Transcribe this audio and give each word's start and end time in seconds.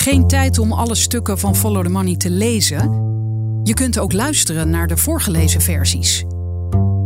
Geen 0.00 0.26
tijd 0.26 0.58
om 0.58 0.72
alle 0.72 0.94
stukken 0.94 1.38
van 1.38 1.56
Follow 1.56 1.84
the 1.84 1.90
Money 1.90 2.16
te 2.16 2.30
lezen? 2.30 2.78
Je 3.62 3.74
kunt 3.74 3.98
ook 3.98 4.12
luisteren 4.12 4.70
naar 4.70 4.86
de 4.86 4.96
voorgelezen 4.96 5.60
versies. 5.60 6.24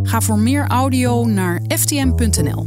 Ga 0.03 0.21
voor 0.21 0.39
meer 0.39 0.67
audio 0.69 1.25
naar 1.26 1.62
ftm.nl. 1.68 2.67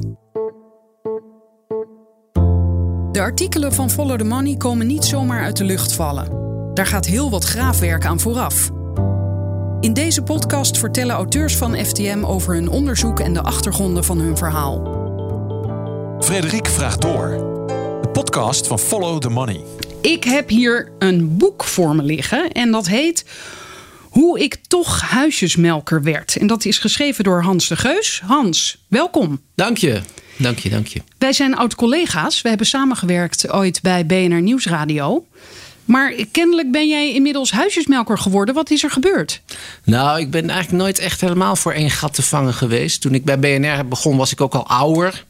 De 3.11 3.19
artikelen 3.21 3.73
van 3.73 3.89
Follow 3.89 4.17
the 4.17 4.23
Money 4.23 4.55
komen 4.55 4.87
niet 4.87 5.05
zomaar 5.05 5.43
uit 5.43 5.57
de 5.57 5.63
lucht 5.63 5.93
vallen. 5.93 6.27
Daar 6.73 6.87
gaat 6.87 7.05
heel 7.05 7.29
wat 7.29 7.43
graafwerk 7.43 8.05
aan 8.05 8.19
vooraf. 8.19 8.69
In 9.79 9.93
deze 9.93 10.21
podcast 10.21 10.77
vertellen 10.77 11.15
auteurs 11.15 11.57
van 11.57 11.75
FTM 11.75 12.23
over 12.23 12.53
hun 12.53 12.69
onderzoek 12.69 13.19
en 13.19 13.33
de 13.33 13.41
achtergronden 13.41 14.03
van 14.03 14.19
hun 14.19 14.37
verhaal. 14.37 14.81
Frederik 16.19 16.67
vraagt 16.67 17.01
door. 17.01 17.29
De 18.01 18.09
podcast 18.11 18.67
van 18.67 18.79
Follow 18.79 19.19
the 19.19 19.29
Money. 19.29 19.76
Ik 20.07 20.23
heb 20.23 20.49
hier 20.49 20.91
een 20.99 21.37
boek 21.37 21.63
voor 21.63 21.95
me 21.95 22.03
liggen 22.03 22.51
en 22.51 22.71
dat 22.71 22.87
heet 22.87 23.25
Hoe 24.01 24.39
ik 24.39 24.55
toch 24.67 25.01
huisjesmelker 25.01 26.03
werd. 26.03 26.35
En 26.35 26.47
dat 26.47 26.65
is 26.65 26.77
geschreven 26.77 27.23
door 27.23 27.41
Hans 27.41 27.67
de 27.67 27.75
Geus. 27.75 28.21
Hans, 28.25 28.77
welkom. 28.87 29.41
Dank 29.55 29.77
je. 29.77 30.01
Dank 30.37 30.59
je, 30.59 30.69
dank 30.69 30.87
je. 30.87 31.01
Wij 31.17 31.33
zijn 31.33 31.55
oud-collega's. 31.55 32.41
We 32.41 32.49
hebben 32.49 32.67
samengewerkt 32.67 33.51
ooit 33.51 33.81
bij 33.81 34.05
BNR 34.05 34.41
Nieuwsradio. 34.41 35.25
Maar 35.85 36.13
kennelijk 36.31 36.71
ben 36.71 36.87
jij 36.87 37.13
inmiddels 37.13 37.51
huisjesmelker 37.51 38.17
geworden. 38.17 38.55
Wat 38.55 38.69
is 38.69 38.83
er 38.83 38.91
gebeurd? 38.91 39.41
Nou, 39.83 40.19
ik 40.19 40.31
ben 40.31 40.49
eigenlijk 40.49 40.83
nooit 40.83 40.99
echt 40.99 41.21
helemaal 41.21 41.55
voor 41.55 41.73
één 41.73 41.91
gat 41.91 42.13
te 42.13 42.21
vangen 42.21 42.53
geweest. 42.53 43.01
Toen 43.01 43.13
ik 43.13 43.25
bij 43.25 43.39
BNR 43.39 43.87
begon, 43.87 44.17
was 44.17 44.31
ik 44.31 44.41
ook 44.41 44.53
al 44.53 44.67
ouder. 44.67 45.25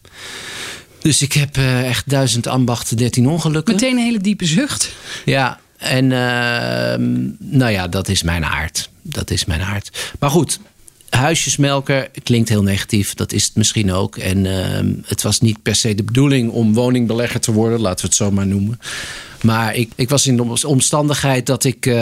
Dus 1.07 1.21
ik 1.21 1.34
heb 1.34 1.57
uh, 1.57 1.88
echt 1.88 2.09
duizend 2.09 2.47
ambachten, 2.47 2.97
dertien 2.97 3.27
ongelukken. 3.27 3.73
Meteen 3.73 3.97
een 3.97 4.03
hele 4.03 4.20
diepe 4.20 4.45
zucht. 4.45 4.91
Ja, 5.25 5.59
en 5.77 6.03
uh, 6.03 7.07
nou 7.39 7.71
ja, 7.71 7.88
dat 7.88 8.07
is 8.07 8.23
mijn 8.23 8.45
aard. 8.45 8.89
Dat 9.02 9.31
is 9.31 9.45
mijn 9.45 9.61
aard. 9.61 10.14
Maar 10.19 10.30
goed, 10.30 10.59
huisjesmelker 11.09 12.09
klinkt 12.23 12.49
heel 12.49 12.64
negatief. 12.64 13.14
Dat 13.14 13.31
is 13.31 13.44
het 13.44 13.55
misschien 13.55 13.91
ook. 13.91 14.17
En 14.17 14.45
uh, 14.45 14.80
het 15.05 15.22
was 15.22 15.39
niet 15.39 15.61
per 15.61 15.75
se 15.75 15.95
de 15.95 16.03
bedoeling 16.03 16.52
om 16.52 16.73
woningbelegger 16.73 17.39
te 17.39 17.52
worden, 17.52 17.80
laten 17.80 18.02
we 18.02 18.08
het 18.08 18.16
zo 18.16 18.31
maar 18.31 18.47
noemen. 18.47 18.80
Maar 19.41 19.75
ik, 19.75 19.91
ik 19.95 20.09
was 20.09 20.27
in 20.27 20.38
de 20.38 20.67
omstandigheid 20.67 21.45
dat 21.45 21.63
ik 21.63 21.85
uh, 21.85 21.93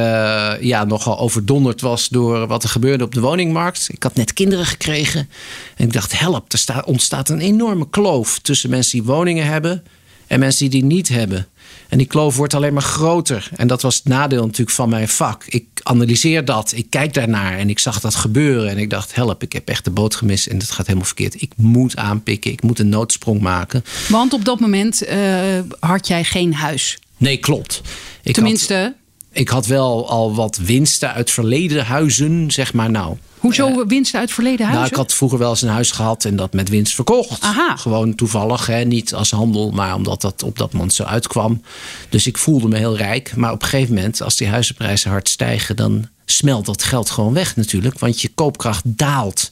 ja, 0.60 0.84
nogal 0.84 1.20
overdonderd 1.20 1.82
was 1.82 2.10
door 2.10 2.48
wat 2.48 2.64
er 2.64 2.70
gebeurde 2.70 3.04
op 3.04 3.14
de 3.14 3.20
woningmarkt. 3.20 3.88
Ik 3.92 4.04
had 4.04 4.16
net 4.16 4.34
kinderen 4.34 4.66
gekregen. 4.66 5.30
En 5.76 5.86
ik 5.86 5.94
dacht, 5.94 6.20
help, 6.20 6.52
er 6.52 6.58
staat, 6.58 6.86
ontstaat 6.86 7.30
een 7.30 7.40
enorme 7.40 7.90
kloof 7.90 8.40
tussen 8.40 8.70
mensen 8.70 8.92
die 8.92 9.08
woningen 9.08 9.46
hebben 9.46 9.84
en 10.28 10.40
mensen 10.40 10.70
die 10.70 10.82
die 10.82 10.90
niet 10.90 11.08
hebben. 11.08 11.48
En 11.90 11.98
die 11.98 12.08
kloof 12.08 12.36
wordt 12.36 12.54
alleen 12.54 12.74
maar 12.74 12.82
groter. 12.82 13.50
En 13.56 13.68
dat 13.68 13.82
was 13.82 13.96
het 13.96 14.06
nadeel 14.06 14.42
natuurlijk 14.42 14.76
van 14.76 14.90
mijn 14.90 15.08
vak. 15.08 15.44
Ik 15.48 15.66
analyseer 15.84 16.46
dat, 16.46 16.72
ik 16.76 16.90
kijk 16.90 17.14
daarnaar 17.14 17.58
en 17.58 17.70
ik 17.70 17.80
zag 17.80 18.00
dat 18.00 18.16
gebeuren. 18.16 18.70
En 18.70 18.78
ik 18.78 18.90
dacht, 18.90 19.16
help, 19.16 19.44
ik 19.44 19.54
heb 19.54 19.68
echt 19.70 19.84
de 19.84 19.92
boot 19.92 20.16
gemist 20.16 20.48
en 20.48 20.58
het 20.58 20.72
gaat 20.72 20.86
helemaal 20.86 21.08
verkeerd. 21.08 21.42
Ik 21.42 21.52
moet 21.56 21.96
aanpikken, 21.96 22.52
ik 22.52 22.64
moet 22.64 22.80
een 22.80 22.90
noodsprong 22.90 23.42
maken. 23.42 23.84
Want 24.10 24.34
op 24.34 24.46
dat 24.46 24.60
moment 24.60 25.10
uh, 25.10 25.60
had 25.80 26.08
jij 26.08 26.24
geen 26.24 26.54
huis. 26.54 27.00
Nee, 27.26 27.38
klopt. 27.38 27.82
Ik 28.24 28.34
Tenminste. 28.34 28.74
Had, 28.74 28.94
ik 29.32 29.48
had 29.48 29.66
wel 29.66 30.10
al 30.10 30.36
wat 30.36 30.58
winsten 30.58 31.14
uit 31.14 31.32
verleden 31.32 31.86
huizen, 31.86 32.52
zeg 32.52 32.74
maar. 32.74 32.92
Nou, 32.92 33.18
Hoezo 33.38 33.70
uh, 33.70 33.88
winsten 33.88 34.20
uit 34.20 34.32
verleden 34.32 34.66
huizen? 34.66 34.82
Nou, 34.82 34.92
ik 34.92 34.96
had 34.96 35.14
vroeger 35.14 35.40
wel 35.40 35.50
eens 35.50 35.62
een 35.62 35.70
huis 35.70 35.92
gehad 35.92 36.26
en 36.26 36.36
dat 36.36 36.54
met 36.54 36.70
winst 36.70 36.96
verkocht. 36.96 37.42
Aha. 37.42 37.76
Gewoon 37.76 38.16
toevallig, 38.16 38.66
hè? 38.66 38.84
niet 38.84 39.14
als 39.14 39.32
handel, 39.32 39.72
maar 39.72 39.96
omdat 39.96 40.22
dat 40.22 40.44
op 40.44 40.58
dat 40.58 40.74
moment 40.74 40.94
zo 40.94 41.04
uitkwam. 41.04 41.62
Dus 42.10 42.28
ik 42.28 42.38
voelde 42.38 42.68
me 42.68 42.78
heel 42.78 42.98
rijk. 42.98 43.36
Maar 43.36 43.52
op 43.52 43.62
een 43.62 43.68
gegeven 43.68 43.96
moment, 43.96 44.22
als 44.22 44.36
die 44.36 44.48
huizenprijzen 44.48 45.10
hard 45.10 45.30
stijgen, 45.30 45.76
dan 45.76 46.08
smelt 46.26 46.66
dat 46.66 46.84
geld 46.84 47.10
gewoon 47.10 47.34
weg 47.34 47.56
natuurlijk. 47.56 48.00
Want 48.00 48.22
je 48.22 48.30
koopkracht 48.36 48.84
daalt. 48.86 49.52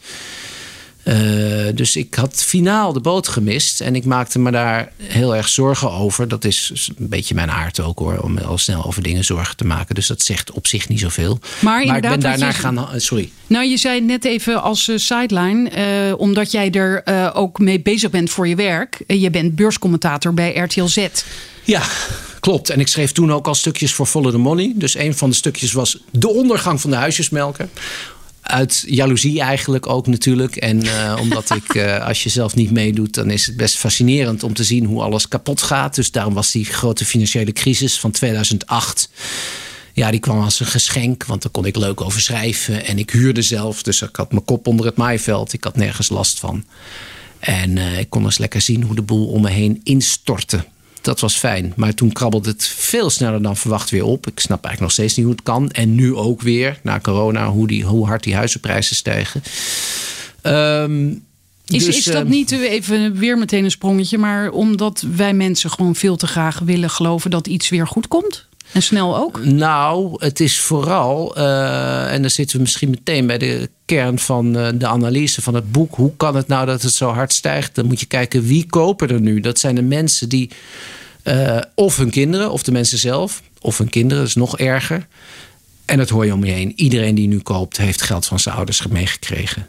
Uh, 1.05 1.15
dus 1.75 1.95
ik 1.95 2.15
had 2.15 2.43
finaal 2.43 2.93
de 2.93 2.99
boot 2.99 3.27
gemist. 3.27 3.81
En 3.81 3.95
ik 3.95 4.05
maakte 4.05 4.39
me 4.39 4.51
daar 4.51 4.91
heel 5.01 5.35
erg 5.35 5.49
zorgen 5.49 5.91
over. 5.91 6.27
Dat 6.27 6.45
is 6.45 6.89
een 6.97 7.09
beetje 7.09 7.35
mijn 7.35 7.51
aard 7.51 7.79
ook 7.79 7.99
hoor. 7.99 8.17
Om 8.17 8.37
al 8.37 8.57
snel 8.57 8.85
over 8.85 9.03
dingen 9.03 9.23
zorgen 9.23 9.57
te 9.57 9.65
maken. 9.65 9.95
Dus 9.95 10.07
dat 10.07 10.21
zegt 10.21 10.51
op 10.51 10.67
zich 10.67 10.89
niet 10.89 10.99
zoveel. 10.99 11.39
Maar, 11.59 11.85
maar 11.85 11.95
ik 11.95 12.01
ben 12.01 12.19
daarna 12.19 12.47
je... 12.47 12.53
gaan. 12.53 12.89
Sorry. 12.95 13.31
Nou, 13.47 13.65
je 13.65 13.77
zei 13.77 14.01
net 14.01 14.25
even 14.25 14.61
als 14.61 14.87
uh, 14.87 14.97
sideline. 14.97 15.71
Uh, 16.09 16.19
omdat 16.19 16.51
jij 16.51 16.71
er 16.71 17.03
ook 17.35 17.59
mee 17.59 17.81
bezig 17.81 18.09
bent 18.09 18.29
voor 18.29 18.47
je 18.47 18.55
werk. 18.55 19.03
je 19.07 19.29
bent 19.29 19.55
beurscommentator 19.55 20.33
bij 20.33 20.55
RTL 20.55 20.85
Z. 20.85 21.07
Ja, 21.63 21.81
klopt. 22.39 22.69
En 22.69 22.79
ik 22.79 22.87
schreef 22.87 23.11
toen 23.11 23.31
ook 23.31 23.47
al 23.47 23.55
stukjes 23.55 23.93
voor 23.93 24.05
Follow 24.05 24.31
the 24.31 24.37
Money. 24.37 24.73
Dus 24.75 24.95
een 24.95 25.15
van 25.15 25.29
de 25.29 25.35
stukjes 25.35 25.71
was 25.71 25.97
de 26.11 26.29
ondergang 26.29 26.81
van 26.81 26.89
de 26.89 26.95
huisjesmelker 26.95 27.69
uit 28.43 28.83
jaloezie 28.87 29.41
eigenlijk 29.41 29.87
ook 29.87 30.07
natuurlijk. 30.07 30.55
En 30.55 30.85
uh, 30.85 31.17
omdat 31.19 31.49
ik, 31.49 31.73
uh, 31.73 32.05
als 32.07 32.23
je 32.23 32.29
zelf 32.29 32.55
niet 32.55 32.71
meedoet, 32.71 33.13
dan 33.13 33.29
is 33.29 33.45
het 33.45 33.57
best 33.57 33.75
fascinerend 33.75 34.43
om 34.43 34.53
te 34.53 34.63
zien 34.63 34.85
hoe 34.85 35.01
alles 35.01 35.27
kapot 35.27 35.61
gaat. 35.61 35.95
Dus 35.95 36.11
daarom 36.11 36.33
was 36.33 36.51
die 36.51 36.65
grote 36.65 37.05
financiële 37.05 37.51
crisis 37.51 37.99
van 37.99 38.11
2008. 38.11 39.09
Ja, 39.93 40.11
die 40.11 40.19
kwam 40.19 40.41
als 40.41 40.59
een 40.59 40.65
geschenk, 40.65 41.25
want 41.25 41.41
daar 41.41 41.51
kon 41.51 41.65
ik 41.65 41.75
leuk 41.75 42.01
over 42.01 42.21
schrijven. 42.21 42.85
En 42.85 42.99
ik 42.99 43.09
huurde 43.09 43.41
zelf, 43.41 43.83
dus 43.83 44.01
ik 44.01 44.15
had 44.15 44.31
mijn 44.31 44.45
kop 44.45 44.67
onder 44.67 44.85
het 44.85 44.95
maaiveld. 44.95 45.53
Ik 45.53 45.63
had 45.63 45.75
nergens 45.75 46.09
last 46.09 46.39
van. 46.39 46.65
En 47.39 47.77
uh, 47.77 47.99
ik 47.99 48.09
kon 48.09 48.23
eens 48.23 48.37
lekker 48.37 48.61
zien 48.61 48.83
hoe 48.83 48.95
de 48.95 49.01
boel 49.01 49.27
om 49.27 49.41
me 49.41 49.49
heen 49.49 49.81
instortte 49.83 50.65
dat 51.03 51.19
was 51.19 51.35
fijn. 51.35 51.73
Maar 51.75 51.93
toen 51.93 52.11
krabbelde 52.11 52.49
het 52.49 52.65
veel 52.65 53.09
sneller 53.09 53.41
dan 53.41 53.57
verwacht 53.57 53.89
weer 53.89 54.03
op. 54.03 54.27
Ik 54.27 54.39
snap 54.39 54.65
eigenlijk 54.65 54.79
nog 54.79 54.91
steeds 54.91 55.15
niet 55.15 55.25
hoe 55.25 55.35
het 55.35 55.43
kan. 55.43 55.71
En 55.71 55.95
nu 55.95 56.15
ook 56.15 56.41
weer, 56.41 56.79
na 56.83 56.99
corona, 56.99 57.49
hoe, 57.49 57.67
die, 57.67 57.83
hoe 57.83 58.05
hard 58.05 58.23
die 58.23 58.35
huizenprijzen 58.35 58.95
stijgen. 58.95 59.43
Um, 60.43 61.23
is, 61.65 61.85
dus, 61.85 61.97
is 61.97 62.03
dat 62.03 62.27
niet 62.27 62.51
even 62.51 63.15
weer 63.15 63.37
meteen 63.37 63.63
een 63.63 63.71
sprongetje, 63.71 64.17
maar 64.17 64.51
omdat 64.51 65.05
wij 65.15 65.33
mensen 65.33 65.69
gewoon 65.69 65.95
veel 65.95 66.15
te 66.15 66.27
graag 66.27 66.59
willen 66.59 66.89
geloven 66.89 67.29
dat 67.29 67.47
iets 67.47 67.69
weer 67.69 67.87
goed 67.87 68.07
komt? 68.07 68.47
En 68.73 68.83
snel 68.83 69.17
ook? 69.17 69.45
Nou, 69.45 70.15
het 70.17 70.39
is 70.39 70.59
vooral, 70.59 71.37
uh, 71.37 72.13
en 72.13 72.21
dan 72.21 72.29
zitten 72.29 72.55
we 72.55 72.61
misschien 72.61 72.89
meteen 72.89 73.27
bij 73.27 73.37
de 73.37 73.69
kern 73.85 74.19
van 74.19 74.57
uh, 74.57 74.67
de 74.73 74.87
analyse 74.87 75.41
van 75.41 75.53
het 75.53 75.71
boek. 75.71 75.95
Hoe 75.95 76.11
kan 76.17 76.35
het 76.35 76.47
nou 76.47 76.65
dat 76.65 76.81
het 76.81 76.93
zo 76.93 77.09
hard 77.09 77.33
stijgt? 77.33 77.75
Dan 77.75 77.85
moet 77.85 77.99
je 77.99 78.05
kijken 78.05 78.43
wie 78.43 78.65
kopen 78.65 79.09
er 79.09 79.21
nu. 79.21 79.39
Dat 79.39 79.59
zijn 79.59 79.75
de 79.75 79.81
mensen 79.81 80.29
die, 80.29 80.49
uh, 81.23 81.59
of 81.75 81.97
hun 81.97 82.09
kinderen, 82.09 82.51
of 82.51 82.63
de 82.63 82.71
mensen 82.71 82.97
zelf, 82.97 83.41
of 83.61 83.77
hun 83.77 83.89
kinderen, 83.89 84.17
dat 84.17 84.27
is 84.27 84.35
nog 84.35 84.57
erger. 84.57 85.07
En 85.85 85.97
dat 85.97 86.09
hoor 86.09 86.25
je 86.25 86.33
om 86.33 86.43
je 86.43 86.51
heen. 86.51 86.73
Iedereen 86.75 87.15
die 87.15 87.27
nu 87.27 87.39
koopt, 87.39 87.77
heeft 87.77 88.01
geld 88.01 88.25
van 88.25 88.39
zijn 88.39 88.55
ouders 88.55 88.87
meegekregen. 88.87 89.67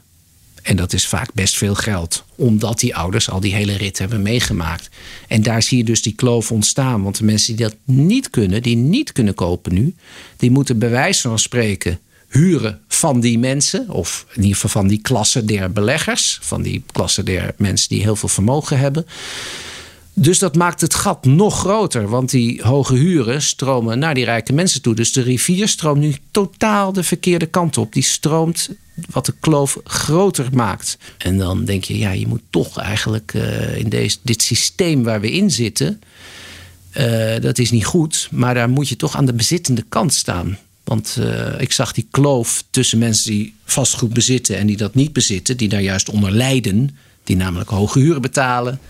En 0.65 0.77
dat 0.77 0.93
is 0.93 1.07
vaak 1.07 1.33
best 1.35 1.57
veel 1.57 1.75
geld, 1.75 2.25
omdat 2.35 2.81
die 2.81 2.97
ouders 2.97 3.31
al 3.31 3.41
die 3.41 3.55
hele 3.55 3.77
rit 3.77 3.99
hebben 3.99 4.23
meegemaakt. 4.23 4.89
En 5.29 5.43
daar 5.43 5.63
zie 5.63 5.79
je 5.79 5.85
dus 5.85 6.03
die 6.03 6.15
kloof 6.15 6.53
ontstaan. 6.53 7.03
Want 7.03 7.19
de 7.19 7.25
mensen 7.25 7.57
die 7.57 7.67
dat 7.67 7.77
niet 7.85 8.31
kunnen, 8.31 8.63
die 8.63 8.77
niet 8.77 9.13
kunnen 9.13 9.35
kopen 9.35 9.75
nu, 9.75 9.95
die 10.37 10.51
moeten 10.51 10.79
bij 10.79 10.91
wijze 10.91 11.29
van 11.29 11.39
spreken 11.39 11.99
huren 12.29 12.81
van 12.89 13.21
die 13.21 13.39
mensen, 13.39 13.91
of 13.91 14.27
in 14.29 14.43
ieder 14.43 14.55
geval 14.55 14.71
van 14.71 14.89
die 14.89 15.01
klasse 15.01 15.45
der 15.45 15.73
beleggers, 15.73 16.39
van 16.43 16.63
die 16.63 16.83
klasse 16.93 17.23
der 17.23 17.55
mensen 17.57 17.89
die 17.89 18.03
heel 18.03 18.17
veel 18.17 18.29
vermogen 18.29 18.79
hebben. 18.79 19.07
Dus 20.15 20.39
dat 20.39 20.57
maakt 20.57 20.81
het 20.81 20.95
gat 20.95 21.25
nog 21.25 21.59
groter, 21.59 22.09
want 22.09 22.31
die 22.31 22.63
hoge 22.63 22.95
huren 22.95 23.43
stromen 23.43 23.99
naar 23.99 24.15
die 24.15 24.25
rijke 24.25 24.53
mensen 24.53 24.83
toe. 24.83 24.95
Dus 24.95 25.13
de 25.13 25.23
rivier 25.23 25.69
stroomt 25.69 26.01
nu 26.01 26.15
totaal 26.31 26.93
de 26.93 27.03
verkeerde 27.03 27.47
kant 27.47 27.79
op. 27.79 27.93
Die 27.93 28.03
stroomt 28.03 28.71
wat 29.11 29.27
de 29.27 29.35
kloof 29.41 29.79
groter 29.85 30.49
maakt. 30.53 30.99
En 31.19 31.39
dan 31.39 31.65
denk 31.65 31.85
je, 31.85 31.99
ja, 31.99 32.11
je 32.11 32.27
moet 32.27 32.43
toch 32.51 32.79
eigenlijk 32.79 33.33
uh, 33.35 33.77
in 33.77 33.89
deze, 33.89 34.17
dit 34.23 34.43
systeem 34.43 35.03
waar 35.03 35.21
we 35.21 35.31
in 35.31 35.51
zitten, 35.51 36.03
uh, 36.97 37.41
dat 37.41 37.59
is 37.59 37.71
niet 37.71 37.85
goed, 37.85 38.29
maar 38.31 38.55
daar 38.55 38.69
moet 38.69 38.89
je 38.89 38.97
toch 38.97 39.17
aan 39.17 39.27
de 39.27 39.33
bezittende 39.33 39.85
kant 39.89 40.15
staan. 40.15 40.59
Want 40.85 41.17
uh, 41.21 41.61
ik 41.61 41.73
zag 41.73 41.93
die 41.93 42.07
kloof 42.11 42.65
tussen 42.71 42.99
mensen 42.99 43.31
die 43.31 43.55
vastgoed 43.65 44.13
bezitten 44.13 44.57
en 44.57 44.67
die 44.67 44.77
dat 44.77 44.95
niet 44.95 45.13
bezitten, 45.13 45.57
die 45.57 45.69
daar 45.69 45.83
juist 45.83 46.09
onder 46.09 46.31
lijden, 46.31 46.97
die 47.25 47.37
namelijk 47.37 47.71
hoge 47.71 47.99
huren 47.99 48.23
betalen 48.23 48.81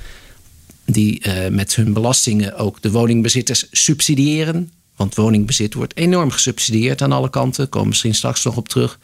die 0.87 1.23
met 1.50 1.75
hun 1.75 1.93
belastingen 1.93 2.56
ook 2.56 2.82
de 2.82 2.90
woningbezitters 2.90 3.67
subsidiëren. 3.70 4.70
Want 4.96 5.14
woningbezit 5.14 5.75
wordt 5.75 5.96
enorm 5.96 6.31
gesubsidieerd 6.31 7.02
aan 7.02 7.12
alle 7.12 7.31
kanten. 7.31 7.56
Daar 7.56 7.67
komen 7.67 7.82
we 7.82 7.88
misschien 7.88 8.14
straks 8.14 8.44
nog 8.44 8.56
op 8.56 8.69
terug. 8.69 8.99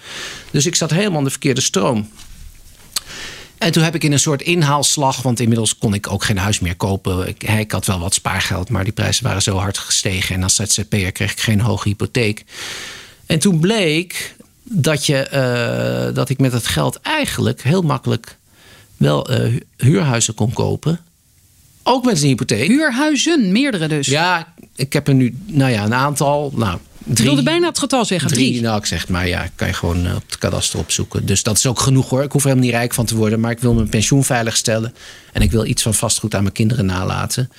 Dus 0.50 0.66
ik 0.66 0.74
zat 0.74 0.90
helemaal 0.90 1.18
in 1.18 1.24
de 1.24 1.30
verkeerde 1.30 1.60
stroom. 1.60 2.08
En 3.58 3.72
toen 3.72 3.82
heb 3.82 3.94
ik 3.94 4.04
in 4.04 4.12
een 4.12 4.18
soort 4.18 4.42
inhaalslag, 4.42 5.22
want 5.22 5.40
inmiddels 5.40 5.78
kon 5.78 5.94
ik 5.94 6.10
ook 6.10 6.24
geen 6.24 6.38
huis 6.38 6.60
meer 6.60 6.76
kopen. 6.76 7.28
Ik, 7.28 7.42
ik 7.42 7.72
had 7.72 7.86
wel 7.86 7.98
wat 7.98 8.14
spaargeld, 8.14 8.68
maar 8.68 8.84
die 8.84 8.92
prijzen 8.92 9.24
waren 9.24 9.42
zo 9.42 9.56
hard 9.56 9.78
gestegen. 9.78 10.34
En 10.34 10.42
als 10.42 10.54
ZZP'er 10.54 11.12
kreeg 11.12 11.32
ik 11.32 11.40
geen 11.40 11.60
hoge 11.60 11.88
hypotheek. 11.88 12.44
En 13.26 13.38
toen 13.38 13.60
bleek 13.60 14.36
dat, 14.62 15.06
je, 15.06 15.28
uh, 16.08 16.14
dat 16.14 16.28
ik 16.28 16.38
met 16.38 16.52
dat 16.52 16.66
geld 16.66 17.00
eigenlijk 17.00 17.62
heel 17.62 17.82
makkelijk 17.82 18.36
wel 18.96 19.30
uh, 19.30 19.60
huurhuizen 19.76 20.34
kon 20.34 20.52
kopen 20.52 21.00
ook 21.82 22.04
met 22.04 22.22
een 22.22 22.28
hypotheek. 22.28 22.68
Huurhuizen, 22.68 23.52
meerdere 23.52 23.88
dus. 23.88 24.06
Ja, 24.06 24.54
ik 24.80 24.92
heb 24.92 25.08
er 25.08 25.14
nu, 25.14 25.36
nou 25.46 25.70
ja, 25.70 25.84
een 25.84 25.94
aantal. 25.94 26.52
Nou, 26.54 26.78
drie, 26.98 27.16
ik 27.18 27.24
wilde 27.24 27.42
bijna 27.42 27.66
het 27.66 27.78
getal 27.78 28.04
zeggen, 28.04 28.30
drie. 28.30 28.50
drie. 28.50 28.62
Nou, 28.62 28.78
ik 28.78 28.86
zeg 28.86 29.08
maar 29.08 29.28
ja, 29.28 29.48
kan 29.54 29.68
je 29.68 29.74
gewoon 29.74 30.14
op 30.14 30.22
het 30.26 30.38
kadaster 30.38 30.78
opzoeken. 30.78 31.26
Dus 31.26 31.42
dat 31.42 31.56
is 31.56 31.66
ook 31.66 31.80
genoeg 31.80 32.08
hoor. 32.08 32.22
Ik 32.22 32.32
hoef 32.32 32.42
er 32.42 32.48
helemaal 32.48 32.68
niet 32.70 32.78
rijk 32.78 32.94
van 32.94 33.06
te 33.06 33.16
worden, 33.16 33.40
maar 33.40 33.50
ik 33.50 33.58
wil 33.58 33.74
mijn 33.74 33.88
pensioen 33.88 34.24
veiligstellen. 34.24 34.94
En 35.32 35.42
ik 35.42 35.50
wil 35.50 35.64
iets 35.64 35.82
van 35.82 35.94
vastgoed 35.94 36.34
aan 36.34 36.42
mijn 36.42 36.54
kinderen 36.54 36.86
nalaten. 36.86 37.50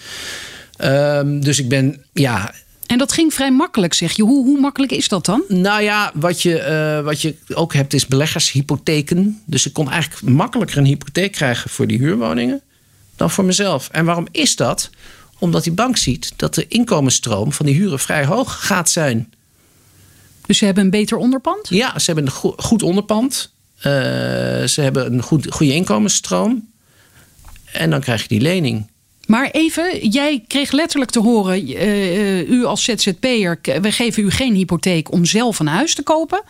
Um, 0.84 1.44
dus 1.44 1.60
ik 1.60 1.70
ben, 1.70 2.04
ja, 2.14 2.54
en 2.92 2.98
dat 2.98 3.12
ging 3.12 3.34
vrij 3.34 3.52
makkelijk, 3.52 3.94
zeg 3.94 4.12
je. 4.12 4.24
Hoe, 4.24 4.46
hoe 4.46 4.60
makkelijk 4.60 4.92
is 4.92 5.08
dat 5.08 5.26
dan? 5.26 5.44
Nou 5.48 5.82
ja, 5.82 6.12
wat 6.14 6.42
je, 6.42 6.98
uh, 7.00 7.06
wat 7.06 7.22
je 7.22 7.36
ook 7.54 7.74
hebt 7.74 7.94
is 7.94 8.08
beleggershypotheken. 8.08 9.42
Dus 9.46 9.66
ik 9.66 9.74
kon 9.74 9.90
eigenlijk 9.90 10.22
makkelijker 10.24 10.78
een 10.78 10.86
hypotheek 10.86 11.32
krijgen 11.32 11.70
voor 11.70 11.88
die 11.88 11.98
huurwoningen 11.98 12.62
dan 13.16 13.32
voor 13.32 13.46
mezelf. 13.46 13.90
En 13.92 14.06
waarom 14.06 14.28
is 14.32 14.56
dat? 14.56 14.90
Omdat 15.42 15.64
die 15.64 15.74
bank 15.74 15.98
ziet 15.98 16.34
dat 16.36 16.56
de 16.56 16.68
inkomensstroom 16.68 17.52
van 17.52 17.66
die 17.66 17.76
huren 17.76 18.00
vrij 18.00 18.26
hoog 18.26 18.66
gaat 18.66 18.90
zijn. 18.90 19.34
Dus 20.46 20.58
ze 20.58 20.66
hebben 20.66 20.84
een 20.84 20.90
beter 20.90 21.18
onderpand? 21.18 21.70
Ja, 21.70 22.00
ze 22.00 22.06
hebben 22.06 22.26
een 22.26 22.54
goed 22.58 22.84
onderpand. 22.84 23.52
Uh, 23.78 23.84
ze 24.64 24.82
hebben 24.82 25.14
een 25.14 25.22
goed, 25.22 25.48
goede 25.50 25.74
inkomensstroom. 25.74 26.70
En 27.72 27.90
dan 27.90 28.00
krijg 28.00 28.22
je 28.22 28.28
die 28.28 28.42
lening. 28.42 28.88
Maar 29.26 29.50
even, 29.52 30.10
jij 30.10 30.44
kreeg 30.48 30.72
letterlijk 30.72 31.12
te 31.12 31.20
horen, 31.20 31.70
uh, 31.70 32.50
u 32.50 32.66
als 32.66 32.84
ZZP'er, 32.84 33.60
we 33.82 33.92
geven 33.92 34.24
u 34.24 34.32
geen 34.32 34.54
hypotheek 34.54 35.12
om 35.12 35.26
zelf 35.26 35.60
een 35.60 35.68
huis 35.68 35.96
te 35.96 36.04
kopen. 36.04 36.44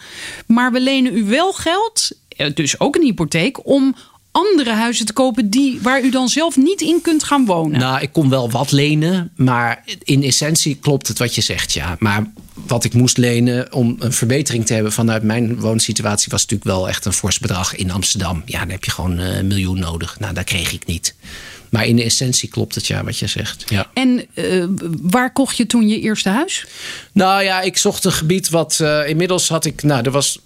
Maar 0.45 0.71
we 0.71 0.79
lenen 0.79 1.17
u 1.17 1.23
wel 1.23 1.53
geld, 1.53 2.11
dus 2.53 2.79
ook 2.79 2.95
een 2.95 3.03
hypotheek, 3.03 3.67
om 3.67 3.95
andere 4.31 4.73
huizen 4.73 5.05
te 5.05 5.13
kopen 5.13 5.49
die, 5.49 5.79
waar 5.81 6.03
u 6.03 6.09
dan 6.09 6.29
zelf 6.29 6.57
niet 6.57 6.81
in 6.81 6.99
kunt 7.01 7.23
gaan 7.23 7.45
wonen? 7.45 7.79
Nou, 7.79 8.01
ik 8.01 8.11
kon 8.11 8.29
wel 8.29 8.49
wat 8.49 8.71
lenen, 8.71 9.31
maar 9.35 9.83
in 10.03 10.23
essentie 10.23 10.75
klopt 10.75 11.07
het 11.07 11.17
wat 11.17 11.35
je 11.35 11.41
zegt, 11.41 11.73
ja. 11.73 11.95
Maar 11.99 12.31
wat 12.53 12.83
ik 12.83 12.93
moest 12.93 13.17
lenen 13.17 13.73
om 13.73 13.95
een 13.99 14.13
verbetering 14.13 14.65
te 14.65 14.73
hebben 14.73 14.91
vanuit 14.91 15.23
mijn 15.23 15.59
woonsituatie 15.59 16.31
was 16.31 16.41
natuurlijk 16.41 16.69
wel 16.69 16.89
echt 16.89 17.05
een 17.05 17.13
fors 17.13 17.39
bedrag 17.39 17.75
in 17.75 17.91
Amsterdam. 17.91 18.43
Ja, 18.45 18.59
dan 18.59 18.69
heb 18.69 18.83
je 18.83 18.91
gewoon 18.91 19.17
een 19.17 19.47
miljoen 19.47 19.79
nodig. 19.79 20.19
Nou, 20.19 20.33
dat 20.33 20.43
kreeg 20.43 20.71
ik 20.71 20.85
niet. 20.85 21.15
Maar 21.69 21.85
in 21.85 21.95
de 21.95 22.03
essentie 22.03 22.49
klopt 22.49 22.75
het 22.75 22.87
ja, 22.87 23.03
wat 23.03 23.17
je 23.17 23.27
zegt. 23.27 23.63
Ja. 23.69 23.89
En 23.93 24.25
uh, 24.33 24.65
waar 25.01 25.33
kocht 25.33 25.57
je 25.57 25.65
toen 25.65 25.87
je 25.87 25.99
eerste 25.99 26.29
huis? 26.29 26.65
Nou 27.13 27.43
ja, 27.43 27.61
ik 27.61 27.77
zocht 27.77 28.03
een 28.03 28.11
gebied 28.11 28.49
wat 28.49 28.79
uh, 28.81 29.07
inmiddels 29.07 29.49
had 29.49 29.65
ik. 29.65 29.83
Nou, 29.83 30.03
er 30.03 30.11
was 30.11 30.39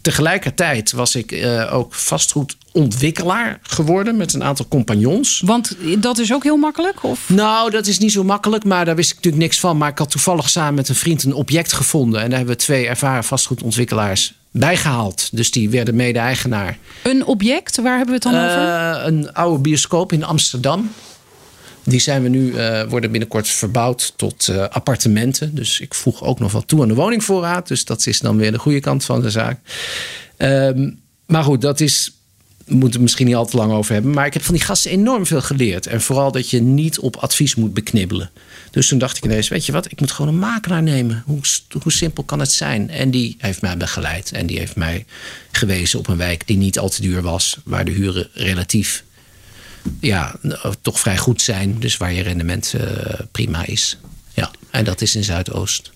tegelijkertijd 0.00 0.92
was 0.92 1.14
ik 1.14 1.32
uh, 1.32 1.74
ook 1.74 1.94
vastgoedontwikkelaar 1.94 3.58
geworden 3.62 4.16
met 4.16 4.34
een 4.34 4.44
aantal 4.44 4.66
compagnons. 4.68 5.42
Want 5.44 5.76
dat 5.98 6.18
is 6.18 6.32
ook 6.32 6.42
heel 6.42 6.56
makkelijk? 6.56 7.02
Of? 7.02 7.28
Nou, 7.28 7.70
dat 7.70 7.86
is 7.86 7.98
niet 7.98 8.12
zo 8.12 8.24
makkelijk, 8.24 8.64
maar 8.64 8.84
daar 8.84 8.96
wist 8.96 9.10
ik 9.10 9.16
natuurlijk 9.16 9.42
niks 9.42 9.60
van. 9.60 9.76
Maar 9.76 9.90
ik 9.90 9.98
had 9.98 10.10
toevallig 10.10 10.48
samen 10.50 10.74
met 10.74 10.88
een 10.88 10.94
vriend 10.94 11.24
een 11.24 11.34
object 11.34 11.72
gevonden. 11.72 12.20
En 12.20 12.28
daar 12.28 12.38
hebben 12.38 12.56
we 12.56 12.62
twee 12.62 12.86
ervaren 12.86 13.24
vastgoedontwikkelaars 13.24 14.34
bijgehaald. 14.50 15.28
Dus 15.32 15.50
die 15.50 15.70
werden 15.70 15.96
mede-eigenaar. 15.96 16.78
Een 17.02 17.24
object, 17.24 17.76
waar 17.76 17.96
hebben 17.96 18.20
we 18.20 18.28
het 18.28 18.34
dan 18.34 18.44
over? 18.44 18.62
Uh, 18.62 19.00
een 19.04 19.32
oude 19.32 19.58
bioscoop 19.58 20.12
in 20.12 20.24
Amsterdam. 20.24 20.90
Die 21.88 22.00
zijn 22.00 22.22
we 22.22 22.28
nu, 22.28 22.52
uh, 22.52 22.82
worden 22.82 23.10
binnenkort 23.10 23.48
verbouwd 23.48 24.12
tot 24.16 24.48
uh, 24.50 24.64
appartementen. 24.68 25.54
Dus 25.54 25.80
ik 25.80 25.94
voeg 25.94 26.22
ook 26.22 26.38
nog 26.38 26.52
wat 26.52 26.68
toe 26.68 26.82
aan 26.82 26.88
de 26.88 26.94
woningvoorraad. 26.94 27.68
Dus 27.68 27.84
dat 27.84 28.06
is 28.06 28.20
dan 28.20 28.36
weer 28.36 28.52
de 28.52 28.58
goede 28.58 28.80
kant 28.80 29.04
van 29.04 29.22
de 29.22 29.30
zaak. 29.30 29.58
Um, 30.38 31.00
maar 31.26 31.42
goed, 31.42 31.60
dat 31.60 31.80
is 31.80 32.12
we 32.68 32.74
moeten 32.74 32.92
het 32.92 33.00
misschien 33.00 33.26
niet 33.26 33.34
al 33.34 33.46
te 33.46 33.56
lang 33.56 33.72
over 33.72 33.92
hebben. 33.92 34.12
Maar 34.12 34.26
ik 34.26 34.32
heb 34.32 34.42
van 34.42 34.54
die 34.54 34.62
gasten 34.62 34.90
enorm 34.90 35.26
veel 35.26 35.40
geleerd. 35.40 35.86
En 35.86 36.00
vooral 36.00 36.32
dat 36.32 36.50
je 36.50 36.62
niet 36.62 36.98
op 36.98 37.16
advies 37.16 37.54
moet 37.54 37.74
beknibbelen. 37.74 38.30
Dus 38.70 38.88
toen 38.88 38.98
dacht 38.98 39.16
ik 39.16 39.24
ineens, 39.24 39.48
weet 39.48 39.66
je 39.66 39.72
wat, 39.72 39.90
ik 39.90 40.00
moet 40.00 40.10
gewoon 40.10 40.32
een 40.32 40.38
makelaar 40.38 40.82
nemen. 40.82 41.22
Hoe, 41.26 41.40
hoe 41.82 41.92
simpel 41.92 42.22
kan 42.22 42.40
het 42.40 42.52
zijn? 42.52 42.90
En 42.90 43.10
die 43.10 43.36
heeft 43.38 43.62
mij 43.62 43.76
begeleid. 43.76 44.32
En 44.32 44.46
die 44.46 44.58
heeft 44.58 44.76
mij 44.76 45.04
gewezen 45.50 45.98
op 45.98 46.08
een 46.08 46.16
wijk 46.16 46.46
die 46.46 46.56
niet 46.56 46.78
al 46.78 46.88
te 46.88 47.02
duur 47.02 47.22
was. 47.22 47.58
Waar 47.64 47.84
de 47.84 47.90
huren 47.90 48.28
relatief 48.32 49.04
ja, 50.00 50.34
toch 50.82 51.00
vrij 51.00 51.16
goed 51.16 51.42
zijn. 51.42 51.76
Dus 51.78 51.96
waar 51.96 52.12
je 52.12 52.22
rendement 52.22 52.74
uh, 52.76 52.82
prima 53.30 53.66
is. 53.66 53.98
Ja, 54.34 54.50
en 54.70 54.84
dat 54.84 55.00
is 55.00 55.16
in 55.16 55.24
Zuidoost. 55.24 55.90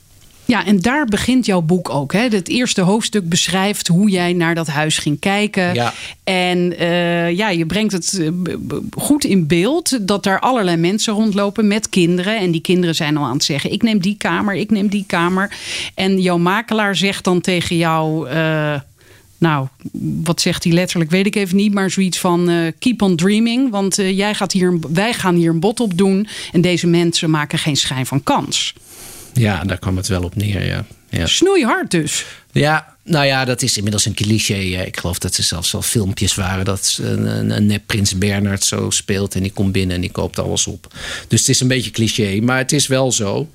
Ja, 0.44 0.66
en 0.66 0.80
daar 0.80 1.04
begint 1.04 1.46
jouw 1.46 1.60
boek 1.60 1.90
ook. 1.90 2.12
Hè? 2.12 2.20
Het 2.20 2.48
eerste 2.48 2.80
hoofdstuk 2.80 3.28
beschrijft 3.28 3.88
hoe 3.88 4.10
jij 4.10 4.32
naar 4.32 4.54
dat 4.54 4.66
huis 4.66 4.98
ging 4.98 5.18
kijken. 5.18 5.74
Ja. 5.74 5.92
En 6.24 6.82
uh, 6.82 7.30
ja, 7.30 7.48
je 7.48 7.66
brengt 7.66 7.92
het 7.92 8.18
eh, 8.20 8.28
goed 8.96 9.24
in 9.24 9.46
beeld 9.46 10.06
dat 10.06 10.24
daar 10.24 10.40
allerlei 10.40 10.76
mensen 10.76 11.14
rondlopen 11.14 11.66
met 11.66 11.88
kinderen. 11.88 12.38
En 12.38 12.50
die 12.50 12.60
kinderen 12.60 12.94
zijn 12.94 13.16
al 13.16 13.24
aan 13.24 13.32
het 13.32 13.44
zeggen: 13.44 13.72
ik 13.72 13.82
neem 13.82 14.00
die 14.00 14.16
kamer, 14.16 14.54
ik 14.54 14.70
neem 14.70 14.88
die 14.88 15.04
kamer. 15.06 15.56
En 15.94 16.20
jouw 16.20 16.38
makelaar 16.38 16.96
zegt 16.96 17.24
dan 17.24 17.40
tegen 17.40 17.76
jou. 17.76 18.30
Uh, 18.30 18.80
nou, 19.42 19.68
wat 20.24 20.40
zegt 20.40 20.64
hij 20.64 20.72
letterlijk, 20.72 21.10
weet 21.10 21.26
ik 21.26 21.36
even 21.36 21.56
niet. 21.56 21.74
Maar 21.74 21.90
zoiets 21.90 22.18
van 22.18 22.50
uh, 22.50 22.72
keep 22.78 23.02
on 23.02 23.16
dreaming. 23.16 23.70
Want 23.70 23.98
uh, 23.98 24.16
jij 24.16 24.34
gaat 24.34 24.52
hier, 24.52 24.78
wij 24.92 25.12
gaan 25.12 25.34
hier 25.34 25.50
een 25.50 25.60
bod 25.60 25.80
op 25.80 25.98
doen. 25.98 26.28
En 26.52 26.60
deze 26.60 26.86
mensen 26.86 27.30
maken 27.30 27.58
geen 27.58 27.76
schijn 27.76 28.06
van 28.06 28.22
kans. 28.22 28.74
Ja, 29.32 29.64
daar 29.64 29.78
kwam 29.78 29.96
het 29.96 30.08
wel 30.08 30.22
op 30.22 30.36
neer, 30.36 30.66
ja. 30.66 30.84
ja. 31.10 31.26
Snoeihard 31.26 31.90
dus. 31.90 32.24
Ja, 32.52 32.96
nou 33.04 33.26
ja, 33.26 33.44
dat 33.44 33.62
is 33.62 33.76
inmiddels 33.76 34.06
een 34.06 34.14
cliché. 34.14 34.54
Ik 34.54 34.98
geloof 34.98 35.18
dat 35.18 35.36
er 35.36 35.42
zelfs 35.42 35.74
al 35.74 35.82
filmpjes 35.82 36.34
waren 36.34 36.64
dat 36.64 36.98
een, 37.02 37.50
een 37.50 37.66
nep 37.66 37.82
prins 37.86 38.18
Bernard 38.18 38.64
zo 38.64 38.90
speelt. 38.90 39.34
En 39.34 39.42
die 39.42 39.52
komt 39.52 39.72
binnen 39.72 39.94
en 39.94 40.00
die 40.00 40.10
koopt 40.10 40.38
alles 40.38 40.66
op. 40.66 40.94
Dus 41.28 41.40
het 41.40 41.48
is 41.48 41.60
een 41.60 41.68
beetje 41.68 41.90
cliché, 41.90 42.40
maar 42.40 42.58
het 42.58 42.72
is 42.72 42.86
wel 42.86 43.12
zo. 43.12 43.48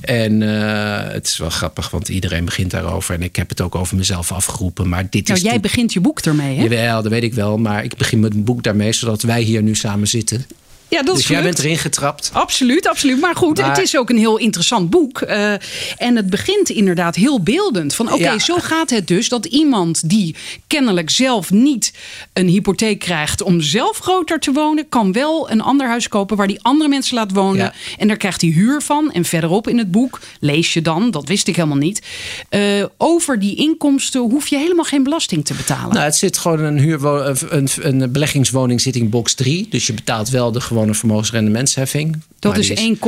En 0.00 0.40
uh, 0.40 0.98
het 1.02 1.26
is 1.26 1.36
wel 1.36 1.50
grappig, 1.50 1.90
want 1.90 2.08
iedereen 2.08 2.44
begint 2.44 2.70
daarover. 2.70 3.14
En 3.14 3.22
ik 3.22 3.36
heb 3.36 3.48
het 3.48 3.60
ook 3.60 3.74
over 3.74 3.96
mezelf 3.96 4.32
afgeroepen. 4.32 4.88
Maar 4.88 5.06
dit 5.10 5.26
nou, 5.26 5.38
is 5.38 5.44
jij 5.44 5.60
begint 5.60 5.92
je 5.92 6.00
boek 6.00 6.20
ermee, 6.20 6.56
hè? 6.56 6.62
Jawel, 6.62 7.02
dat 7.02 7.12
weet 7.12 7.22
ik 7.22 7.34
wel. 7.34 7.58
Maar 7.58 7.84
ik 7.84 7.96
begin 7.96 8.20
met 8.20 8.34
een 8.34 8.44
boek 8.44 8.62
daarmee, 8.62 8.92
zodat 8.92 9.22
wij 9.22 9.42
hier 9.42 9.62
nu 9.62 9.74
samen 9.74 10.08
zitten. 10.08 10.46
Ja, 10.90 11.02
dat 11.02 11.16
dus 11.16 11.28
jij 11.28 11.42
bent 11.42 11.58
erin 11.58 11.78
getrapt. 11.78 12.30
Absoluut, 12.32 12.88
absoluut. 12.88 13.20
Maar 13.20 13.36
goed, 13.36 13.64
het 13.64 13.78
is 13.78 13.96
ook 13.96 14.10
een 14.10 14.18
heel 14.18 14.36
interessant 14.36 14.90
boek. 14.90 15.20
Uh, 15.20 15.52
en 15.96 16.16
het 16.16 16.30
begint 16.30 16.68
inderdaad 16.68 17.14
heel 17.14 17.42
beeldend. 17.42 17.94
Van 17.94 18.12
oké, 18.12 18.38
zo 18.38 18.56
gaat 18.56 18.90
het 18.90 19.08
dus 19.08 19.28
dat 19.28 19.44
iemand 19.44 20.08
die 20.08 20.36
kennelijk 20.66 21.10
zelf 21.10 21.50
niet 21.50 21.92
een 22.32 22.46
hypotheek 22.46 22.98
krijgt 22.98 23.42
om 23.42 23.60
zelf 23.60 23.98
groter 23.98 24.40
te 24.40 24.52
wonen, 24.52 24.88
kan 24.88 25.12
wel 25.12 25.50
een 25.50 25.60
ander 25.60 25.86
huis 25.86 26.08
kopen 26.08 26.36
waar 26.36 26.46
die 26.46 26.62
andere 26.62 26.88
mensen 26.88 27.14
laat 27.14 27.32
wonen. 27.32 27.72
En 27.98 28.08
daar 28.08 28.16
krijgt 28.16 28.40
hij 28.40 28.50
huur 28.50 28.82
van. 28.82 29.12
En 29.12 29.24
verderop 29.24 29.68
in 29.68 29.78
het 29.78 29.90
boek 29.90 30.20
lees 30.40 30.72
je 30.72 30.82
dan, 30.82 31.10
dat 31.10 31.28
wist 31.28 31.48
ik 31.48 31.56
helemaal 31.56 31.76
niet, 31.76 32.02
uh, 32.50 32.84
over 32.96 33.38
die 33.38 33.56
inkomsten 33.56 34.20
hoef 34.20 34.48
je 34.48 34.58
helemaal 34.58 34.84
geen 34.84 35.02
belasting 35.02 35.44
te 35.44 35.54
betalen. 35.54 35.94
Nou, 35.94 36.04
het 36.04 36.16
zit 36.16 36.38
gewoon 36.38 36.60
een, 36.60 36.78
huur, 36.78 37.04
een, 37.52 37.68
een 37.80 38.12
beleggingswoning 38.12 38.80
zit 38.80 38.96
in 38.96 39.08
box 39.08 39.34
3. 39.34 39.66
Dus 39.70 39.86
je 39.86 39.92
betaalt 39.92 40.28
wel 40.28 40.52
de 40.52 40.60
gewone 40.60 40.79
een 40.88 40.94
vermogensrendementsheffing. 40.94 42.22
Dat 42.38 42.58
is 42.58 42.70
1, 42.70 42.98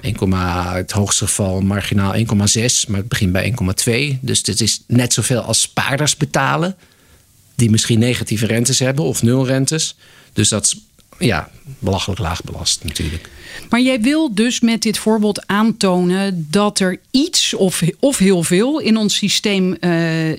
1, 0.00 0.32
het 0.74 0.90
hoogste 0.90 1.24
geval 1.24 1.60
marginaal 1.60 2.14
1,6, 2.14 2.22
maar 2.88 2.98
het 2.98 3.08
begint 3.08 3.32
bij 3.32 3.54
1,2. 4.14 4.18
Dus 4.20 4.42
dit 4.42 4.60
is 4.60 4.84
net 4.86 5.12
zoveel 5.12 5.40
als 5.40 5.60
spaarders 5.60 6.16
betalen, 6.16 6.76
die 7.54 7.70
misschien 7.70 7.98
negatieve 7.98 8.46
rentes 8.46 8.78
hebben 8.78 9.04
of 9.04 9.22
nul 9.22 9.46
rentes. 9.46 9.96
Dus 10.32 10.48
dat 10.48 10.64
is 10.64 10.76
ja, 11.20 11.50
belachelijk 11.78 12.20
laag 12.20 12.42
belast 12.42 12.84
natuurlijk. 12.84 13.28
Maar 13.70 13.80
jij 13.80 14.00
wil 14.00 14.34
dus 14.34 14.60
met 14.60 14.82
dit 14.82 14.98
voorbeeld 14.98 15.46
aantonen 15.46 16.46
dat 16.50 16.78
er 16.78 17.00
iets 17.10 17.54
of, 17.54 17.82
of 17.98 18.18
heel 18.18 18.42
veel 18.42 18.78
in 18.78 18.96
ons 18.96 19.16
systeem 19.16 19.76
uh, 19.80 19.90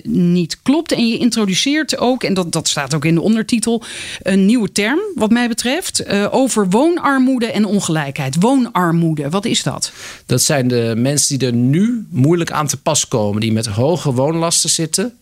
niet 0.02 0.62
klopt. 0.62 0.92
En 0.92 1.08
je 1.08 1.18
introduceert 1.18 1.98
ook, 1.98 2.22
en 2.22 2.34
dat, 2.34 2.52
dat 2.52 2.68
staat 2.68 2.94
ook 2.94 3.04
in 3.04 3.14
de 3.14 3.20
ondertitel, 3.20 3.82
een 4.22 4.46
nieuwe 4.46 4.72
term, 4.72 4.98
wat 5.14 5.30
mij 5.30 5.48
betreft, 5.48 6.06
uh, 6.06 6.26
over 6.30 6.70
woonarmoede 6.70 7.46
en 7.46 7.64
ongelijkheid. 7.64 8.36
Woonarmoede, 8.40 9.30
wat 9.30 9.44
is 9.44 9.62
dat? 9.62 9.92
Dat 10.26 10.42
zijn 10.42 10.68
de 10.68 10.94
mensen 10.96 11.38
die 11.38 11.48
er 11.48 11.54
nu 11.54 12.06
moeilijk 12.10 12.50
aan 12.50 12.66
te 12.66 12.80
pas 12.80 13.08
komen, 13.08 13.40
die 13.40 13.52
met 13.52 13.66
hoge 13.66 14.12
woonlasten 14.12 14.70
zitten, 14.70 15.18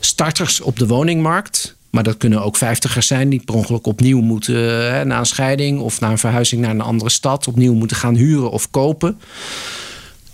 starters 0.00 0.60
op 0.60 0.78
de 0.78 0.86
woningmarkt 0.86 1.78
maar 1.90 2.02
dat 2.02 2.16
kunnen 2.16 2.42
ook 2.42 2.56
vijftigers 2.56 3.06
zijn 3.06 3.28
die 3.28 3.42
per 3.44 3.54
ongeluk 3.54 3.86
opnieuw 3.86 4.20
moeten, 4.20 4.54
hè, 4.92 5.04
na 5.04 5.18
een 5.18 5.26
scheiding 5.26 5.80
of 5.80 6.00
na 6.00 6.10
een 6.10 6.18
verhuizing 6.18 6.60
naar 6.60 6.70
een 6.70 6.80
andere 6.80 7.10
stad, 7.10 7.48
opnieuw 7.48 7.74
moeten 7.74 7.96
gaan 7.96 8.14
huren 8.14 8.50
of 8.50 8.70
kopen. 8.70 9.20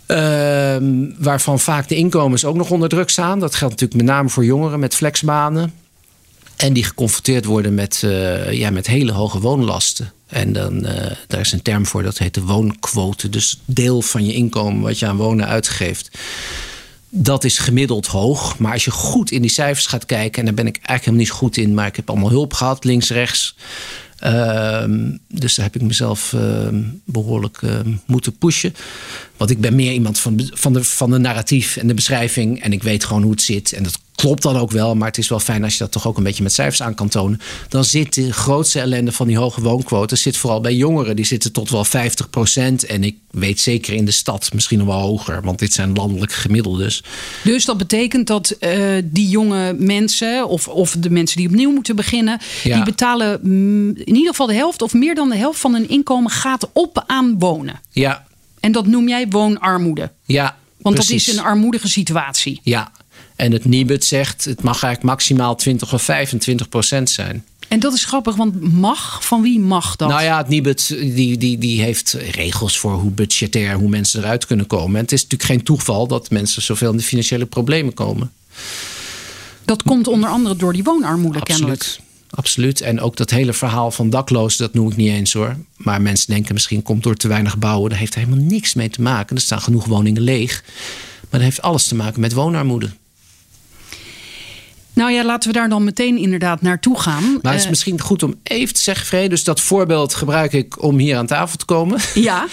Uh, 0.06 0.76
waarvan 1.18 1.60
vaak 1.60 1.88
de 1.88 1.94
inkomens 1.94 2.44
ook 2.44 2.56
nog 2.56 2.70
onder 2.70 2.88
druk 2.88 3.10
staan. 3.10 3.40
Dat 3.40 3.54
geldt 3.54 3.74
natuurlijk 3.74 4.02
met 4.02 4.14
name 4.14 4.28
voor 4.28 4.44
jongeren 4.44 4.80
met 4.80 4.94
flexbanen. 4.94 5.72
En 6.56 6.72
die 6.72 6.84
geconfronteerd 6.84 7.44
worden 7.44 7.74
met, 7.74 8.02
uh, 8.04 8.52
ja, 8.52 8.70
met 8.70 8.86
hele 8.86 9.12
hoge 9.12 9.40
woonlasten. 9.40 10.12
En 10.26 10.52
dan, 10.52 10.86
uh, 10.86 10.92
daar 11.26 11.40
is 11.40 11.52
een 11.52 11.62
term 11.62 11.86
voor, 11.86 12.02
dat 12.02 12.18
heet 12.18 12.34
de 12.34 12.42
woonquote. 12.42 13.28
Dus 13.28 13.60
deel 13.64 14.02
van 14.02 14.26
je 14.26 14.32
inkomen 14.32 14.82
wat 14.82 14.98
je 14.98 15.06
aan 15.06 15.16
wonen 15.16 15.46
uitgeeft 15.46 16.18
dat 17.18 17.44
is 17.44 17.58
gemiddeld 17.58 18.06
hoog. 18.06 18.58
Maar 18.58 18.72
als 18.72 18.84
je 18.84 18.90
goed 18.90 19.30
in 19.30 19.42
die 19.42 19.50
cijfers 19.50 19.86
gaat 19.86 20.06
kijken, 20.06 20.38
en 20.38 20.44
daar 20.44 20.54
ben 20.54 20.66
ik 20.66 20.76
eigenlijk 20.76 21.04
helemaal 21.04 21.20
niet 21.20 21.30
goed 21.30 21.56
in, 21.56 21.74
maar 21.74 21.86
ik 21.86 21.96
heb 21.96 22.10
allemaal 22.10 22.30
hulp 22.30 22.52
gehad, 22.52 22.84
links, 22.84 23.10
rechts. 23.10 23.56
Ehm, 24.18 25.16
dus 25.28 25.54
daar 25.54 25.64
heb 25.64 25.74
ik 25.74 25.82
mezelf 25.82 26.32
ehm, 26.32 26.82
behoorlijk 27.04 27.58
ehm, 27.62 27.92
moeten 28.06 28.36
pushen. 28.38 28.74
Want 29.36 29.50
ik 29.50 29.60
ben 29.60 29.74
meer 29.74 29.92
iemand 29.92 30.18
van, 30.18 30.50
van, 30.52 30.72
de, 30.72 30.84
van 30.84 31.10
de 31.10 31.18
narratief 31.18 31.76
en 31.76 31.86
de 31.86 31.94
beschrijving. 31.94 32.62
En 32.62 32.72
ik 32.72 32.82
weet 32.82 33.04
gewoon 33.04 33.22
hoe 33.22 33.30
het 33.30 33.42
zit. 33.42 33.72
En 33.72 33.82
dat 33.82 33.98
klopt 34.16 34.42
dan 34.42 34.56
ook 34.56 34.70
wel. 34.70 34.94
Maar 34.94 35.08
het 35.08 35.18
is 35.18 35.28
wel 35.28 35.40
fijn 35.40 35.64
als 35.64 35.72
je 35.72 35.78
dat 35.78 35.92
toch 35.92 36.06
ook 36.06 36.16
een 36.16 36.22
beetje 36.22 36.42
met 36.42 36.52
cijfers 36.52 36.82
aan 36.82 36.94
kan 36.94 37.08
tonen. 37.08 37.40
Dan 37.68 37.84
zit 37.84 38.14
de 38.14 38.32
grootste 38.32 38.80
ellende 38.80 39.12
van 39.12 39.26
die 39.26 39.36
hoge 39.36 39.60
woonquoten... 39.60 40.18
zit 40.18 40.36
vooral 40.36 40.60
bij 40.60 40.74
jongeren. 40.74 41.16
Die 41.16 41.24
zitten 41.24 41.52
tot 41.52 41.70
wel 41.70 41.84
50 41.84 42.30
procent. 42.30 42.84
En 42.84 43.04
ik 43.04 43.16
weet 43.30 43.60
zeker 43.60 43.94
in 43.94 44.04
de 44.04 44.10
stad 44.10 44.52
misschien 44.52 44.78
nog 44.78 44.86
wel 44.86 45.00
hoger. 45.00 45.42
Want 45.42 45.58
dit 45.58 45.72
zijn 45.72 45.92
landelijke 45.92 46.34
gemiddeldes. 46.34 47.02
Dus 47.44 47.64
dat 47.64 47.76
betekent 47.78 48.26
dat 48.26 48.56
uh, 48.60 49.02
die 49.04 49.28
jonge 49.28 49.72
mensen... 49.72 50.48
Of, 50.48 50.68
of 50.68 50.96
de 50.98 51.10
mensen 51.10 51.36
die 51.36 51.48
opnieuw 51.48 51.70
moeten 51.70 51.96
beginnen... 51.96 52.40
Ja. 52.62 52.74
die 52.74 52.84
betalen 52.84 53.40
mm, 53.42 53.88
in 53.88 54.14
ieder 54.14 54.30
geval 54.30 54.46
de 54.46 54.54
helft... 54.54 54.82
of 54.82 54.92
meer 54.92 55.14
dan 55.14 55.28
de 55.28 55.36
helft 55.36 55.60
van 55.60 55.72
hun 55.72 55.88
inkomen 55.88 56.30
gaat 56.30 56.68
op 56.72 57.04
aan 57.06 57.38
wonen. 57.38 57.80
Ja, 57.90 58.24
En 58.60 58.72
dat 58.72 58.86
noem 58.86 59.08
jij 59.08 59.28
woonarmoede. 59.28 60.10
ja. 60.24 60.56
Want 60.86 60.98
precies. 60.98 61.24
dat 61.24 61.34
is 61.34 61.40
een 61.40 61.46
armoedige 61.46 61.88
situatie. 61.88 62.60
Ja, 62.62 62.92
en 63.36 63.52
het 63.52 63.64
Nibud 63.64 64.04
zegt 64.04 64.44
het 64.44 64.62
mag 64.62 64.82
eigenlijk 64.82 65.02
maximaal 65.02 65.56
20 65.56 65.92
of 65.92 66.02
25 66.02 66.68
procent 66.68 67.10
zijn. 67.10 67.44
En 67.68 67.80
dat 67.80 67.94
is 67.94 68.04
grappig, 68.04 68.36
want 68.36 68.72
mag? 68.72 69.24
Van 69.24 69.42
wie 69.42 69.60
mag 69.60 69.96
dat? 69.96 70.08
Nou 70.08 70.22
ja, 70.22 70.36
het 70.36 70.48
Nibud 70.48 70.88
die, 70.88 71.36
die, 71.36 71.58
die 71.58 71.82
heeft 71.82 72.12
regels 72.12 72.78
voor 72.78 72.92
hoe 72.92 73.10
budgetair, 73.10 73.74
hoe 73.74 73.88
mensen 73.88 74.20
eruit 74.20 74.46
kunnen 74.46 74.66
komen. 74.66 74.94
En 74.96 75.02
het 75.02 75.12
is 75.12 75.22
natuurlijk 75.22 75.50
geen 75.50 75.62
toeval 75.62 76.06
dat 76.06 76.30
mensen 76.30 76.62
zoveel 76.62 76.90
in 76.90 76.96
de 76.96 77.02
financiële 77.02 77.46
problemen 77.46 77.94
komen. 77.94 78.32
Dat 79.64 79.82
komt 79.82 80.08
onder 80.08 80.30
andere 80.30 80.56
door 80.56 80.72
die 80.72 80.84
woonarmoede 80.84 81.42
kennelijk. 81.42 81.80
Absoluut. 81.80 82.04
Absoluut. 82.30 82.80
En 82.80 83.00
ook 83.00 83.16
dat 83.16 83.30
hele 83.30 83.52
verhaal 83.52 83.90
van 83.90 84.10
daklozen, 84.10 84.58
dat 84.58 84.74
noem 84.74 84.90
ik 84.90 84.96
niet 84.96 85.10
eens 85.10 85.32
hoor. 85.32 85.56
Maar 85.76 86.02
mensen 86.02 86.32
denken 86.32 86.54
misschien 86.54 86.82
komt 86.82 87.02
door 87.02 87.14
te 87.14 87.28
weinig 87.28 87.58
bouwen. 87.58 87.90
Daar 87.90 87.98
heeft 87.98 88.14
helemaal 88.14 88.38
niks 88.38 88.74
mee 88.74 88.90
te 88.90 89.02
maken. 89.02 89.36
Er 89.36 89.42
staan 89.42 89.60
genoeg 89.60 89.84
woningen 89.84 90.22
leeg. 90.22 90.64
Maar 91.20 91.30
dat 91.30 91.40
heeft 91.40 91.62
alles 91.62 91.86
te 91.86 91.94
maken 91.94 92.20
met 92.20 92.32
woonarmoede. 92.32 92.90
Nou 94.96 95.12
ja, 95.12 95.24
laten 95.24 95.48
we 95.48 95.54
daar 95.58 95.68
dan 95.68 95.84
meteen 95.84 96.18
inderdaad 96.18 96.62
naartoe 96.62 97.00
gaan. 97.00 97.22
Maar 97.42 97.52
het 97.52 97.54
is 97.54 97.62
Eh, 97.64 97.70
misschien 97.70 98.00
goed 98.00 98.22
om 98.22 98.34
even 98.42 98.74
te 98.74 98.80
zeggen, 98.82 99.06
Vrede. 99.06 99.28
Dus 99.28 99.44
dat 99.44 99.60
voorbeeld 99.60 100.14
gebruik 100.14 100.52
ik 100.52 100.82
om 100.82 100.98
hier 100.98 101.16
aan 101.16 101.26
tafel 101.26 101.58
te 101.58 101.64
komen. 101.64 102.00
Ja, 102.14 102.46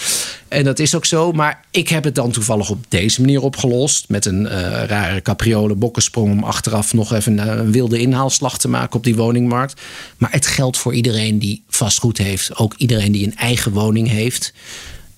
En 0.48 0.64
dat 0.64 0.78
is 0.78 0.94
ook 0.94 1.04
zo. 1.04 1.32
Maar 1.32 1.64
ik 1.70 1.88
heb 1.88 2.04
het 2.04 2.14
dan 2.14 2.30
toevallig 2.30 2.70
op 2.70 2.84
deze 2.88 3.20
manier 3.20 3.40
opgelost. 3.40 4.08
Met 4.08 4.24
een 4.24 4.46
eh, 4.48 4.84
rare 4.84 5.22
capriole 5.22 5.74
bokkensprong. 5.74 6.30
Om 6.30 6.44
achteraf 6.44 6.92
nog 6.94 7.12
even 7.12 7.38
een, 7.38 7.58
een 7.58 7.72
wilde 7.72 7.98
inhaalslag 7.98 8.58
te 8.58 8.68
maken 8.68 8.96
op 8.96 9.04
die 9.04 9.16
woningmarkt. 9.16 9.80
Maar 10.18 10.32
het 10.32 10.46
geldt 10.46 10.78
voor 10.78 10.94
iedereen 10.94 11.38
die 11.38 11.62
vastgoed 11.68 12.18
heeft. 12.18 12.56
Ook 12.56 12.74
iedereen 12.76 13.12
die 13.12 13.26
een 13.26 13.36
eigen 13.36 13.72
woning 13.72 14.08
heeft. 14.08 14.52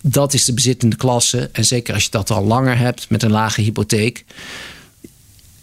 Dat 0.02 0.34
is 0.34 0.44
de 0.44 0.54
bezittende 0.54 0.96
klasse. 0.96 1.48
En 1.52 1.64
zeker 1.64 1.94
als 1.94 2.04
je 2.04 2.10
dat 2.10 2.30
al 2.30 2.44
langer 2.44 2.78
hebt 2.78 3.06
met 3.08 3.22
een 3.22 3.30
lage 3.30 3.60
hypotheek. 3.60 4.24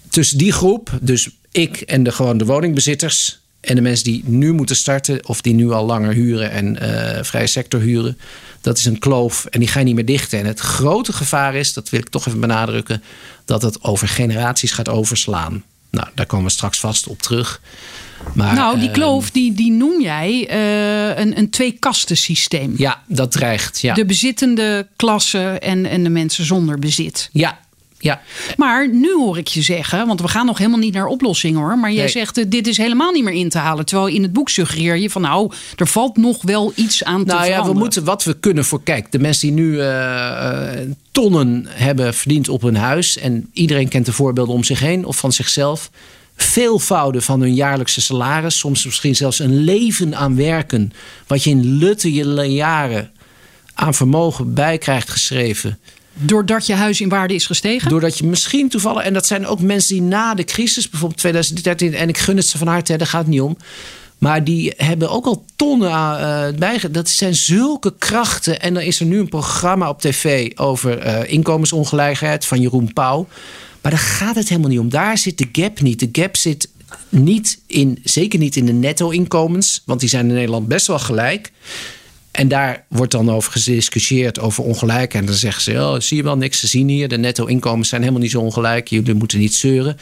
Tussen 0.10 0.38
die 0.38 0.51
groep, 0.51 0.98
dus 1.01 1.29
ik 1.53 1.81
en 1.81 2.03
de, 2.03 2.12
gewoon 2.12 2.38
de 2.38 2.45
woningbezitters. 2.45 3.41
En 3.60 3.75
de 3.75 3.81
mensen 3.81 4.03
die 4.05 4.24
nu 4.25 4.53
moeten 4.53 4.75
starten 4.75 5.27
of 5.27 5.41
die 5.41 5.53
nu 5.53 5.72
al 5.72 5.86
langer 5.86 6.13
huren 6.13 6.51
en 6.51 6.79
eh, 6.79 7.24
vrije 7.24 7.48
sector 7.48 7.79
huren. 7.79 8.17
Dat 8.62 8.77
is 8.77 8.86
een 8.86 9.00
kloof 9.00 9.45
en 9.45 9.60
die 9.60 9.69
ga 9.69 9.79
je 9.79 9.86
niet 9.86 9.95
meer 9.95 10.05
dichten. 10.05 10.39
En 10.39 10.45
het 10.45 10.60
grote 10.60 11.13
gevaar 11.13 11.55
is, 11.55 11.74
dat 11.74 11.89
wil 11.89 12.00
ik 12.00 12.10
toch 12.10 12.27
even 12.27 12.39
benadrukken, 12.39 13.03
dat 13.45 13.62
het 13.62 13.83
over 13.83 14.07
generaties 14.07 14.72
gaat 14.72 14.89
overslaan. 14.89 15.63
Nou, 15.89 16.07
daar 16.15 16.25
komen 16.25 16.45
we 16.45 16.51
straks 16.51 16.79
vast 16.79 17.07
op 17.07 17.22
terug. 17.22 17.62
Maar, 18.33 18.55
nou 18.55 18.79
die 18.79 18.88
eh, 18.88 18.93
kloof 18.93 19.31
die, 19.31 19.53
die 19.53 19.72
noem 19.72 20.01
jij 20.01 20.48
eh, 20.50 21.24
een, 21.24 21.38
een 21.38 21.50
twee-kasten 21.50 22.17
systeem. 22.17 22.74
ja, 22.77 23.03
dat 23.07 23.31
dreigt. 23.31 23.81
Ja, 23.81 23.93
De 23.93 24.05
bezittende 24.05 24.88
klasse 24.95 25.39
en, 25.60 25.86
en 25.86 26.03
de 26.03 26.10
mensen 26.10 26.45
zonder 26.45 26.79
bezit. 26.79 27.29
ja, 27.31 27.60
ja. 28.03 28.22
Maar 28.57 28.89
nu 28.89 29.13
hoor 29.13 29.38
ik 29.38 29.48
je 29.48 29.62
zeggen, 29.62 30.07
want 30.07 30.22
we 30.22 30.27
gaan 30.27 30.45
nog 30.45 30.57
helemaal 30.57 30.79
niet 30.79 30.93
naar 30.93 31.05
oplossingen 31.05 31.60
hoor. 31.60 31.77
Maar 31.77 31.91
jij 31.91 32.01
Nee. 32.03 32.12
zegt, 32.12 32.38
eh, 32.38 32.45
dit 32.48 32.67
is 32.67 32.77
helemaal 32.77 33.12
niet 33.12 33.24
meer 33.24 33.33
in 33.33 33.50
te 33.50 33.57
halen. 33.57 33.86
Terwijl 33.86 34.07
in 34.07 34.22
het 34.22 34.33
boek 34.33 34.50
suggereer 34.50 34.98
je 34.98 35.10
van 35.10 35.22
nou, 35.22 35.51
er 35.75 35.88
valt 35.88 36.17
nog 36.17 36.41
wel 36.41 36.72
iets 36.75 37.03
aan 37.03 37.25
te 37.25 37.33
Nou 37.33 37.45
ja, 37.48 37.65
we 37.65 37.74
moeten 37.74 38.03
wat 38.03 38.24
we 38.24 38.39
kunnen 38.39 38.65
voor. 38.65 38.83
Kijk, 38.83 39.12
de 39.12 39.19
mensen 39.19 39.48
die 39.48 39.65
nu 39.65 39.79
eh, 39.79 40.81
eh, 40.81 40.89
tonnen 41.12 41.65
hebben 41.69 42.13
verdiend 42.13 42.50
op 42.50 42.62
hun 42.62 42.75
huis. 42.75 43.17
En 43.17 43.50
iedereen 43.53 43.88
kent 43.88 44.05
de 44.05 44.13
voorbeelden 44.13 44.55
om 44.55 44.63
zich 44.63 44.79
heen 44.79 45.05
of 45.05 45.17
van 45.17 45.31
zichzelf. 45.31 45.89
Veelvouden 46.36 47.22
van 47.22 47.41
hun 47.41 47.53
jaarlijkse 47.53 48.01
salaris. 48.01 48.57
Soms 48.57 48.86
misschien 48.86 49.15
zelfs 49.15 49.39
een 49.39 49.63
leven 49.63 50.15
aan 50.15 50.36
werken. 50.36 50.91
Wat 51.27 51.43
je 51.43 51.50
in 51.50 51.77
lutte 51.77 52.13
je 52.13 52.53
jaren 52.53 53.12
aan 53.74 53.93
vermogen 53.93 54.53
bij 54.53 54.77
krijgt 54.77 55.10
geschreven. 55.10 55.79
Doordat 56.13 56.65
je 56.65 56.74
huis 56.74 57.01
in 57.01 57.10
waarde 57.10 57.34
is 57.34 57.46
gestegen? 57.46 57.89
Doordat 57.89 58.17
je 58.17 58.25
misschien 58.25 58.70
toevallig, 58.70 59.03
en 59.03 59.13
dat 59.13 59.25
zijn 59.25 59.48
ook 59.48 59.60
mensen 59.60 59.93
die 59.93 60.03
na 60.03 60.34
de 60.34 60.43
crisis, 60.43 60.89
bijvoorbeeld 60.89 61.20
2013, 61.20 61.93
en 61.93 62.10
ik 62.10 62.17
gun 62.17 62.38
het 62.38 62.48
ze 62.48 62.58
van 62.58 62.67
harte, 62.67 62.98
daar 62.98 63.08
gaat 63.08 63.22
het 63.22 63.29
niet 63.29 63.41
om. 63.41 63.58
Maar 64.17 64.43
die 64.43 64.74
hebben 64.77 65.10
ook 65.10 65.25
al 65.25 65.46
tonnen 65.55 65.91
uh. 66.60 66.84
Dat 66.91 67.10
zijn 67.10 67.36
zulke 67.36 67.93
krachten. 67.98 68.62
En 68.62 68.74
dan 68.74 68.84
is 68.84 69.00
er 69.00 69.05
nu 69.05 69.20
een 69.20 69.29
programma 69.29 69.89
op 69.89 70.01
tv 70.01 70.51
over 70.55 71.05
uh, 71.05 71.32
inkomensongelijkheid 71.32 72.46
van 72.46 72.62
Jeroen 72.62 72.93
Pauw. 72.93 73.27
Maar 73.82 73.91
daar 73.91 74.01
gaat 74.01 74.36
het 74.36 74.50
helemaal 74.50 74.70
niet 74.70 74.79
om. 74.79 74.89
Daar 74.89 75.17
zit 75.17 75.38
de 75.38 75.50
gap 75.51 75.82
niet. 75.82 76.00
De 76.00 76.10
gap 76.12 76.38
zit 76.38 76.70
niet 77.10 77.60
in, 77.67 78.00
zeker 78.03 78.39
niet 78.39 78.55
in 78.55 78.65
de 78.65 78.74
netto-inkomens, 78.74 79.82
want 79.86 80.00
die 80.00 80.10
zijn 80.10 80.27
in 80.27 80.34
Nederland 80.34 80.67
best 80.67 80.88
wel 80.88 81.00
gelijk. 81.00 81.51
En 82.33 82.47
daar 82.47 82.85
wordt 82.87 83.11
dan 83.11 83.31
over 83.31 83.51
gediscussieerd, 83.51 84.39
over 84.39 84.63
ongelijkheid. 84.63 85.13
En 85.13 85.25
dan 85.25 85.35
zeggen 85.35 85.61
ze, 85.61 85.71
oh, 85.71 85.99
zie 85.99 86.17
je 86.17 86.23
wel 86.23 86.37
niks 86.37 86.59
te 86.59 86.67
zien 86.67 86.87
hier. 86.87 87.07
De 87.07 87.17
netto-inkomens 87.17 87.89
zijn 87.89 88.01
helemaal 88.01 88.21
niet 88.21 88.31
zo 88.31 88.39
ongelijk. 88.39 88.87
Jullie 88.87 89.13
moeten 89.13 89.39
niet 89.39 89.53
zeuren. 89.53 89.97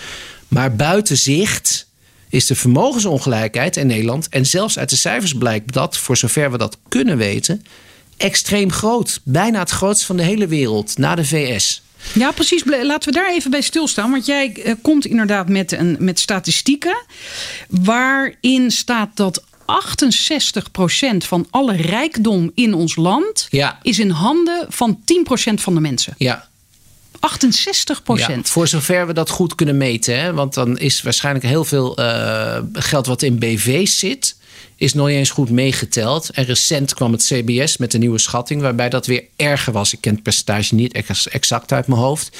Maar 0.47 0.75
buiten 0.75 1.17
zicht 1.17 1.87
is 2.29 2.45
de 2.45 2.55
vermogensongelijkheid 2.55 3.77
in 3.77 3.87
Nederland... 3.87 4.29
en 4.29 4.45
zelfs 4.45 4.79
uit 4.79 4.89
de 4.89 4.95
cijfers 4.95 5.33
blijkt 5.33 5.73
dat, 5.73 5.97
voor 5.97 6.17
zover 6.17 6.51
we 6.51 6.57
dat 6.57 6.77
kunnen 6.87 7.17
weten... 7.17 7.65
extreem 8.17 8.71
groot. 8.71 9.21
Bijna 9.23 9.59
het 9.59 9.69
grootste 9.69 10.05
van 10.05 10.17
de 10.17 10.23
hele 10.23 10.47
wereld, 10.47 10.97
na 10.97 11.15
de 11.15 11.25
VS. 11.25 11.81
Ja, 12.13 12.31
precies. 12.31 12.63
Laten 12.65 13.13
we 13.13 13.19
daar 13.19 13.31
even 13.31 13.51
bij 13.51 13.61
stilstaan. 13.61 14.11
Want 14.11 14.25
jij 14.25 14.53
uh, 14.65 14.73
komt 14.81 15.05
inderdaad 15.05 15.49
met, 15.49 15.71
een, 15.71 15.97
met 15.99 16.19
statistieken... 16.19 17.05
waarin 17.67 18.71
staat 18.71 19.09
dat 19.13 19.43
68% 19.71 21.17
van 21.17 21.47
alle 21.49 21.75
rijkdom 21.75 22.51
in 22.55 22.73
ons 22.73 22.95
land 22.95 23.47
Ja. 23.49 23.79
is 23.81 23.99
in 23.99 24.09
handen 24.09 24.65
van 24.69 24.99
10% 25.05 25.61
van 25.61 25.73
de 25.73 25.79
mensen. 25.79 26.13
Ja, 26.17 26.49
68 27.21 28.01
Ja, 28.15 28.39
voor 28.43 28.67
zover 28.67 29.07
we 29.07 29.13
dat 29.13 29.29
goed 29.29 29.55
kunnen 29.55 29.77
meten. 29.77 30.19
Hè? 30.19 30.33
Want 30.33 30.53
dan 30.53 30.77
is 30.77 31.01
waarschijnlijk 31.01 31.45
heel 31.45 31.65
veel 31.65 31.99
uh, 31.99 32.57
geld 32.73 33.05
wat 33.05 33.21
in 33.21 33.39
BV's 33.39 33.99
zit... 33.99 34.35
is 34.75 34.93
nog 34.93 35.07
niet 35.07 35.15
eens 35.15 35.29
goed 35.29 35.49
meegeteld. 35.49 36.29
En 36.29 36.45
recent 36.45 36.93
kwam 36.93 37.11
het 37.11 37.23
CBS 37.23 37.77
met 37.77 37.93
een 37.93 37.99
nieuwe 37.99 38.19
schatting... 38.19 38.61
waarbij 38.61 38.89
dat 38.89 39.05
weer 39.05 39.23
erger 39.35 39.73
was. 39.73 39.93
Ik 39.93 40.01
ken 40.01 40.13
het 40.13 40.23
percentage 40.23 40.75
niet 40.75 40.93
exact 41.31 41.71
uit 41.71 41.87
mijn 41.87 42.01
hoofd. 42.01 42.37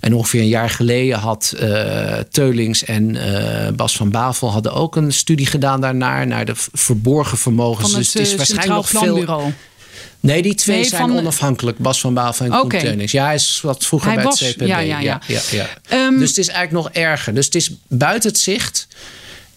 En 0.00 0.14
ongeveer 0.14 0.40
een 0.40 0.48
jaar 0.48 0.70
geleden 0.70 1.18
had 1.18 1.54
uh, 1.60 2.18
Teulings 2.30 2.84
en 2.84 3.14
uh, 3.14 3.68
Bas 3.76 3.96
van 3.96 4.10
Bavel 4.10 4.50
hadden 4.50 4.72
ook 4.72 4.96
een 4.96 5.12
studie 5.12 5.46
gedaan 5.46 5.80
daarnaar 5.80 6.26
naar 6.26 6.44
de 6.44 6.52
verborgen 6.72 7.38
vermogens. 7.38 7.88
Het, 7.88 7.96
dus 7.96 8.12
het 8.12 8.22
is 8.22 8.34
waarschijnlijk 8.34 8.74
nog 8.74 8.88
veel. 8.88 9.52
Nee, 10.20 10.42
die 10.42 10.54
twee 10.54 10.76
nee, 10.76 10.86
zijn 10.88 11.12
onafhankelijk. 11.12 11.78
Bas 11.78 12.00
van 12.00 12.14
Bavel 12.14 12.46
en 12.46 12.60
okay. 12.60 12.80
Koen. 12.80 13.02
Ja, 13.06 13.24
hij 13.24 13.34
is 13.34 13.60
wat 13.62 13.86
vroeger 13.86 14.08
hij 14.08 14.16
bij 14.16 14.26
was, 14.26 14.40
het 14.40 14.56
CPB. 14.56 14.66
Ja, 14.66 14.78
ja, 14.78 15.00
ja. 15.00 15.20
ja, 15.26 15.40
ja 15.50 15.68
um, 16.06 16.18
dus 16.18 16.28
het 16.28 16.38
is 16.38 16.48
eigenlijk 16.48 16.84
nog 16.84 16.94
erger. 16.94 17.34
Dus 17.34 17.44
het 17.44 17.54
is 17.54 17.70
buiten 17.88 18.30
het 18.30 18.38
zicht. 18.38 18.88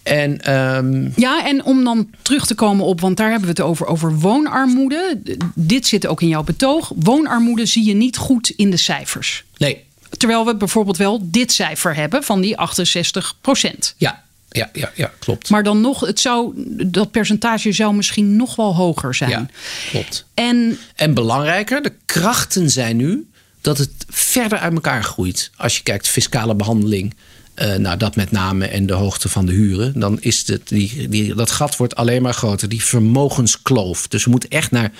En, 0.02 0.54
um... 0.54 1.12
Ja, 1.16 1.46
en 1.46 1.64
om 1.64 1.84
dan 1.84 2.10
terug 2.22 2.46
te 2.46 2.54
komen 2.54 2.84
op, 2.84 3.00
want 3.00 3.16
daar 3.16 3.30
hebben 3.30 3.48
we 3.48 3.54
het 3.54 3.60
over, 3.60 3.86
over 3.86 4.18
woonarmoede. 4.18 5.20
Dit 5.54 5.86
zit 5.86 6.06
ook 6.06 6.22
in 6.22 6.28
jouw 6.28 6.42
betoog. 6.42 6.92
Woonarmoede 6.96 7.66
zie 7.66 7.84
je 7.86 7.94
niet 7.94 8.16
goed 8.16 8.50
in 8.50 8.70
de 8.70 8.76
cijfers. 8.76 9.44
Nee. 9.56 9.84
Terwijl 10.16 10.44
we 10.44 10.56
bijvoorbeeld 10.56 10.96
wel 10.96 11.18
dit 11.22 11.52
cijfer 11.52 11.94
hebben 11.94 12.22
van 12.22 12.40
die 12.40 12.56
68 12.56 13.36
procent. 13.40 13.94
Ja, 13.96 14.24
ja, 14.50 14.70
ja, 14.72 14.90
ja, 14.94 15.12
klopt. 15.18 15.50
Maar 15.50 15.62
dan 15.62 15.80
nog, 15.80 16.00
het 16.00 16.20
zou, 16.20 16.52
dat 16.86 17.10
percentage 17.10 17.72
zou 17.72 17.94
misschien 17.94 18.36
nog 18.36 18.56
wel 18.56 18.74
hoger 18.74 19.14
zijn. 19.14 19.30
Ja, 19.30 19.46
klopt. 19.90 20.24
En, 20.34 20.78
en 20.94 21.14
belangrijker, 21.14 21.82
de 21.82 21.92
krachten 22.04 22.70
zijn 22.70 22.96
nu 22.96 23.30
dat 23.60 23.78
het 23.78 23.90
verder 24.08 24.58
uit 24.58 24.72
elkaar 24.72 25.04
groeit. 25.04 25.50
Als 25.56 25.76
je 25.76 25.82
kijkt, 25.82 26.08
fiscale 26.08 26.54
behandeling. 26.54 27.14
Uh, 27.56 27.74
nou, 27.74 27.96
dat 27.96 28.16
met 28.16 28.30
name 28.30 28.66
en 28.66 28.86
de 28.86 28.92
hoogte 28.92 29.28
van 29.28 29.46
de 29.46 29.52
huren. 29.52 30.00
Dan 30.00 30.20
is 30.20 30.46
het, 30.46 30.68
die, 30.68 31.08
die, 31.08 31.34
dat 31.34 31.50
gat 31.50 31.76
wordt 31.76 31.96
alleen 31.96 32.22
maar 32.22 32.34
groter. 32.34 32.68
Die 32.68 32.84
vermogenskloof. 32.84 34.08
Dus 34.08 34.24
we 34.24 34.30
moeten 34.30 34.50
echt 34.50 34.70
naar 34.70 34.92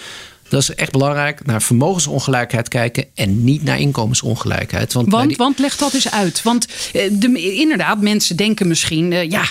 dat 0.51 0.63
is 0.63 0.75
echt 0.75 0.93
belangrijk. 0.93 1.47
Naar 1.47 1.63
vermogensongelijkheid 1.63 2.69
kijken 2.69 3.05
en 3.15 3.45
niet 3.45 3.63
naar 3.63 3.79
inkomensongelijkheid. 3.79 4.93
Want, 4.93 5.11
want, 5.11 5.29
die... 5.29 5.37
want 5.37 5.59
leg 5.59 5.77
dat 5.77 5.95
eens 5.95 6.11
uit. 6.11 6.43
Want 6.43 6.67
de, 6.93 7.55
inderdaad, 7.55 8.01
mensen 8.01 8.37
denken 8.37 8.69
misschien, 8.69 9.13
uh, 9.13 9.31
ja. 9.31 9.45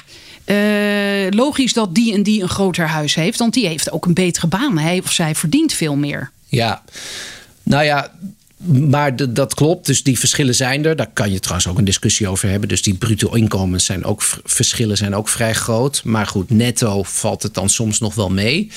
logisch 1.30 1.74
dat 1.74 1.96
die 1.96 2.14
en 2.14 2.24
die 2.24 2.42
een 2.42 2.50
groter 2.50 2.88
huis 2.88 3.16
heeft, 3.16 3.40
want 3.40 3.54
die 3.54 3.68
heeft 3.68 3.92
ook 3.92 4.06
een 4.06 4.14
betere 4.14 4.48
baan. 4.48 4.78
Hij 4.78 5.00
of 5.00 5.12
zij 5.12 5.36
verdient 5.36 5.74
veel 5.74 5.96
meer. 5.96 6.32
Ja, 6.48 6.84
nou 7.64 7.84
ja, 7.84 8.12
maar 8.68 9.34
dat 9.34 9.54
klopt. 9.54 9.86
Dus 9.86 10.04
die 10.04 10.20
verschillen 10.20 10.56
zijn 10.56 10.86
er. 10.86 10.96
Daar 10.96 11.10
kan 11.14 11.32
je 11.32 11.40
trouwens 11.40 11.68
ook 11.68 11.78
een 11.78 11.86
discussie 11.86 12.28
over 12.28 12.50
hebben. 12.50 12.70
Dus 12.70 12.82
die 12.82 12.94
bruto 12.94 13.34
inkomens 13.34 13.86
zijn 13.86 14.06
ook 14.06 14.24
verschillen 14.44 14.98
zijn 14.98 15.16
ook 15.16 15.30
vrij 15.30 15.54
groot. 15.54 16.02
Maar 16.04 16.28
goed, 16.28 16.50
netto 16.50 17.04
valt 17.04 17.44
het 17.44 17.54
dan 17.54 17.70
soms 17.70 18.00
nog 18.00 18.16
wel 18.16 18.30
mee. 18.30 18.72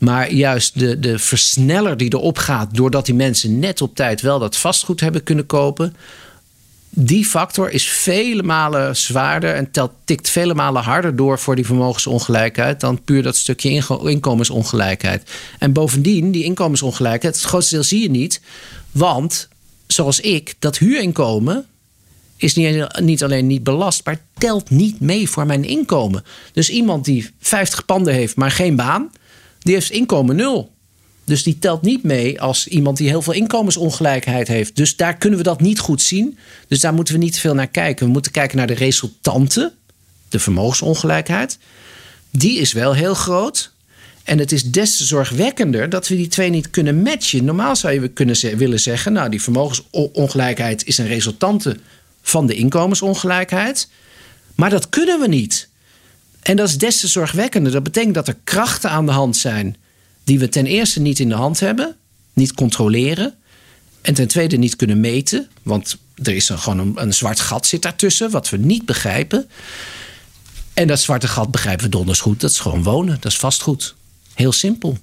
Maar 0.00 0.32
juist 0.32 0.78
de, 0.78 0.98
de 0.98 1.18
versneller 1.18 1.96
die 1.96 2.14
erop 2.14 2.38
gaat, 2.38 2.74
doordat 2.74 3.06
die 3.06 3.14
mensen 3.14 3.58
net 3.58 3.82
op 3.82 3.94
tijd 3.94 4.20
wel 4.20 4.38
dat 4.38 4.56
vastgoed 4.56 5.00
hebben 5.00 5.22
kunnen 5.22 5.46
kopen. 5.46 5.96
Die 6.90 7.24
factor 7.24 7.70
is 7.70 7.88
vele 7.88 8.42
malen 8.42 8.96
zwaarder 8.96 9.54
en 9.54 9.70
telt, 9.70 9.92
tikt 10.04 10.30
vele 10.30 10.54
malen 10.54 10.82
harder 10.82 11.16
door 11.16 11.38
voor 11.38 11.56
die 11.56 11.66
vermogensongelijkheid 11.66 12.80
dan 12.80 13.02
puur 13.04 13.22
dat 13.22 13.36
stukje 13.36 13.82
inkomensongelijkheid. 14.04 15.30
En 15.58 15.72
bovendien, 15.72 16.30
die 16.30 16.44
inkomensongelijkheid, 16.44 17.34
het 17.34 17.44
grootste 17.44 17.74
deel 17.74 17.84
zie 17.84 18.02
je 18.02 18.10
niet, 18.10 18.40
want 18.90 19.48
zoals 19.86 20.20
ik, 20.20 20.54
dat 20.58 20.78
huurinkomen 20.78 21.66
is 22.36 22.54
niet, 22.54 23.00
niet 23.00 23.22
alleen 23.22 23.46
niet 23.46 23.64
belast, 23.64 24.04
maar 24.04 24.20
telt 24.38 24.70
niet 24.70 25.00
mee 25.00 25.30
voor 25.30 25.46
mijn 25.46 25.64
inkomen. 25.64 26.24
Dus 26.52 26.70
iemand 26.70 27.04
die 27.04 27.30
50 27.40 27.84
panden 27.84 28.14
heeft, 28.14 28.36
maar 28.36 28.50
geen 28.50 28.76
baan, 28.76 29.10
die 29.60 29.74
heeft 29.74 29.90
inkomen 29.90 30.36
nul. 30.36 30.70
Dus 31.24 31.42
die 31.42 31.58
telt 31.58 31.82
niet 31.82 32.02
mee 32.02 32.40
als 32.40 32.66
iemand 32.66 32.96
die 32.96 33.08
heel 33.08 33.22
veel 33.22 33.32
inkomensongelijkheid 33.32 34.48
heeft. 34.48 34.76
Dus 34.76 34.96
daar 34.96 35.16
kunnen 35.16 35.38
we 35.38 35.44
dat 35.44 35.60
niet 35.60 35.78
goed 35.78 36.02
zien. 36.02 36.38
Dus 36.68 36.80
daar 36.80 36.94
moeten 36.94 37.14
we 37.14 37.20
niet 37.20 37.38
veel 37.38 37.54
naar 37.54 37.68
kijken. 37.68 38.06
We 38.06 38.12
moeten 38.12 38.32
kijken 38.32 38.56
naar 38.56 38.66
de 38.66 38.74
resultanten, 38.74 39.72
de 40.28 40.38
vermogensongelijkheid. 40.38 41.58
Die 42.30 42.58
is 42.58 42.72
wel 42.72 42.94
heel 42.94 43.14
groot. 43.14 43.72
En 44.24 44.38
het 44.38 44.52
is 44.52 44.64
des 44.64 44.96
te 44.96 45.04
zorgwekkender 45.04 45.88
dat 45.88 46.08
we 46.08 46.16
die 46.16 46.28
twee 46.28 46.50
niet 46.50 46.70
kunnen 46.70 47.02
matchen. 47.02 47.44
Normaal 47.44 47.76
zou 47.76 48.00
je 48.00 48.08
kunnen 48.08 48.56
willen 48.56 48.80
zeggen: 48.80 49.12
Nou, 49.12 49.30
die 49.30 49.42
vermogensongelijkheid 49.42 50.86
is 50.86 50.98
een 50.98 51.06
resultante 51.06 51.76
van 52.22 52.46
de 52.46 52.54
inkomensongelijkheid. 52.54 53.88
Maar 54.54 54.70
dat 54.70 54.88
kunnen 54.88 55.20
we 55.20 55.28
niet. 55.28 55.69
En 56.42 56.56
dat 56.56 56.68
is 56.68 56.78
des 56.78 57.00
te 57.00 57.08
zorgwekkender. 57.08 57.72
Dat 57.72 57.82
betekent 57.82 58.14
dat 58.14 58.28
er 58.28 58.36
krachten 58.44 58.90
aan 58.90 59.06
de 59.06 59.12
hand 59.12 59.36
zijn 59.36 59.76
die 60.24 60.38
we 60.38 60.48
ten 60.48 60.66
eerste 60.66 61.00
niet 61.00 61.18
in 61.18 61.28
de 61.28 61.34
hand 61.34 61.60
hebben, 61.60 61.96
niet 62.32 62.54
controleren. 62.54 63.34
En 64.00 64.14
ten 64.14 64.28
tweede 64.28 64.56
niet 64.56 64.76
kunnen 64.76 65.00
meten, 65.00 65.48
want 65.62 65.96
er 66.22 66.34
is 66.34 66.48
een, 66.48 66.58
gewoon 66.58 66.98
een, 66.98 67.14
zwart 67.14 67.40
gat 67.40 67.66
zit 67.66 67.82
daartussen, 67.82 68.30
wat 68.30 68.48
we 68.48 68.56
niet 68.56 68.86
begrijpen. 68.86 69.48
En 70.74 70.86
dat 70.86 71.00
zwarte 71.00 71.28
gat 71.28 71.50
begrijpen 71.50 71.84
we 71.84 71.90
donders 71.90 72.20
goed. 72.20 72.40
Dat 72.40 72.50
is 72.50 72.58
gewoon 72.58 72.82
wonen, 72.82 73.14
dat 73.20 73.32
is 73.32 73.38
vastgoed. 73.38 73.94
Heel 74.34 74.52
simpel. 74.52 74.98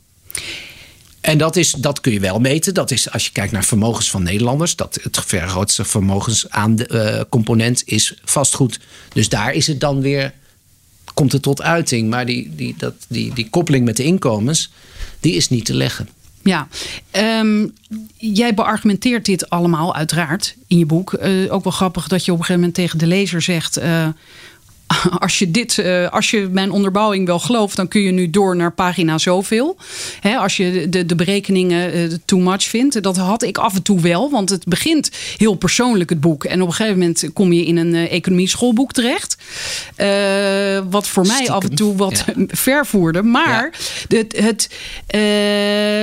En 1.22 1.38
dat, 1.38 1.56
is, 1.56 1.72
dat 1.72 2.02
kun 2.02 2.12
je 2.12 2.20
wel 2.20 2.40
meten. 2.40 2.74
Dat 2.74 2.92
is 2.92 3.12
als 3.12 3.26
je 3.26 3.32
kijkt 3.32 3.52
naar 3.52 3.66
vermogens 3.66 4.10
van 4.10 4.24
Nederlanders. 4.24 4.76
Dat 4.76 5.00
het 5.02 5.20
vergrootste 5.26 5.86
vermogenscomponent 5.86 7.82
is 7.86 8.20
vastgoed. 8.24 8.80
Dus 9.14 9.30
daar 9.30 9.54
is 9.54 9.68
het 9.68 9.80
dan 9.80 10.02
weer 10.02 10.34
komt 11.18 11.32
het 11.32 11.42
tot 11.42 11.62
uiting. 11.62 12.10
Maar 12.10 12.26
die, 12.26 12.56
die, 12.56 12.76
dat, 12.78 12.94
die, 13.08 13.34
die 13.34 13.50
koppeling 13.50 13.86
met 13.86 13.98
de 13.98 14.04
inkomens, 14.04 14.72
die 15.20 15.34
is 15.34 15.50
niet 15.50 15.66
te 15.66 15.74
leggen. 15.74 16.10
Ja, 16.44 16.68
um, 17.42 17.74
jij 18.18 18.54
beargumenteert 18.54 19.26
dit 19.26 19.50
allemaal 19.50 19.96
uiteraard 19.96 20.56
in 20.68 20.78
je 20.78 20.86
boek. 20.86 21.14
Uh, 21.14 21.54
ook 21.54 21.64
wel 21.64 21.74
grappig 21.74 22.08
dat 22.08 22.26
je 22.26 22.32
op 22.32 22.38
een 22.38 22.46
gegeven 22.46 22.60
moment 22.62 22.74
tegen 22.74 23.00
de 23.00 23.08
lezer 23.08 23.42
zegt... 23.42 23.80
Uh, 23.80 24.08
als 25.20 25.40
je, 25.40 25.52
dit, 25.52 25.78
uh, 25.78 26.10
als 26.10 26.32
je 26.32 26.48
mijn 26.52 26.72
onderbouwing 26.72 27.26
wel 27.26 27.40
gelooft, 27.40 27.76
dan 27.76 27.88
kun 27.88 28.02
je 28.02 28.12
nu 28.12 28.30
door 28.30 28.56
naar 28.56 28.72
pagina 28.72 29.18
zoveel. 29.18 29.78
Als 30.38 30.58
je 30.58 30.90
de, 30.90 31.06
de 31.06 31.16
berekeningen 31.16 31.98
uh, 31.98 32.14
too 32.26 32.40
much 32.40 32.64
vindt. 32.64 33.04
Dat 33.04 33.18
had 33.18 33.44
ik 33.44 33.58
af 33.58 33.76
en 33.76 33.82
toe 33.82 34.00
wel, 34.00 34.30
want 34.30 34.50
het 34.50 34.66
begint 34.66 35.12
heel 35.38 35.56
persoonlijk, 35.56 36.10
het 36.10 36.22
boek. 36.22 36.44
En 36.44 36.62
op 36.62 36.68
een 36.68 36.74
gegeven 36.74 37.00
moment 37.00 37.30
kom 37.34 37.54
je 37.54 37.66
in 37.66 37.78
een 37.78 37.94
uh, 37.94 38.12
economie 38.12 38.48
schoolboek 38.48 38.92
terecht. 38.92 39.38
wat 40.90 41.08
voor 41.08 41.28
mij 41.28 41.50
af 41.50 41.64
en 41.64 41.76
toe 41.76 41.96
wat 41.96 42.24
ja. 42.26 42.46
ver 42.48 42.86
voerde. 42.86 43.24
Maar 43.24 43.70
ja. 44.08 44.18
het, 44.18 44.38
het 44.38 44.70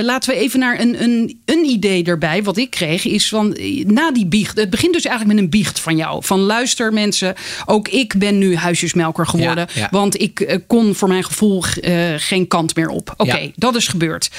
laten 0.05 0.33
we 0.33 0.39
even 0.39 0.59
naar 0.59 0.79
een, 0.79 1.03
een, 1.03 1.41
een 1.45 1.65
idee 1.65 2.03
erbij. 2.03 2.43
Wat 2.43 2.57
ik 2.57 2.69
kreeg 2.69 3.05
is 3.05 3.29
van 3.29 3.57
na 3.85 4.11
die 4.11 4.25
biecht. 4.25 4.57
Het 4.57 4.69
begint 4.69 4.93
dus 4.93 5.05
eigenlijk 5.05 5.35
met 5.35 5.45
een 5.45 5.59
biecht 5.59 5.79
van 5.79 5.95
jou. 5.95 6.23
Van 6.23 6.39
luister 6.39 6.93
mensen, 6.93 7.35
ook 7.65 7.87
ik 7.87 8.13
ben 8.17 8.37
nu 8.37 8.55
huis 8.55 8.74
huisjesmelker 8.75 9.27
geworden. 9.27 9.67
Want 9.91 10.21
ik 10.21 10.39
uh, 10.39 10.55
kon 10.67 10.95
voor 10.95 11.07
mijn 11.07 11.23
gevoel 11.23 11.63
uh, 11.81 12.13
geen 12.17 12.47
kant 12.47 12.75
meer 12.75 12.89
op. 12.89 13.13
Oké, 13.17 13.21
okay, 13.21 13.53
dat 13.55 13.75
is 13.75 13.87
gebeurd. 13.87 14.29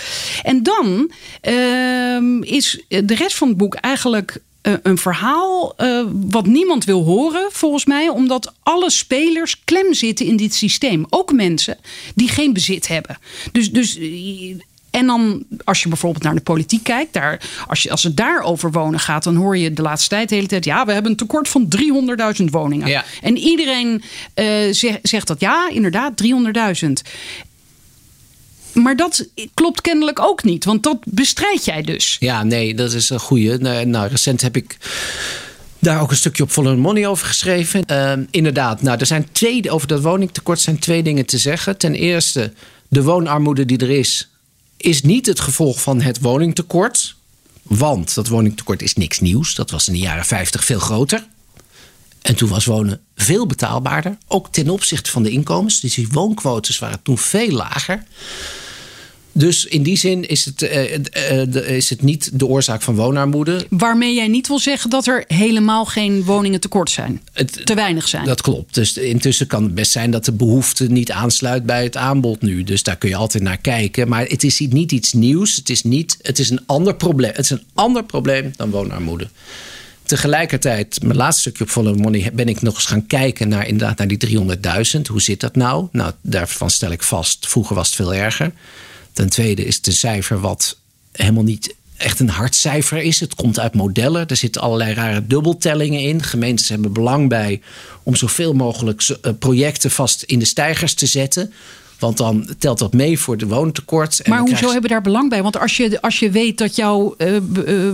En 0.43 0.63
dan 0.63 1.11
uh, 1.43 2.53
is 2.53 2.85
de 2.89 3.15
rest 3.15 3.37
van 3.37 3.49
het 3.49 3.57
boek 3.57 3.75
eigenlijk 3.75 4.41
uh, 4.63 4.73
een 4.83 4.99
verhaal 4.99 5.75
uh, 5.79 6.05
wat 6.13 6.47
niemand 6.47 6.85
wil 6.85 7.05
horen, 7.05 7.49
volgens 7.51 7.85
mij, 7.85 8.09
omdat 8.09 8.53
alle 8.63 8.91
spelers 8.91 9.65
klem 9.65 9.95
zitten 9.95 10.27
in 10.27 10.37
dit 10.37 10.55
systeem. 10.55 11.07
Ook 11.11 11.33
mensen 11.33 11.79
die 12.15 12.29
geen 12.29 12.53
bezit 12.53 12.89
hebben. 12.89 13.19
Dus, 13.53 13.71
dus 13.71 13.99
en 14.97 15.07
dan, 15.07 15.45
als 15.65 15.83
je 15.83 15.89
bijvoorbeeld 15.89 16.25
naar 16.25 16.35
de 16.35 16.41
politiek 16.41 16.83
kijkt, 16.83 17.13
daar, 17.13 17.41
als, 17.67 17.83
je, 17.83 17.91
als 17.91 18.03
het 18.03 18.17
daar 18.17 18.41
over 18.43 18.71
wonen 18.71 19.01
gaat, 19.01 19.25
dan 19.25 19.37
hoor 19.37 19.57
je 19.57 19.73
de 19.73 19.83
laatste 19.83 20.09
tijd 20.09 20.29
de 20.29 20.35
hele 20.35 20.47
tijd: 20.47 20.65
ja, 20.65 20.87
we 20.87 20.93
hebben 20.93 21.11
een 21.11 21.17
tekort 21.17 21.49
van 21.49 21.69
300.000 22.41 22.45
woningen. 22.45 22.89
Ja. 22.89 23.05
En 23.23 23.37
iedereen 23.37 24.03
uh, 24.35 24.73
zegt, 24.73 24.99
zegt 25.03 25.27
dat 25.27 25.41
ja, 25.41 25.71
inderdaad, 25.71 26.23
300.000. 26.85 26.89
Maar 28.73 28.97
dat 28.97 29.29
klopt 29.55 29.81
kennelijk 29.81 30.21
ook 30.21 30.45
niet, 30.45 30.65
want 30.65 30.83
dat 30.83 30.99
bestrijd 31.05 31.65
jij 31.65 31.83
dus. 31.83 32.17
Ja, 32.21 32.43
nee, 32.43 32.75
dat 32.75 32.93
is 32.93 33.11
een 33.11 33.21
goede. 33.21 33.59
Nou, 33.59 33.87
nou, 33.87 34.09
recent 34.09 34.41
heb 34.41 34.57
ik 34.57 34.77
daar 35.79 36.01
ook 36.01 36.11
een 36.11 36.17
stukje 36.17 36.43
op 36.43 36.51
Follow 36.51 36.79
Money 36.79 37.07
over 37.07 37.27
geschreven. 37.27 37.85
Uh, 37.91 38.13
inderdaad, 38.31 38.83
nou, 38.83 38.99
er 38.99 39.07
zijn 39.07 39.29
twee, 39.33 39.71
over 39.71 39.89
dat 39.89 40.01
woningtekort 40.01 40.61
zijn 40.61 40.79
twee 40.79 41.03
dingen 41.03 41.27
te 41.27 41.39
zeggen. 41.39 41.79
Ten 41.79 41.95
eerste, 41.95 42.53
de 42.89 43.03
woonarmoede 43.03 43.65
die 43.65 43.79
er 43.79 43.91
is, 43.91 44.29
is 44.77 45.03
niet 45.03 45.27
het 45.27 45.41
gevolg 45.41 45.81
van 45.81 46.01
het 46.01 46.21
woningtekort. 46.21 47.15
Want 47.63 48.15
dat 48.15 48.29
woningtekort 48.29 48.83
is 48.83 48.95
niks 48.95 49.21
nieuws. 49.21 49.55
Dat 49.55 49.71
was 49.71 49.87
in 49.87 49.93
de 49.93 49.99
jaren 49.99 50.25
50 50.25 50.65
veel 50.65 50.79
groter. 50.79 51.27
En 52.23 52.37
toen 52.37 52.49
was 52.49 52.65
wonen 52.65 53.01
veel 53.17 53.47
betaalbaarder. 53.47 54.19
Ook 54.29 54.53
ten 54.53 54.71
opzichte 54.71 55.11
van 55.11 55.23
de 55.23 55.31
inkomens. 55.31 55.81
Dus 55.81 55.95
die 55.95 56.09
woonquotes 56.11 56.79
waren 56.79 57.03
toen 57.03 57.19
veel 57.19 57.51
lager. 57.51 58.05
Dus 59.37 59.65
in 59.65 59.83
die 59.83 59.97
zin 59.97 60.29
is 60.29 60.45
het, 60.45 60.63
uh, 60.63 61.77
is 61.77 61.91
het 61.91 62.03
niet 62.03 62.31
de 62.33 62.47
oorzaak 62.47 62.83
van 62.83 62.95
woonarmoede. 62.95 63.67
Waarmee 63.71 64.15
jij 64.15 64.29
niet 64.29 64.49
wil 64.49 64.59
zeggen 64.59 64.91
dat 64.91 65.07
er 65.07 65.25
helemaal 65.27 65.85
geen 65.85 66.25
woningen 66.25 66.61
tekort 66.61 66.91
zijn. 66.91 67.21
Het, 67.33 67.67
te 67.67 67.75
weinig 67.75 68.09
zijn. 68.09 68.25
Dat 68.25 68.41
klopt. 68.41 68.75
Dus 68.75 68.97
intussen 68.97 69.47
kan 69.47 69.63
het 69.63 69.75
best 69.75 69.93
zijn 69.93 70.11
dat 70.11 70.25
de 70.25 70.33
behoefte 70.33 70.87
niet 70.87 71.11
aansluit 71.11 71.67
bij 71.67 71.83
het 71.83 71.97
aanbod 71.97 72.43
nu. 72.43 72.63
Dus 72.63 72.83
daar 72.83 72.97
kun 72.97 73.09
je 73.09 73.17
altijd 73.17 73.43
naar 73.43 73.59
kijken. 73.59 74.09
Maar 74.09 74.27
het 74.27 74.45
is 74.45 74.61
niet 74.61 74.93
iets 74.93 75.13
nieuws. 75.13 75.57
Het 75.57 75.71
is, 75.71 75.83
niet, 75.83 76.19
het 76.23 76.39
is 76.39 76.51
een 76.51 76.63
ander 76.67 76.95
probleem. 76.95 77.31
Het 77.31 77.45
is 77.45 77.51
een 77.51 77.65
ander 77.75 78.05
probleem 78.05 78.53
dan 78.57 78.71
woonarmoede. 78.71 79.29
Tegelijkertijd, 80.03 81.03
mijn 81.03 81.17
laatste 81.17 81.41
stukje 81.41 81.65
op 81.65 81.71
Follow 81.71 81.97
Money, 81.97 82.31
ben 82.33 82.49
ik 82.49 82.63
nog 82.63 82.75
eens 82.75 82.85
gaan 82.85 83.07
kijken 83.07 83.49
naar, 83.49 83.67
inderdaad, 83.67 83.99
naar 83.99 84.09
die 84.09 84.39
300.000. 84.97 85.01
Hoe 85.11 85.21
zit 85.21 85.41
dat 85.41 85.57
nou? 85.57 85.89
Nou, 85.93 86.13
daarvan 86.21 86.71
stel 86.71 86.91
ik 86.91 87.03
vast, 87.03 87.49
vroeger 87.49 87.75
was 87.75 87.87
het 87.87 87.97
veel 87.97 88.15
erger. 88.15 88.53
Ten 89.17 89.29
tweede 89.29 89.65
is 89.65 89.77
het 89.77 89.87
een 89.87 89.93
cijfer 89.93 90.41
wat 90.41 90.77
helemaal 91.13 91.43
niet 91.43 91.75
echt 91.97 92.21
een 92.21 92.29
hard 92.29 92.55
cijfer 92.55 93.03
is. 93.03 93.21
Het 93.21 93.35
komt 93.35 93.59
uit 93.59 93.75
modellen. 93.75 94.29
Er 94.29 94.37
zitten 94.37 94.63
allerlei 94.63 94.95
rare 94.95 95.27
dubbeltellingen 95.27 96.01
in. 96.01 96.23
Gemeentes 96.23 96.69
hebben 96.69 96.93
belang 96.93 97.29
bij 97.29 97.61
om 98.03 98.17
zoveel 98.17 98.53
mogelijk 98.53 99.03
eh, 99.23 99.33
projecten 99.39 99.91
vast 99.91 100.23
in 100.23 100.39
de 100.39 100.45
stijgers 100.45 100.95
te 100.95 101.07
zetten. 101.07 101.53
Want 101.99 102.17
dan 102.17 102.55
telt 102.59 102.79
dat 102.79 102.93
mee 102.93 103.19
voor 103.19 103.37
de 103.37 103.47
woontekort. 103.47 104.21
En 104.21 104.31
maar 104.31 104.41
hoezo 104.41 104.65
hebben 104.65 104.83
we 104.83 104.89
daar 104.89 105.03
belang 105.03 105.31
bij? 105.31 105.43
Want 105.43 105.59
als 105.59 105.77
je, 105.77 106.01
als 106.01 106.19
je 106.19 106.31
weet 106.31 106.59
dat 106.59 106.77
jouw 106.77 107.15
uh, 107.19 107.37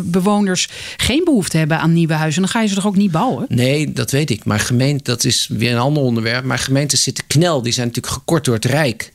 bewoners 0.02 0.68
geen 0.96 1.24
behoefte 1.24 1.56
hebben 1.56 1.78
aan 1.78 1.92
nieuwe 1.92 2.14
huizen, 2.14 2.42
dan 2.42 2.50
ga 2.50 2.60
je 2.60 2.68
ze 2.68 2.74
toch 2.74 2.86
ook 2.86 2.96
niet 2.96 3.12
bouwen? 3.12 3.46
Nee, 3.48 3.92
dat 3.92 4.10
weet 4.10 4.30
ik. 4.30 4.44
Maar 4.44 4.60
gemeente, 4.60 5.02
dat 5.04 5.24
is 5.24 5.48
weer 5.50 5.72
een 5.72 5.78
ander 5.78 6.02
onderwerp. 6.02 6.44
Maar 6.44 6.58
gemeenten 6.58 6.98
zitten 6.98 7.26
knel. 7.26 7.62
Die 7.62 7.72
zijn 7.72 7.86
natuurlijk 7.86 8.14
gekort 8.14 8.44
door 8.44 8.54
het 8.54 8.64
Rijk. 8.64 9.12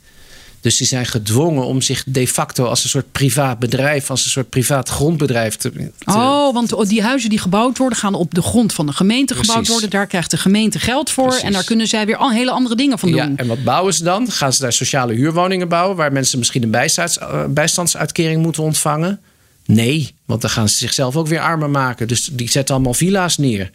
Dus 0.61 0.77
die 0.77 0.87
zijn 0.87 1.05
gedwongen 1.05 1.65
om 1.65 1.81
zich 1.81 2.03
de 2.05 2.27
facto 2.27 2.65
als 2.65 2.83
een 2.83 2.89
soort 2.89 3.11
privaat 3.11 3.59
bedrijf, 3.59 4.09
als 4.09 4.23
een 4.23 4.29
soort 4.29 4.49
privaat 4.49 4.89
grondbedrijf 4.89 5.55
te. 5.55 5.91
Oh, 6.05 6.53
want 6.53 6.89
die 6.89 7.01
huizen 7.01 7.29
die 7.29 7.39
gebouwd 7.39 7.77
worden, 7.77 7.97
gaan 7.97 8.13
op 8.13 8.33
de 8.33 8.41
grond 8.41 8.73
van 8.73 8.85
de 8.85 8.93
gemeente 8.93 9.35
gebouwd 9.35 9.67
worden. 9.67 9.89
Daar 9.89 10.07
krijgt 10.07 10.31
de 10.31 10.37
gemeente 10.37 10.79
geld 10.79 11.09
voor. 11.09 11.33
En 11.33 11.51
daar 11.51 11.63
kunnen 11.63 11.87
zij 11.87 12.05
weer 12.05 12.17
al 12.17 12.31
hele 12.31 12.51
andere 12.51 12.75
dingen 12.75 12.99
van 12.99 13.11
doen. 13.11 13.19
Ja, 13.19 13.31
en 13.35 13.47
wat 13.47 13.63
bouwen 13.63 13.93
ze 13.93 14.03
dan? 14.03 14.31
Gaan 14.31 14.53
ze 14.53 14.61
daar 14.61 14.73
sociale 14.73 15.13
huurwoningen 15.13 15.67
bouwen, 15.67 15.97
waar 15.97 16.11
mensen 16.11 16.37
misschien 16.37 16.63
een 16.63 16.71
bijstands, 16.71 17.17
eh, 17.17 17.45
bijstandsuitkering 17.49 18.41
moeten 18.41 18.63
ontvangen? 18.63 19.19
Nee, 19.65 20.15
want 20.25 20.41
dan 20.41 20.49
gaan 20.49 20.69
ze 20.69 20.77
zichzelf 20.77 21.15
ook 21.15 21.27
weer 21.27 21.39
armer 21.39 21.69
maken. 21.69 22.07
Dus 22.07 22.29
die 22.31 22.49
zetten 22.49 22.75
allemaal 22.75 22.93
villa's 22.93 23.37
neer. 23.37 23.71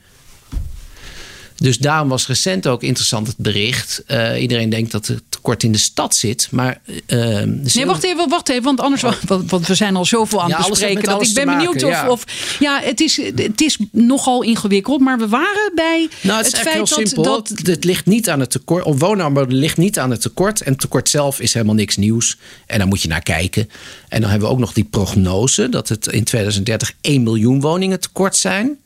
Dus 1.62 1.78
daarom 1.78 2.08
was 2.08 2.26
recent 2.26 2.66
ook 2.66 2.82
interessant 2.82 3.26
het 3.26 3.36
bericht. 3.36 4.02
Uh, 4.08 4.40
iedereen 4.40 4.68
denkt 4.68 4.92
dat 4.92 5.06
het 5.06 5.22
tekort 5.28 5.62
in 5.62 5.72
de 5.72 5.78
stad 5.78 6.14
zit. 6.14 6.48
Maar, 6.50 6.80
uh, 6.86 7.42
nee, 7.74 7.86
wacht 7.86 8.02
even, 8.02 8.28
wacht 8.28 8.48
even. 8.48 8.62
Want 8.62 8.80
anders, 8.80 9.02
want, 9.02 9.50
want 9.50 9.66
we 9.66 9.74
zijn 9.74 9.96
al 9.96 10.04
zoveel 10.04 10.42
aan 10.42 10.52
het 10.52 10.68
bespreken. 10.68 11.04
Dat 11.04 11.22
ik 11.22 11.34
ben 11.34 11.46
benieuwd 11.46 11.82
of, 11.82 11.90
ja. 11.90 12.08
of. 12.08 12.24
Ja, 12.58 12.80
het 12.82 13.00
is, 13.00 13.20
het 13.34 13.60
is 13.60 13.78
nogal 13.90 14.42
ingewikkeld. 14.42 15.00
Maar 15.00 15.18
we 15.18 15.28
waren 15.28 15.72
bij. 15.74 16.08
Nou, 16.20 16.42
het, 16.42 16.46
het 16.46 16.56
feit 16.60 16.74
heel 16.74 16.84
dat, 16.84 16.98
simpel. 16.98 17.22
dat. 17.22 17.52
Het 17.62 17.84
ligt 17.84 18.06
niet 18.06 18.28
aan 18.28 18.40
het 18.40 18.50
tekort. 18.50 18.84
Woonaanbod 18.98 19.52
ligt 19.52 19.76
niet 19.76 19.98
aan 19.98 20.10
het 20.10 20.20
tekort. 20.20 20.60
En 20.60 20.72
het 20.72 20.80
tekort 20.80 21.08
zelf 21.08 21.40
is 21.40 21.54
helemaal 21.54 21.74
niks 21.74 21.96
nieuws. 21.96 22.38
En 22.66 22.78
daar 22.78 22.88
moet 22.88 23.02
je 23.02 23.08
naar 23.08 23.22
kijken. 23.22 23.68
En 24.08 24.20
dan 24.20 24.30
hebben 24.30 24.48
we 24.48 24.54
ook 24.54 24.60
nog 24.60 24.72
die 24.72 24.84
prognose 24.84 25.68
dat 25.68 25.88
het 25.88 26.06
in 26.06 26.24
2030 26.24 26.92
1 27.00 27.22
miljoen 27.22 27.60
woningen 27.60 28.00
tekort 28.00 28.36
zijn. 28.36 28.78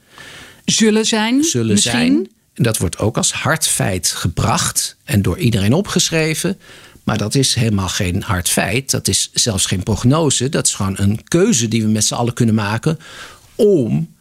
Zullen 0.64 1.06
zijn. 1.06 1.44
Zullen 1.44 1.72
misschien. 1.72 1.92
zijn. 1.92 2.34
En 2.56 2.62
dat 2.62 2.78
wordt 2.78 2.98
ook 2.98 3.16
als 3.16 3.32
hard 3.32 3.66
feit 3.66 4.08
gebracht 4.08 4.96
en 5.04 5.22
door 5.22 5.38
iedereen 5.38 5.72
opgeschreven. 5.72 6.58
Maar 7.04 7.18
dat 7.18 7.34
is 7.34 7.54
helemaal 7.54 7.88
geen 7.88 8.22
hard 8.22 8.48
feit. 8.48 8.90
Dat 8.90 9.08
is 9.08 9.30
zelfs 9.34 9.66
geen 9.66 9.82
prognose. 9.82 10.48
Dat 10.48 10.66
is 10.66 10.74
gewoon 10.74 10.94
een 10.98 11.20
keuze 11.24 11.68
die 11.68 11.82
we 11.82 11.88
met 11.88 12.04
z'n 12.04 12.14
allen 12.14 12.34
kunnen 12.34 12.54
maken 12.54 12.98
om 13.54 14.14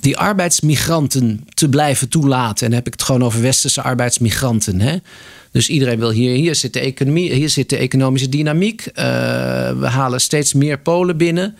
die 0.00 0.16
arbeidsmigranten 0.16 1.44
te 1.54 1.68
blijven 1.68 2.08
toelaten. 2.08 2.64
En 2.64 2.70
dan 2.70 2.78
heb 2.78 2.86
ik 2.86 2.92
het 2.92 3.02
gewoon 3.02 3.24
over 3.24 3.42
westerse 3.42 3.82
arbeidsmigranten. 3.82 4.80
Hè? 4.80 4.96
Dus 5.50 5.68
iedereen 5.68 5.98
wil 5.98 6.10
hier, 6.10 6.34
hier 6.34 6.54
zit 6.54 6.72
de 6.72 6.80
economie, 6.80 7.32
hier 7.32 7.48
zit 7.48 7.68
de 7.68 7.76
economische 7.76 8.28
dynamiek. 8.28 8.86
Uh, 8.86 8.94
we 9.78 9.86
halen 9.86 10.20
steeds 10.20 10.52
meer 10.52 10.78
Polen 10.78 11.16
binnen. 11.16 11.56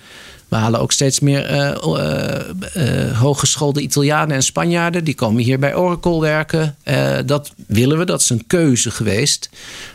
We 0.53 0.59
halen 0.59 0.81
ook 0.81 0.93
steeds 0.93 1.21
meer 1.21 1.51
uh, 1.51 1.75
uh, 1.85 2.41
uh, 2.77 3.19
hooggeschoolde 3.21 3.81
Italianen 3.81 4.37
en 4.37 4.43
Spanjaarden. 4.43 5.05
Die 5.05 5.15
komen 5.15 5.43
hier 5.43 5.59
bij 5.59 5.77
Oracle 5.77 6.21
werken. 6.21 6.77
dat 7.27 7.53
willen 7.67 7.99
we, 7.99 8.05
dat 8.05 8.21
is 8.21 8.31
een 8.31 8.47
keuze 8.47 8.91
geweest. 8.91 9.51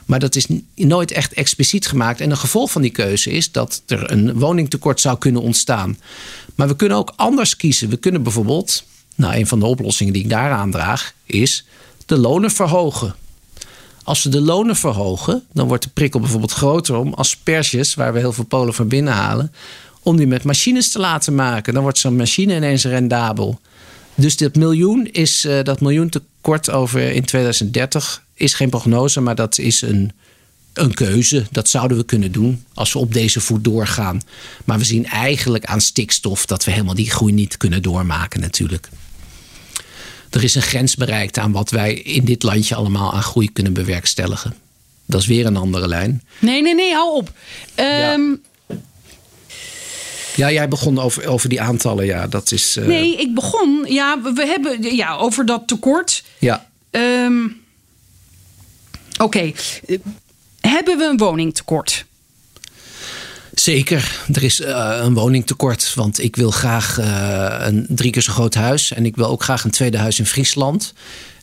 Maar 0.05 0.19
dat 0.19 0.35
is 0.35 0.47
nooit 0.75 1.11
echt 1.11 1.33
expliciet 1.33 1.87
gemaakt. 1.87 2.21
En 2.21 2.31
een 2.31 2.37
gevolg 2.37 2.71
van 2.71 2.81
die 2.81 2.91
keuze 2.91 3.31
is 3.31 3.51
dat 3.51 3.81
er 3.87 4.11
een 4.11 4.39
woningtekort 4.39 4.99
zou 4.99 5.17
kunnen 5.17 5.41
ontstaan. 5.41 5.97
Maar 6.55 6.67
we 6.67 6.75
kunnen 6.75 6.97
ook 6.97 7.13
anders 7.15 7.55
kiezen. 7.55 7.89
We 7.89 7.97
kunnen 7.97 8.23
bijvoorbeeld, 8.23 8.83
nou, 9.15 9.35
een 9.35 9.47
van 9.47 9.59
de 9.59 9.65
oplossingen 9.65 10.13
die 10.13 10.23
ik 10.23 10.29
daar 10.29 10.51
aandraag, 10.51 11.13
is 11.25 11.65
de 12.05 12.17
lonen 12.17 12.51
verhogen. 12.51 13.15
Als 14.03 14.23
we 14.23 14.29
de 14.29 14.41
lonen 14.41 14.75
verhogen, 14.75 15.43
dan 15.53 15.67
wordt 15.67 15.83
de 15.83 15.89
prikkel 15.89 16.19
bijvoorbeeld 16.19 16.51
groter 16.51 16.95
om 16.95 17.13
asperges, 17.13 17.95
waar 17.95 18.13
we 18.13 18.19
heel 18.19 18.33
veel 18.33 18.43
Polen 18.43 18.73
van 18.73 18.87
binnenhalen, 18.87 19.51
om 20.07 20.17
die 20.17 20.27
met 20.27 20.43
machines 20.43 20.91
te 20.91 20.99
laten 20.99 21.35
maken. 21.35 21.73
Dan 21.73 21.83
wordt 21.83 21.97
zo'n 21.97 22.15
machine 22.15 22.55
ineens 22.55 22.83
rendabel. 22.83 23.59
Dus 24.15 24.37
dat 24.37 24.55
miljoen 24.55 25.05
is 25.11 25.45
uh, 25.45 25.63
dat 25.63 25.81
miljoen 25.81 26.09
tekort 26.09 26.69
over 26.69 27.11
in 27.11 27.25
2030 27.25 28.23
is 28.33 28.53
geen 28.53 28.69
prognose, 28.69 29.21
maar 29.21 29.35
dat 29.35 29.57
is 29.57 29.81
een, 29.81 30.11
een 30.73 30.93
keuze. 30.93 31.45
Dat 31.51 31.69
zouden 31.69 31.97
we 31.97 32.05
kunnen 32.05 32.31
doen 32.31 32.63
als 32.73 32.93
we 32.93 32.99
op 32.99 33.13
deze 33.13 33.39
voet 33.39 33.63
doorgaan. 33.63 34.21
Maar 34.65 34.77
we 34.77 34.83
zien 34.83 35.05
eigenlijk 35.05 35.65
aan 35.65 35.81
stikstof 35.81 36.45
dat 36.45 36.63
we 36.63 36.71
helemaal 36.71 36.95
die 36.95 37.11
groei 37.11 37.33
niet 37.33 37.57
kunnen 37.57 37.81
doormaken 37.81 38.39
natuurlijk. 38.39 38.89
Er 40.29 40.43
is 40.43 40.55
een 40.55 40.61
grens 40.61 40.95
bereikt 40.95 41.37
aan 41.37 41.51
wat 41.51 41.69
wij 41.69 41.93
in 41.93 42.25
dit 42.25 42.43
landje 42.43 42.75
allemaal 42.75 43.13
aan 43.13 43.23
groei 43.23 43.51
kunnen 43.51 43.73
bewerkstelligen. 43.73 44.53
Dat 45.05 45.21
is 45.21 45.27
weer 45.27 45.45
een 45.45 45.57
andere 45.57 45.87
lijn. 45.87 46.23
Nee, 46.39 46.61
nee, 46.61 46.75
nee, 46.75 46.93
hou 46.93 47.15
op. 47.15 47.31
Um, 47.75 47.85
ja. 47.85 48.37
Ja, 50.37 50.51
jij 50.51 50.67
begon 50.67 50.99
over, 50.99 51.27
over 51.27 51.49
die 51.49 51.61
aantallen. 51.61 52.05
Ja, 52.05 52.27
dat 52.27 52.51
is. 52.51 52.77
Uh... 52.77 52.85
Nee, 52.85 53.15
ik 53.17 53.33
begon. 53.33 53.85
Ja, 53.87 54.21
we 54.21 54.45
hebben 54.45 54.95
ja, 54.95 55.15
over 55.15 55.45
dat 55.45 55.67
tekort. 55.67 56.23
Ja. 56.39 56.67
Um, 56.91 57.61
Oké. 59.17 59.23
Okay. 59.23 59.55
Hebben 60.61 60.97
we 60.97 61.03
een 61.03 61.17
woningtekort? 61.17 62.05
Zeker, 63.53 64.19
er 64.33 64.43
is 64.43 64.59
uh, 64.59 64.97
een 65.01 65.13
woningtekort. 65.13 65.93
Want 65.95 66.23
ik 66.23 66.35
wil 66.35 66.51
graag 66.51 66.99
uh, 66.99 67.57
een 67.59 67.85
drie 67.89 68.11
keer 68.11 68.21
zo 68.21 68.33
groot 68.33 68.53
huis. 68.53 68.93
En 68.93 69.05
ik 69.05 69.15
wil 69.15 69.27
ook 69.27 69.43
graag 69.43 69.63
een 69.63 69.71
tweede 69.71 69.97
huis 69.97 70.19
in 70.19 70.25
Friesland. 70.25 70.93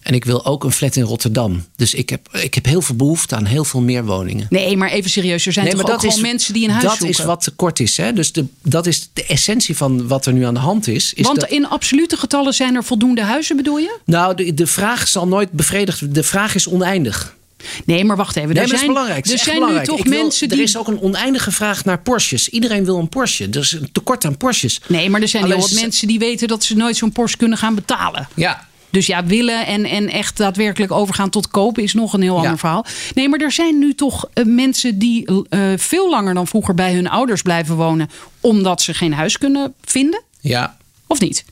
En 0.04 0.14
ik 0.14 0.24
wil 0.24 0.44
ook 0.44 0.64
een 0.64 0.72
flat 0.72 0.96
in 0.96 1.02
Rotterdam. 1.02 1.64
Dus 1.76 1.94
ik 1.94 2.08
heb, 2.08 2.28
ik 2.32 2.54
heb 2.54 2.64
heel 2.64 2.82
veel 2.82 2.94
behoefte 2.94 3.36
aan 3.36 3.44
heel 3.44 3.64
veel 3.64 3.80
meer 3.80 4.04
woningen. 4.04 4.46
Nee, 4.50 4.76
maar 4.76 4.90
even 4.90 5.10
serieus. 5.10 5.46
Er 5.46 5.52
zijn 5.52 5.66
nee, 5.66 5.74
toch 5.74 5.90
ook 5.90 6.00
gewoon 6.00 6.20
mensen 6.20 6.54
die 6.54 6.64
een 6.64 6.70
huis 6.70 6.82
dat 6.82 6.92
zoeken? 6.92 7.10
Dat 7.10 7.20
is 7.20 7.26
wat 7.26 7.44
tekort 7.44 7.80
is. 7.80 7.96
Hè? 7.96 8.12
Dus 8.12 8.32
de, 8.32 8.44
dat 8.62 8.86
is 8.86 9.08
de 9.12 9.24
essentie 9.26 9.76
van 9.76 10.08
wat 10.08 10.26
er 10.26 10.32
nu 10.32 10.44
aan 10.44 10.54
de 10.54 10.60
hand 10.60 10.86
is. 10.86 11.14
is 11.14 11.26
Want 11.26 11.40
dat, 11.40 11.50
in 11.50 11.66
absolute 11.66 12.16
getallen 12.16 12.54
zijn 12.54 12.74
er 12.74 12.84
voldoende 12.84 13.22
huizen, 13.22 13.56
bedoel 13.56 13.78
je? 13.78 13.98
Nou, 14.04 14.34
de, 14.34 14.54
de 14.54 14.66
vraag 14.66 15.08
zal 15.08 15.28
nooit 15.28 15.50
bevredigd. 15.50 16.14
De 16.14 16.22
vraag 16.22 16.54
is 16.54 16.68
oneindig. 16.68 17.36
Nee, 17.84 18.04
maar 18.04 18.16
wacht 18.16 18.36
even. 18.36 18.54
Nee, 18.54 18.62
er 18.62 18.68
zijn, 18.68 18.80
is 18.80 18.86
belangrijk. 18.86 19.26
Er 19.26 19.38
zijn 19.38 19.54
belangrijk. 19.54 19.90
nu 19.90 19.96
toch 19.96 20.06
wil, 20.06 20.22
mensen 20.22 20.48
die. 20.48 20.58
Er 20.58 20.64
is 20.64 20.76
ook 20.76 20.88
een 20.88 21.00
oneindige 21.00 21.50
vraag 21.50 21.84
naar 21.84 22.00
Porsches. 22.00 22.48
Iedereen 22.48 22.84
wil 22.84 22.98
een 22.98 23.08
Porsche. 23.08 23.48
Er 23.50 23.60
is 23.60 23.72
een 23.72 23.92
tekort 23.92 24.24
aan 24.24 24.36
Porsches. 24.36 24.80
Nee, 24.86 25.10
maar 25.10 25.20
er 25.20 25.28
zijn 25.28 25.44
heel 25.46 25.58
wat 25.58 25.72
mensen 25.72 26.08
die 26.08 26.18
weten 26.18 26.48
dat 26.48 26.64
ze 26.64 26.76
nooit 26.76 26.96
zo'n 26.96 27.12
Porsche 27.12 27.36
kunnen 27.36 27.58
gaan 27.58 27.74
betalen. 27.74 28.28
Ja, 28.34 28.68
dus 28.94 29.07
ja, 29.07 29.24
willen 29.24 29.66
en, 29.66 29.85
en 29.85 30.09
echt 30.09 30.37
daadwerkelijk 30.37 30.92
overgaan 30.92 31.30
tot 31.30 31.48
kopen 31.48 31.83
is 31.83 31.94
nog 31.94 32.12
een 32.12 32.22
heel 32.22 32.37
ander 32.37 32.59
verhaal. 32.59 32.85
Nee, 33.14 33.28
maar 33.28 33.40
er 33.40 33.52
zijn 33.52 33.78
nu 33.78 33.94
toch 33.94 34.28
uh, 34.35 34.44
mensen 34.44 34.98
die 34.98 35.30
uh, 35.30 35.72
veel 35.76 36.11
langer 36.11 36.35
dan 36.35 36.46
vroeger 36.46 36.74
bij 36.74 36.94
hun 36.94 37.09
ouders 37.09 37.42
blijven 37.42 37.76
wonen. 37.76 38.11
omdat 38.40 38.83
ze 38.83 38.94
geen 38.94 39.12
huis 39.14 39.38
kunnen 39.38 39.74
vinden? 39.85 40.22
Ja. 40.40 40.76
Of 41.07 41.20
niet? 41.20 41.44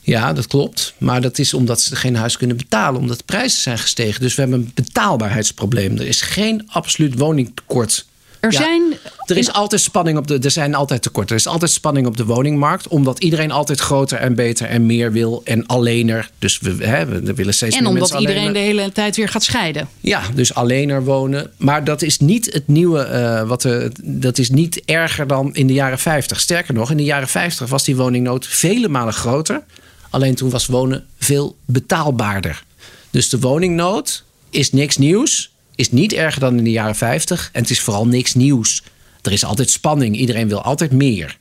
Ja, 0.00 0.32
dat 0.32 0.46
klopt. 0.46 0.94
Maar 0.98 1.20
dat 1.20 1.38
is 1.38 1.54
omdat 1.54 1.80
ze 1.80 1.96
geen 1.96 2.16
huis 2.16 2.36
kunnen 2.36 2.56
betalen, 2.56 3.00
omdat 3.00 3.18
de 3.18 3.24
prijzen 3.24 3.62
zijn 3.62 3.78
gestegen. 3.78 4.20
Dus 4.20 4.34
we 4.34 4.40
hebben 4.40 4.60
een 4.60 4.70
betaalbaarheidsprobleem. 4.74 5.98
Er 5.98 6.06
is 6.06 6.20
geen 6.20 6.62
absoluut 6.66 7.18
woningtekort. 7.18 8.06
Er, 8.44 8.52
Ja, 8.52 8.58
zijn, 8.58 8.82
er 9.26 9.36
is 9.36 9.52
altijd 9.52 9.80
spanning 9.80 10.18
op 10.18 10.26
de. 10.26 10.38
Er 10.38 10.50
zijn 10.50 10.74
altijd 10.74 11.02
tekorten. 11.02 11.30
Er 11.34 11.40
is 11.40 11.46
altijd 11.46 11.70
spanning 11.70 12.06
op 12.06 12.16
de 12.16 12.24
woningmarkt. 12.24 12.88
Omdat 12.88 13.18
iedereen 13.18 13.50
altijd 13.50 13.80
groter 13.80 14.18
en 14.18 14.34
beter 14.34 14.66
en 14.66 14.86
meer 14.86 15.12
wil. 15.12 15.40
En 15.44 15.66
allener. 15.66 16.30
Dus 16.38 16.58
we, 16.58 16.76
hè, 16.86 17.06
we 17.06 17.34
willen 17.34 17.54
steeds 17.54 17.76
en 17.76 17.82
meer 17.82 17.92
omdat 17.92 18.20
iedereen 18.20 18.52
de 18.52 18.58
hele 18.58 18.92
tijd 18.92 19.16
weer 19.16 19.28
gaat 19.28 19.42
scheiden. 19.44 19.88
Ja, 20.00 20.22
dus 20.34 20.54
allener 20.54 21.04
wonen. 21.04 21.50
Maar 21.56 21.84
dat 21.84 22.02
is 22.02 22.18
niet 22.18 22.52
het 22.52 22.68
nieuwe. 22.68 23.00
eh, 23.00 23.42
wat 23.48 23.64
er, 23.64 23.90
dat 24.02 24.38
is 24.38 24.50
niet 24.50 24.82
erger 24.84 25.26
dan 25.26 25.54
in 25.54 25.66
de 25.66 25.72
jaren 25.72 25.98
50. 25.98 26.40
Sterker 26.40 26.74
nog, 26.74 26.90
in 26.90 26.96
de 26.96 27.04
jaren 27.04 27.28
50 27.28 27.68
was 27.68 27.84
die 27.84 27.96
woningnood 27.96 28.46
vele 28.46 28.88
malen 28.88 29.12
groter. 29.14 29.62
Alleen 30.10 30.34
toen 30.34 30.50
was 30.50 30.66
wonen 30.66 31.04
veel 31.18 31.56
betaalbaarder. 31.64 32.64
Dus 33.10 33.28
de 33.28 33.38
woningnood 33.38 34.24
is 34.50 34.72
niks 34.72 34.96
nieuws. 34.96 35.50
Is 35.74 35.90
niet 35.90 36.12
erger 36.12 36.40
dan 36.40 36.58
in 36.58 36.64
de 36.64 36.70
jaren 36.70 36.94
50. 36.94 37.50
En 37.52 37.60
het 37.60 37.70
is 37.70 37.80
vooral 37.80 38.06
niks 38.06 38.34
nieuws. 38.34 38.82
Er 39.22 39.32
is 39.32 39.44
altijd 39.44 39.70
spanning. 39.70 40.16
Iedereen 40.16 40.48
wil 40.48 40.62
altijd 40.62 40.92
meer. 40.92 41.38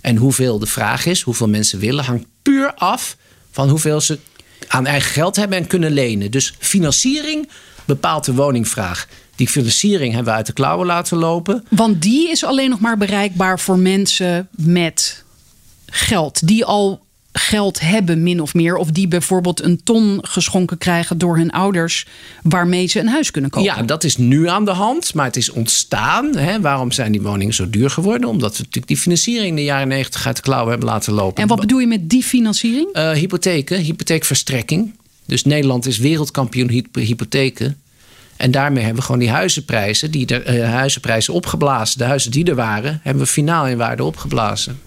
En 0.00 0.16
hoeveel 0.16 0.58
de 0.58 0.66
vraag 0.66 1.06
is, 1.06 1.20
hoeveel 1.20 1.48
mensen 1.48 1.78
willen, 1.78 2.04
hangt 2.04 2.26
puur 2.42 2.74
af 2.74 3.16
van 3.50 3.68
hoeveel 3.68 4.00
ze 4.00 4.18
aan 4.68 4.86
eigen 4.86 5.10
geld 5.10 5.36
hebben 5.36 5.58
en 5.58 5.66
kunnen 5.66 5.92
lenen. 5.92 6.30
Dus 6.30 6.54
financiering 6.58 7.48
bepaalt 7.84 8.24
de 8.24 8.34
woningvraag. 8.34 9.08
Die 9.36 9.48
financiering 9.48 10.14
hebben 10.14 10.32
we 10.32 10.38
uit 10.38 10.46
de 10.46 10.52
klauwen 10.52 10.86
laten 10.86 11.16
lopen. 11.16 11.64
Want 11.70 12.02
die 12.02 12.30
is 12.30 12.44
alleen 12.44 12.70
nog 12.70 12.80
maar 12.80 12.96
bereikbaar 12.96 13.60
voor 13.60 13.78
mensen 13.78 14.48
met 14.50 15.24
geld. 15.86 16.46
Die 16.46 16.64
al 16.64 17.03
geld 17.38 17.80
hebben, 17.80 18.22
min 18.22 18.40
of 18.40 18.54
meer. 18.54 18.76
Of 18.76 18.90
die 18.90 19.08
bijvoorbeeld 19.08 19.62
een 19.62 19.82
ton 19.82 20.18
geschonken 20.22 20.78
krijgen 20.78 21.18
door 21.18 21.36
hun 21.36 21.50
ouders. 21.50 22.06
waarmee 22.42 22.86
ze 22.86 23.00
een 23.00 23.08
huis 23.08 23.30
kunnen 23.30 23.50
kopen. 23.50 23.74
Ja, 23.74 23.82
dat 23.82 24.04
is 24.04 24.16
nu 24.16 24.48
aan 24.48 24.64
de 24.64 24.70
hand, 24.70 25.14
maar 25.14 25.26
het 25.26 25.36
is 25.36 25.50
ontstaan. 25.50 26.36
Hè? 26.36 26.60
Waarom 26.60 26.92
zijn 26.92 27.12
die 27.12 27.22
woningen 27.22 27.54
zo 27.54 27.70
duur 27.70 27.90
geworden? 27.90 28.28
Omdat 28.28 28.50
we 28.50 28.58
natuurlijk 28.58 28.86
die 28.86 28.96
financiering 28.96 29.48
in 29.48 29.56
de 29.56 29.64
jaren 29.64 29.88
90 29.88 30.26
uit 30.26 30.36
de 30.36 30.42
klauwen 30.42 30.70
hebben 30.70 30.88
laten 30.88 31.12
lopen. 31.12 31.42
En 31.42 31.48
wat 31.48 31.60
bedoel 31.60 31.78
je 31.78 31.86
met 31.86 32.10
die 32.10 32.22
financiering? 32.22 32.96
Uh, 32.96 33.10
hypotheken, 33.10 33.80
hypotheekverstrekking. 33.80 34.94
Dus 35.26 35.44
Nederland 35.44 35.86
is 35.86 35.98
wereldkampioen 35.98 36.68
hyp 36.68 36.94
hypotheken. 36.94 37.78
En 38.36 38.50
daarmee 38.50 38.82
hebben 38.82 39.00
we 39.00 39.06
gewoon 39.06 39.20
die 39.20 39.30
huizenprijzen, 39.30 40.10
die 40.10 40.26
de, 40.26 40.44
uh, 40.46 40.68
huizenprijzen 40.70 41.34
opgeblazen. 41.34 41.98
De 41.98 42.04
huizen 42.04 42.30
die 42.30 42.44
er 42.44 42.54
waren, 42.54 43.00
hebben 43.02 43.22
we 43.22 43.28
finaal 43.28 43.66
in 43.66 43.76
waarde 43.76 44.04
opgeblazen. 44.04 44.80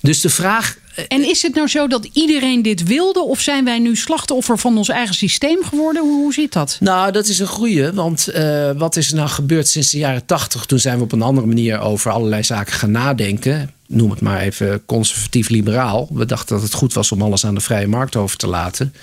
Dus 0.00 0.20
de 0.20 0.30
vraag. 0.30 0.78
En 1.08 1.28
is 1.28 1.42
het 1.42 1.54
nou 1.54 1.68
zo 1.68 1.86
dat 1.86 2.08
iedereen 2.12 2.62
dit 2.62 2.82
wilde? 2.82 3.20
Of 3.20 3.40
zijn 3.40 3.64
wij 3.64 3.78
nu 3.78 3.96
slachtoffer 3.96 4.58
van 4.58 4.76
ons 4.76 4.88
eigen 4.88 5.14
systeem 5.14 5.64
geworden? 5.64 6.02
Hoe, 6.02 6.22
hoe 6.22 6.32
zit 6.32 6.52
dat? 6.52 6.76
Nou, 6.80 7.12
dat 7.12 7.26
is 7.26 7.38
een 7.38 7.46
goeie. 7.46 7.92
Want 7.92 8.28
uh, 8.34 8.70
wat 8.76 8.96
is 8.96 9.10
er 9.10 9.16
nou 9.16 9.28
gebeurd 9.28 9.68
sinds 9.68 9.90
de 9.90 9.98
jaren 9.98 10.26
tachtig? 10.26 10.66
Toen 10.66 10.78
zijn 10.78 10.96
we 10.96 11.02
op 11.02 11.12
een 11.12 11.22
andere 11.22 11.46
manier 11.46 11.80
over 11.80 12.10
allerlei 12.10 12.42
zaken 12.42 12.72
gaan 12.72 12.90
nadenken. 12.90 13.70
Noem 13.86 14.10
het 14.10 14.20
maar 14.20 14.40
even 14.40 14.84
conservatief-liberaal. 14.86 16.08
We 16.12 16.26
dachten 16.26 16.54
dat 16.54 16.64
het 16.64 16.74
goed 16.74 16.92
was 16.92 17.12
om 17.12 17.22
alles 17.22 17.46
aan 17.46 17.54
de 17.54 17.60
vrije 17.60 17.86
markt 17.86 18.16
over 18.16 18.36
te 18.36 18.46
laten. 18.46 18.94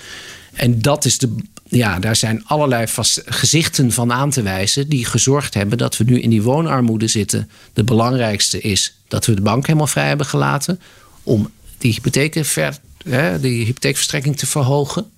En 0.52 0.82
dat 0.82 1.04
is 1.04 1.18
de. 1.18 1.34
Ja, 1.70 1.98
daar 1.98 2.16
zijn 2.16 2.42
allerlei 2.46 2.86
gezichten 3.26 3.92
van 3.92 4.12
aan 4.12 4.30
te 4.30 4.42
wijzen. 4.42 4.88
die 4.88 5.04
gezorgd 5.04 5.54
hebben 5.54 5.78
dat 5.78 5.96
we 5.96 6.04
nu 6.04 6.20
in 6.20 6.30
die 6.30 6.42
woonarmoede 6.42 7.08
zitten. 7.08 7.50
De 7.72 7.84
belangrijkste 7.84 8.60
is 8.60 8.94
dat 9.08 9.26
we 9.26 9.34
de 9.34 9.40
bank 9.40 9.66
helemaal 9.66 9.86
vrij 9.86 10.08
hebben 10.08 10.26
gelaten. 10.26 10.80
om 11.22 11.50
die 11.78 11.92
hypotheken 11.92 12.44
ver 12.44 12.78
hè, 13.08 13.40
die 13.40 13.64
hypotheekverstrekking 13.64 14.36
te 14.36 14.46
verhogen. 14.46 15.10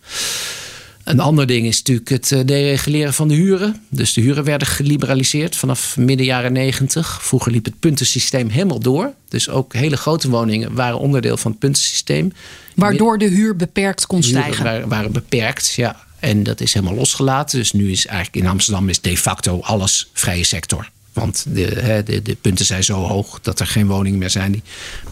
Een 1.04 1.20
ander 1.20 1.46
ding 1.46 1.66
is 1.66 1.78
natuurlijk 1.78 2.08
het 2.08 2.32
eh, 2.32 2.40
dereguleren 2.44 3.14
van 3.14 3.28
de 3.28 3.34
huren. 3.34 3.82
Dus 3.88 4.12
de 4.12 4.20
huren 4.20 4.44
werden 4.44 4.68
geliberaliseerd 4.68 5.56
vanaf 5.56 5.96
midden 5.96 6.26
jaren 6.26 6.52
negentig. 6.52 7.22
Vroeger 7.22 7.52
liep 7.52 7.64
het 7.64 7.80
puntensysteem 7.80 8.48
helemaal 8.48 8.80
door. 8.80 9.12
Dus 9.28 9.48
ook 9.48 9.72
hele 9.72 9.96
grote 9.96 10.30
woningen 10.30 10.74
waren 10.74 10.98
onderdeel 10.98 11.36
van 11.36 11.50
het 11.50 11.60
puntensysteem. 11.60 12.32
Waardoor 12.74 13.18
de 13.18 13.28
huur 13.28 13.56
beperkt 13.56 14.06
kon 14.06 14.22
stijgen. 14.22 14.64
Waren, 14.64 14.88
waren 14.88 15.12
beperkt, 15.12 15.74
ja. 15.74 15.96
En 16.18 16.42
dat 16.42 16.60
is 16.60 16.74
helemaal 16.74 16.94
losgelaten. 16.94 17.58
Dus 17.58 17.72
nu 17.72 17.90
is 17.90 18.06
eigenlijk 18.06 18.44
in 18.44 18.50
Amsterdam 18.50 18.88
is 18.88 19.00
de 19.00 19.16
facto 19.16 19.60
alles 19.60 20.10
vrije 20.12 20.44
sector. 20.44 20.90
Want 21.12 21.44
de, 21.48 22.02
de, 22.04 22.22
de, 22.22 22.36
punten 22.40 22.64
zijn 22.64 22.84
zo 22.84 22.94
hoog 22.94 23.40
dat 23.40 23.60
er 23.60 23.66
geen 23.66 23.86
woningen 23.86 24.18
meer 24.18 24.30
zijn. 24.30 24.52
Die, 24.52 24.62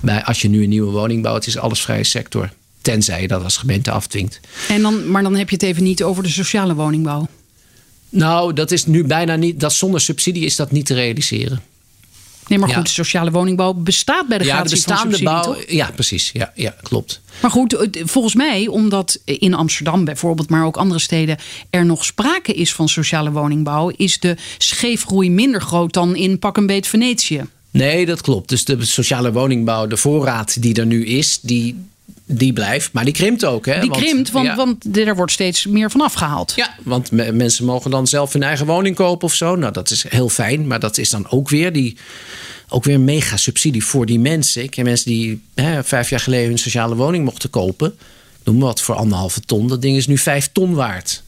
bij, 0.00 0.24
als 0.24 0.42
je 0.42 0.48
nu 0.48 0.62
een 0.62 0.68
nieuwe 0.68 0.90
woning 0.90 1.22
bouwt, 1.22 1.46
is 1.46 1.58
alles 1.58 1.80
vrije 1.80 2.04
sector. 2.04 2.50
Tenzij 2.82 3.20
je 3.20 3.28
dat 3.28 3.44
als 3.44 3.56
gemeente 3.56 3.90
afdwingt. 3.90 4.40
En 4.68 4.82
dan, 4.82 5.10
maar 5.10 5.22
dan 5.22 5.36
heb 5.36 5.48
je 5.48 5.54
het 5.54 5.64
even 5.64 5.82
niet 5.82 6.02
over 6.02 6.22
de 6.22 6.28
sociale 6.28 6.74
woningbouw. 6.74 7.28
Nou, 8.08 8.52
dat 8.52 8.70
is 8.70 8.86
nu 8.86 9.04
bijna 9.04 9.36
niet. 9.36 9.60
Dat 9.60 9.72
zonder 9.72 10.00
subsidie 10.00 10.44
is 10.44 10.56
dat 10.56 10.70
niet 10.70 10.86
te 10.86 10.94
realiseren. 10.94 11.62
Nee, 12.48 12.58
maar 12.58 12.68
goed, 12.68 12.84
de 12.84 12.90
sociale 12.90 13.30
woningbouw 13.30 13.72
bestaat 13.72 14.28
bij 14.28 14.38
de 14.38 14.44
ja, 14.44 14.62
de 14.62 14.70
bestaande 14.70 15.22
bouw. 15.22 15.42
Toch? 15.42 15.64
Ja, 15.66 15.90
precies. 15.94 16.30
Ja, 16.32 16.52
ja, 16.54 16.74
klopt. 16.82 17.20
Maar 17.42 17.50
goed, 17.50 17.88
volgens 18.04 18.34
mij, 18.34 18.66
omdat 18.66 19.20
in 19.24 19.54
Amsterdam 19.54 20.04
bijvoorbeeld, 20.04 20.48
maar 20.50 20.64
ook 20.64 20.76
andere 20.76 21.00
steden, 21.00 21.38
er 21.70 21.86
nog 21.86 22.04
sprake 22.04 22.52
is 22.52 22.72
van 22.72 22.88
sociale 22.88 23.32
woningbouw, 23.32 23.92
is 23.96 24.18
de 24.18 24.36
scheefgroei 24.58 25.30
minder 25.30 25.60
groot 25.60 25.92
dan 25.92 26.16
in 26.16 26.38
pak 26.38 26.56
een 26.56 26.66
beet 26.66 26.86
Venetië. 26.86 27.44
Nee, 27.70 28.06
dat 28.06 28.20
klopt. 28.20 28.48
Dus 28.48 28.64
de 28.64 28.84
sociale 28.84 29.32
woningbouw, 29.32 29.86
de 29.86 29.96
voorraad 29.96 30.62
die 30.62 30.74
er 30.74 30.86
nu 30.86 31.06
is, 31.06 31.38
die, 31.42 31.76
die 32.30 32.52
blijft, 32.52 32.92
maar 32.92 33.04
die 33.04 33.14
krimpt 33.14 33.44
ook. 33.44 33.66
Hè? 33.66 33.80
Die 33.80 33.90
krimpt, 33.90 34.30
want, 34.30 34.54
want 34.54 34.96
er 34.96 35.16
wordt 35.16 35.32
steeds 35.32 35.66
meer 35.66 35.90
van 35.90 36.00
afgehaald. 36.00 36.52
Ja, 36.56 36.74
want 36.82 37.10
mensen 37.10 37.64
mogen 37.64 37.90
dan 37.90 38.06
zelf 38.06 38.32
hun 38.32 38.42
eigen 38.42 38.66
woning 38.66 38.96
kopen 38.96 39.26
of 39.26 39.34
zo. 39.34 39.56
Nou, 39.56 39.72
dat 39.72 39.90
is 39.90 40.04
heel 40.08 40.28
fijn, 40.28 40.66
maar 40.66 40.80
dat 40.80 40.98
is 40.98 41.10
dan 41.10 41.30
ook 41.30 41.48
weer 41.48 41.72
die 41.72 41.96
ook 42.68 42.84
weer 42.84 42.94
een 42.94 43.04
mega 43.04 43.36
subsidie 43.36 43.84
voor 43.84 44.06
die 44.06 44.18
mensen. 44.18 44.62
Ik 44.62 44.70
ken 44.70 44.84
mensen 44.84 45.10
die 45.10 45.42
hè, 45.54 45.84
vijf 45.84 46.10
jaar 46.10 46.20
geleden 46.20 46.48
hun 46.48 46.58
sociale 46.58 46.94
woning 46.94 47.24
mochten 47.24 47.50
kopen. 47.50 47.96
Noem 48.44 48.60
wat 48.60 48.80
voor 48.80 48.94
anderhalve 48.94 49.40
ton. 49.40 49.68
Dat 49.68 49.82
ding 49.82 49.96
is 49.96 50.06
nu 50.06 50.18
vijf 50.18 50.48
ton 50.52 50.74
waard. 50.74 51.22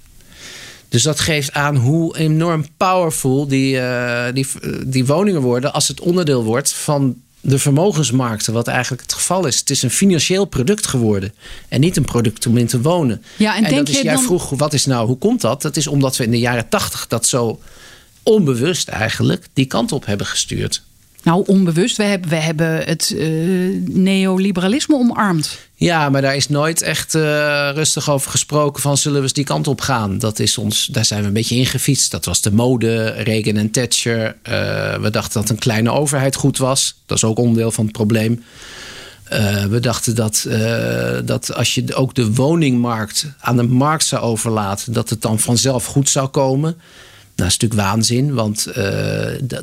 Dus 0.89 1.03
dat 1.03 1.21
geeft 1.21 1.53
aan 1.53 1.77
hoe 1.77 2.19
enorm 2.19 2.67
powerful 2.77 3.49
die, 3.49 3.75
uh, 3.77 4.25
die, 4.35 4.47
die 4.87 5.07
woningen 5.07 5.41
worden 5.41 5.73
als 5.73 5.89
het 5.89 6.01
onderdeel 6.01 6.45
wordt 6.45 6.73
van 6.73 7.17
de 7.41 7.59
vermogensmarkten, 7.59 8.53
wat 8.53 8.69
eigenlijk 8.69 9.03
het 9.03 9.13
geval 9.13 9.47
is. 9.47 9.59
Het 9.59 9.71
is 9.71 9.83
een 9.83 9.91
financieel 9.91 10.45
product 10.45 10.87
geworden 10.87 11.35
en 11.69 11.81
niet 11.81 11.97
een 11.97 12.05
product 12.05 12.47
om 12.47 12.57
in 12.57 12.67
te 12.67 12.81
wonen. 12.81 13.23
Ja, 13.37 13.57
en, 13.57 13.65
en 13.65 13.71
denk 13.71 13.87
dat 13.87 13.95
is, 13.95 14.03
jij 14.03 14.15
dan... 14.15 14.23
vroeg, 14.23 14.51
wat 14.51 14.73
is 14.73 14.87
nou, 14.87 15.07
hoe 15.07 15.19
komt 15.19 15.41
dat? 15.41 15.63
Dat 15.63 15.77
is 15.77 15.87
omdat 15.87 16.17
we 16.17 16.25
in 16.25 16.31
de 16.31 16.39
jaren 16.39 16.69
tachtig 16.69 17.07
dat 17.07 17.27
zo 17.27 17.61
onbewust 18.23 18.89
eigenlijk 18.89 19.47
die 19.53 19.67
kant 19.67 19.93
op 19.93 20.07
hebben 20.07 20.27
gestuurd. 20.27 20.83
Nou, 21.23 21.45
onbewust. 21.47 21.97
We 21.97 22.03
hebben, 22.03 22.31
we 22.31 22.37
hebben 22.37 22.85
het 22.85 23.13
uh, 23.17 23.83
neoliberalisme 23.87 24.95
omarmd. 24.95 25.59
Ja, 25.81 26.09
maar 26.09 26.23
daar 26.23 26.37
is 26.37 26.49
nooit 26.49 26.83
echt 26.83 27.15
uh, 27.15 27.71
rustig 27.75 28.11
over 28.11 28.31
gesproken 28.31 28.83
van 28.83 28.97
zullen 28.97 29.17
we 29.17 29.23
eens 29.23 29.33
die 29.33 29.45
kant 29.45 29.69
op 29.69 29.81
gaan. 29.81 30.19
Dat 30.19 30.39
is 30.39 30.59
ons, 30.59 30.87
daar 30.87 31.05
zijn 31.05 31.21
we 31.21 31.27
een 31.27 31.33
beetje 31.33 31.57
ingefietst. 31.57 32.11
Dat 32.11 32.25
was 32.25 32.41
de 32.41 32.53
mode, 32.53 33.05
Reagan 33.05 33.57
en 33.57 33.71
Thatcher. 33.71 34.27
Uh, 34.27 34.33
we 34.97 35.11
dachten 35.11 35.41
dat 35.41 35.51
een 35.51 35.59
kleine 35.59 35.91
overheid 35.91 36.37
goed 36.37 36.59
was. 36.59 36.95
Dat 37.07 37.17
is 37.17 37.25
ook 37.25 37.39
onderdeel 37.39 37.71
van 37.71 37.85
het 37.85 37.93
probleem. 37.93 38.45
we 39.71 39.79
dachten 39.81 40.15
dat, 40.15 40.47
dat 41.25 41.55
als 41.55 41.75
je 41.75 41.95
ook 41.95 42.15
de 42.15 42.35
woningmarkt 42.35 43.27
aan 43.41 43.57
de 43.57 43.63
markt 43.63 44.05
zou 44.05 44.23
overlaten, 44.23 44.93
dat 44.93 45.11
het 45.11 45.23
dan 45.23 45.39
vanzelf 45.39 45.85
goed 45.85 46.09
zou 46.09 46.29
komen. 46.29 46.77
Dat 47.35 47.47
is 47.47 47.57
natuurlijk 47.59 47.81
waanzin, 47.81 48.35
want 48.35 48.67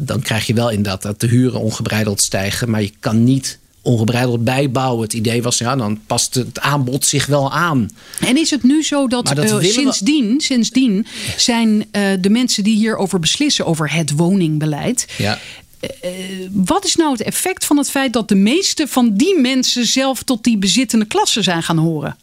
dan 0.02 0.22
krijg 0.22 0.48
je 0.48 0.54
wel 0.54 0.70
inderdaad 0.70 1.02
dat 1.02 1.20
de 1.20 1.28
huren 1.28 1.60
ongebreideld 1.60 2.22
stijgen. 2.22 2.70
Maar 2.70 2.82
je 2.82 2.94
kan 3.00 3.24
niet 3.24 3.60
ongebreideld 3.88 4.44
bijbouwen. 4.44 5.04
Het 5.04 5.14
idee 5.14 5.42
was, 5.42 5.58
ja, 5.58 5.76
dan 5.76 6.00
past 6.08 6.36
het 6.36 6.60
aanbod 6.60 7.06
zich 7.06 7.26
wel 7.26 7.52
aan. 7.52 7.90
En 8.20 8.38
is 8.38 8.50
het 8.50 8.64
nu 8.64 8.84
zo 8.84 9.08
dat, 9.08 9.32
dat 9.36 9.64
uh, 9.64 9.72
sindsdien, 9.72 10.42
sindsdien 10.42 11.08
zijn 11.38 11.70
uh, 11.70 12.02
de 12.20 12.30
mensen 12.30 12.64
die 12.64 12.76
hierover 12.76 13.20
beslissen, 13.20 13.66
over 13.66 13.94
het 13.94 14.12
woningbeleid. 14.12 15.08
Ja. 15.18 15.40
Uh, 15.82 16.12
wat 16.52 16.86
is 16.86 16.96
nou 16.96 17.12
het 17.12 17.22
effect 17.22 17.66
van 17.66 17.78
het 17.78 17.90
feit 17.90 18.14
dat 18.14 18.28
de 18.28 18.36
meeste 18.36 18.88
van 18.88 19.14
die 19.14 19.40
mensen 19.40 19.86
zelf 19.86 20.24
tot 20.24 20.44
die 20.44 20.58
bezittende 20.58 21.06
klasse 21.06 21.42
zijn 21.42 21.64
gaan 21.64 21.78
horen? 21.78 22.18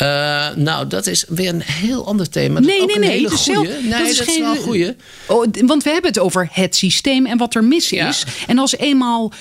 Uh, 0.00 0.54
nou, 0.54 0.86
dat 0.86 1.06
is 1.06 1.24
weer 1.28 1.48
een 1.48 1.62
heel 1.62 2.06
ander 2.06 2.28
thema. 2.28 2.60
Nee, 2.60 2.86
nee, 2.86 2.98
nee. 2.98 3.22
Dat 3.22 3.32
is, 3.32 3.46
nee, 3.46 3.88
dat 3.88 4.08
is, 4.08 4.20
geen, 4.20 4.42
wel 4.42 4.54
een 4.54 4.62
goeie. 4.62 4.96
Oh, 5.26 5.46
want 5.66 5.82
we 5.82 5.90
hebben 5.90 6.10
het 6.10 6.18
over 6.18 6.48
het 6.52 6.76
systeem 6.76 7.26
en 7.26 7.38
wat 7.38 7.54
er 7.54 7.64
mis 7.64 7.92
is. 7.92 8.24
En 8.46 8.58
als 8.58 8.76
eenmaal 8.76 9.32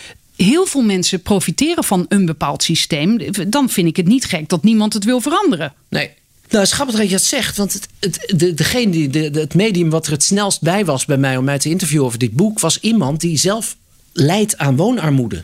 heel 0.44 0.66
veel 0.66 0.82
mensen 0.82 1.22
profiteren 1.22 1.84
van 1.84 2.06
een 2.10 2.26
bepaald 2.26 2.64
systeem, 2.64 3.20
dan 3.48 3.70
vind 3.70 3.88
ik 3.88 3.96
het 3.96 4.08
niet 4.08 4.26
gek 4.26 4.50
dat 4.50 4.64
niemand 4.64 4.94
het 4.94 5.04
wil 5.04 5.22
veranderen. 5.22 5.74
Nee. 5.90 6.10
Nou, 6.52 6.64
het 6.64 6.72
is 6.72 6.74
grappig 6.74 6.96
dat 6.96 7.06
je 7.06 7.12
dat 7.12 7.24
zegt. 7.24 7.58
Want 7.58 7.74
het, 7.74 7.88
het, 8.00 8.34
de, 8.40 8.54
degene 8.54 8.92
die, 8.92 9.10
de, 9.10 9.40
het 9.40 9.54
medium 9.54 9.90
wat 9.90 10.06
er 10.06 10.12
het 10.12 10.24
snelst 10.24 10.62
bij 10.62 10.86
was 10.86 11.06
bij 11.06 11.18
mij 11.18 11.38
om 11.38 11.44
mij 11.44 11.60
te 11.60 11.70
interviewen 11.70 12.06
over 12.06 12.20
dit 12.20 12.32
boek, 12.32 12.60
was 12.60 12.80
iemand 12.80 13.20
die 13.22 13.38
zelf 13.38 13.76
leidt 14.14 14.58
aan 14.58 14.76
woonarmoede. 14.76 15.44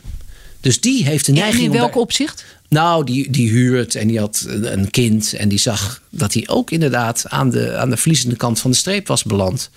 Dus 0.62 0.82
die 0.82 1.06
heeft 1.06 1.28
een 1.28 1.34
neiging. 1.34 1.66
En 1.66 1.72
in 1.72 1.78
welk 1.78 1.96
opzicht? 1.96 2.46
Nou, 2.70 3.06
die, 3.06 3.32
die 3.32 3.50
huurt 3.50 3.96
en 3.96 4.08
die 4.08 4.20
had 4.20 4.46
een 4.48 4.90
kind. 4.90 5.34
En 5.34 5.50
die 5.50 5.60
zag 5.60 6.02
dat 6.10 6.34
hij 6.34 6.44
ook 6.48 6.72
inderdaad 6.72 7.26
aan 7.28 7.50
de, 7.50 7.78
aan 7.78 7.90
de 7.90 7.98
verliezende 7.98 8.36
kant 8.36 8.60
van 8.60 8.72
de 8.72 8.78
streep 8.78 9.08
was 9.08 9.24
beland. 9.24 9.70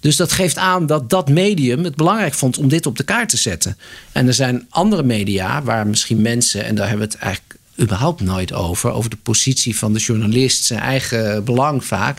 Dus 0.00 0.16
dat 0.16 0.32
geeft 0.32 0.56
aan 0.56 0.86
dat 0.86 1.10
dat 1.10 1.28
medium 1.28 1.84
het 1.84 1.96
belangrijk 1.96 2.34
vond 2.34 2.58
om 2.58 2.68
dit 2.68 2.86
op 2.86 2.96
de 2.96 3.02
kaart 3.02 3.28
te 3.28 3.36
zetten. 3.36 3.76
En 4.12 4.26
er 4.26 4.34
zijn 4.34 4.66
andere 4.68 5.02
media 5.02 5.62
waar 5.62 5.86
misschien 5.86 6.22
mensen, 6.22 6.64
en 6.64 6.74
daar 6.74 6.88
hebben 6.88 7.06
we 7.06 7.12
het 7.12 7.22
eigenlijk 7.22 7.54
überhaupt 7.80 8.20
nooit 8.20 8.52
over, 8.52 8.92
over 8.92 9.10
de 9.10 9.16
positie 9.22 9.76
van 9.76 9.92
de 9.92 9.98
journalist, 9.98 10.64
zijn 10.64 10.80
eigen 10.80 11.44
belang 11.44 11.84
vaak. 11.84 12.18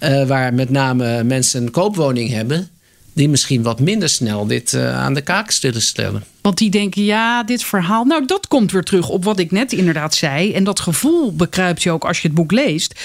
Uh, 0.00 0.26
waar 0.26 0.54
met 0.54 0.70
name 0.70 1.24
mensen 1.24 1.62
een 1.62 1.70
koopwoning 1.70 2.30
hebben 2.30 2.70
die 3.16 3.28
misschien 3.28 3.62
wat 3.62 3.80
minder 3.80 4.08
snel 4.08 4.46
dit 4.46 4.72
uh, 4.72 4.98
aan 4.98 5.14
de 5.14 5.20
kaak 5.20 5.50
zullen 5.50 5.82
stellen. 5.82 6.24
Want 6.40 6.58
die 6.58 6.70
denken, 6.70 7.04
ja, 7.04 7.42
dit 7.42 7.64
verhaal. 7.64 8.04
Nou, 8.04 8.26
dat 8.26 8.48
komt 8.48 8.72
weer 8.72 8.82
terug 8.82 9.08
op 9.08 9.24
wat 9.24 9.38
ik 9.38 9.50
net 9.50 9.72
inderdaad 9.72 10.14
zei. 10.14 10.52
En 10.52 10.64
dat 10.64 10.80
gevoel 10.80 11.34
bekruipt 11.34 11.82
je 11.82 11.90
ook 11.90 12.04
als 12.04 12.20
je 12.20 12.26
het 12.26 12.36
boek 12.36 12.52
leest. 12.52 13.00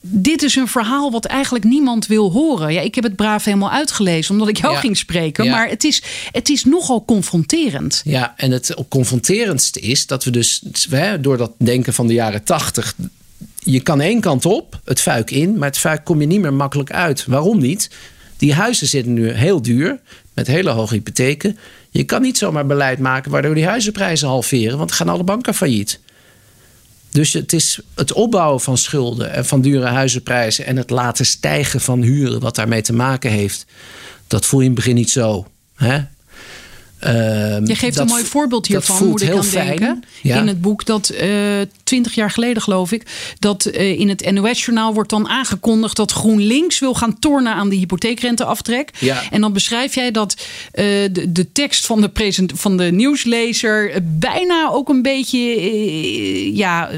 Dit 0.00 0.42
is 0.42 0.56
een 0.56 0.68
verhaal 0.68 1.10
wat 1.10 1.24
eigenlijk 1.24 1.64
niemand 1.64 2.06
wil 2.06 2.32
horen. 2.32 2.72
Ja, 2.72 2.80
ik 2.80 2.94
heb 2.94 3.04
het 3.04 3.16
braaf 3.16 3.44
helemaal 3.44 3.70
uitgelezen 3.70 4.32
omdat 4.32 4.48
ik 4.48 4.56
jou 4.56 4.76
ging 4.76 4.96
spreken. 4.96 5.50
Maar 5.50 5.68
het 5.68 5.84
is, 5.84 6.02
het 6.32 6.48
is 6.48 6.64
nogal 6.64 7.04
confronterend. 7.04 8.00
Ja, 8.04 8.34
en 8.36 8.50
het 8.50 8.74
confronterendste 8.88 9.80
is 9.80 10.06
dat 10.06 10.24
we 10.24 10.30
dus 10.30 10.62
hè, 10.90 11.20
door 11.20 11.36
dat 11.36 11.52
denken 11.56 11.94
van 11.94 12.06
de 12.06 12.14
jaren 12.14 12.44
tachtig 12.44 12.94
je 13.58 13.80
kan 13.80 14.00
één 14.00 14.20
kant 14.20 14.46
op, 14.46 14.80
het 14.84 15.00
fuik 15.00 15.30
in, 15.30 15.58
maar 15.58 15.68
het 15.68 15.78
fuik 15.78 16.04
kom 16.04 16.20
je 16.20 16.26
niet 16.26 16.40
meer 16.40 16.54
makkelijk 16.54 16.92
uit. 16.92 17.24
Waarom 17.26 17.58
niet? 17.58 17.90
Die 18.44 18.54
huizen 18.54 18.86
zitten 18.86 19.12
nu 19.12 19.30
heel 19.30 19.62
duur, 19.62 20.00
met 20.34 20.46
hele 20.46 20.70
hoge 20.70 20.94
hypotheken. 20.94 21.58
Je 21.90 22.04
kan 22.04 22.22
niet 22.22 22.38
zomaar 22.38 22.66
beleid 22.66 22.98
maken 22.98 23.30
waardoor 23.30 23.54
die 23.54 23.66
huizenprijzen 23.66 24.28
halveren, 24.28 24.76
want 24.76 24.88
dan 24.88 24.98
gaan 24.98 25.08
alle 25.08 25.22
banken 25.22 25.54
failliet. 25.54 26.00
Dus 27.10 27.32
het 27.32 27.52
is 27.52 27.80
het 27.94 28.12
opbouwen 28.12 28.60
van 28.60 28.78
schulden 28.78 29.32
en 29.32 29.46
van 29.46 29.60
dure 29.60 29.86
huizenprijzen 29.86 30.66
en 30.66 30.76
het 30.76 30.90
laten 30.90 31.26
stijgen 31.26 31.80
van 31.80 32.02
huren, 32.02 32.40
wat 32.40 32.54
daarmee 32.54 32.82
te 32.82 32.92
maken 32.92 33.30
heeft, 33.30 33.66
dat 34.26 34.46
voel 34.46 34.60
je 34.60 34.66
in 34.66 34.72
het 34.72 34.80
begin 34.80 34.96
niet 34.96 35.10
zo. 35.10 35.46
Hè? 35.74 35.96
Uh, 37.06 37.66
je 37.66 37.74
geeft 37.74 37.98
een 37.98 38.06
mooi 38.06 38.24
voorbeeld 38.24 38.66
hiervan, 38.66 39.08
moet 39.08 39.22
ik 39.22 39.32
aan 39.32 39.48
denken. 39.50 40.04
In 40.22 40.46
het 40.46 40.60
boek 40.60 40.86
dat 40.86 41.12
uh, 41.12 41.20
twintig 41.84 42.14
jaar 42.14 42.30
geleden, 42.30 42.62
geloof 42.62 42.92
ik, 42.92 43.02
dat 43.38 43.66
uh, 43.66 43.98
in 43.98 44.08
het 44.08 44.30
NOS-journaal 44.30 44.94
wordt 44.94 45.10
dan 45.10 45.28
aangekondigd 45.28 45.96
dat 45.96 46.12
GroenLinks 46.12 46.78
wil 46.78 46.94
gaan 46.94 47.18
tornen 47.18 47.54
aan 47.54 47.68
de 47.68 47.76
hypotheekrenteaftrek. 47.76 48.90
Ja. 48.98 49.22
En 49.30 49.40
dan 49.40 49.52
beschrijf 49.52 49.94
jij 49.94 50.10
dat 50.10 50.34
uh, 50.34 50.84
de, 51.12 51.32
de 51.32 51.52
tekst 51.52 51.86
van 51.86 52.00
de, 52.00 52.08
present, 52.08 52.52
van 52.54 52.76
de 52.76 52.84
nieuwslezer 52.84 53.92
bijna 54.02 54.68
ook 54.70 54.88
een 54.88 55.02
beetje, 55.02 56.56
ja, 56.56 56.90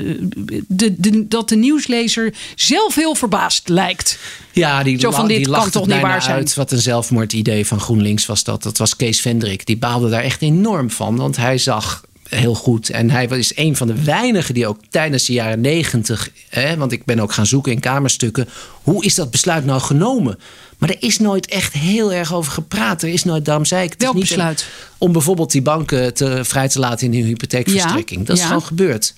de, 0.69 0.95
de, 0.99 1.29
dat 1.29 1.49
de 1.49 1.57
nieuwslezer 1.57 2.35
zelf 2.55 2.95
heel 2.95 3.15
verbaasd 3.15 3.69
lijkt. 3.69 4.19
Ja, 4.53 4.83
die, 4.83 5.01
Zo 5.01 5.11
van, 5.11 5.29
dit 5.29 5.37
die 5.37 5.51
kan 5.51 5.71
toch 5.71 5.87
niet 5.87 6.01
waar 6.01 6.23
zijn. 6.23 6.37
uit. 6.37 6.55
Wat 6.55 6.73
een 6.73 6.81
zelfmoordidee 6.81 7.67
van 7.67 7.81
GroenLinks 7.81 8.27
was 8.27 8.45
dat. 8.45 8.63
Dat 8.63 8.79
was 8.79 8.97
Kees 8.97 9.21
Vendrik. 9.21 9.67
Die 9.67 9.77
baalde 9.77 10.09
daar 10.09 10.23
echt 10.23 10.43
enorm 10.43 10.91
van. 10.91 11.17
Want 11.17 11.37
hij 11.37 11.59
zag 11.59 12.05
heel 12.29 12.55
goed. 12.55 12.91
En 12.91 13.11
hij 13.11 13.27
is 13.27 13.57
een 13.57 13.77
van 13.77 13.87
de 13.87 14.05
weinigen 14.05 14.55
die 14.55 14.67
ook 14.67 14.81
tijdens 14.91 15.25
de 15.25 15.33
jaren 15.33 15.61
negentig... 15.61 16.31
want 16.79 16.93
ik 16.93 17.05
ben 17.05 17.21
ook 17.21 17.33
gaan 17.33 17.47
zoeken 17.47 17.73
in 17.73 17.81
kamerstukken... 17.81 18.49
hoe 18.83 19.05
is 19.05 19.15
dat 19.15 19.31
besluit 19.31 19.65
nou 19.65 19.81
genomen? 19.81 20.39
Maar 20.79 20.89
er 20.89 21.03
is 21.03 21.19
nooit 21.19 21.47
echt 21.47 21.73
heel 21.73 22.13
erg 22.13 22.35
over 22.35 22.53
gepraat. 22.53 23.03
Er 23.03 23.09
is 23.09 23.25
nooit, 23.25 23.45
daarom 23.45 23.65
zei 23.65 23.85
ik... 23.85 23.93
Het 23.93 24.03
Welk 24.03 24.15
is 24.15 24.21
niet 24.21 24.29
besluit? 24.29 24.67
Om 24.99 25.13
bijvoorbeeld 25.13 25.51
die 25.51 25.63
banken 25.63 26.15
te, 26.15 26.45
vrij 26.45 26.69
te 26.69 26.79
laten 26.79 27.07
in 27.07 27.19
hun 27.19 27.29
hypotheekverstrekking. 27.29 28.21
Ja, 28.21 28.27
dat 28.27 28.37
is 28.37 28.43
ja. 28.43 28.49
gewoon 28.49 28.63
gebeurd. 28.63 29.15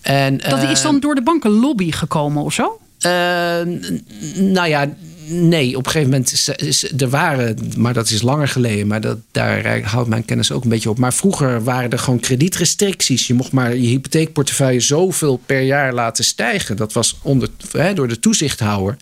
En, 0.00 0.36
Dat 0.36 0.62
is 0.62 0.78
eh, 0.78 0.84
dan 0.84 1.00
door 1.00 1.14
de 1.14 1.22
bankenlobby 1.22 1.92
gekomen 1.92 2.42
of 2.42 2.52
zo? 2.52 2.78
eh, 3.04 3.66
nou 4.36 4.68
ja, 4.68 4.94
nee. 5.28 5.76
Op 5.76 5.84
een 5.86 5.90
gegeven 5.92 6.10
moment, 6.10 6.32
is- 6.32 6.48
is- 6.48 6.92
er 7.00 7.08
waren, 7.08 7.58
maar 7.76 7.92
dat 7.94 8.10
is 8.10 8.22
langer 8.22 8.48
geleden, 8.48 8.86
maar 8.86 9.00
dat, 9.00 9.18
daar 9.30 9.82
houdt 9.82 10.08
mijn 10.08 10.24
kennis 10.24 10.52
ook 10.52 10.62
een 10.64 10.68
beetje 10.70 10.90
op. 10.90 10.98
Maar 10.98 11.14
vroeger 11.14 11.64
waren 11.64 11.90
er 11.90 11.98
gewoon 11.98 12.20
kredietrestricties. 12.20 13.26
Je 13.26 13.34
mocht 13.34 13.52
maar 13.52 13.76
je 13.76 13.86
hypotheekportefeuille 13.88 14.80
zoveel 14.80 15.40
per 15.46 15.60
jaar 15.60 15.92
laten 15.94 16.24
stijgen. 16.24 16.76
Dat 16.76 16.92
was 16.92 17.16
onder, 17.22 17.48
hè, 17.72 17.94
door 17.94 18.08
de 18.08 18.18
toezichthouder. 18.20 18.96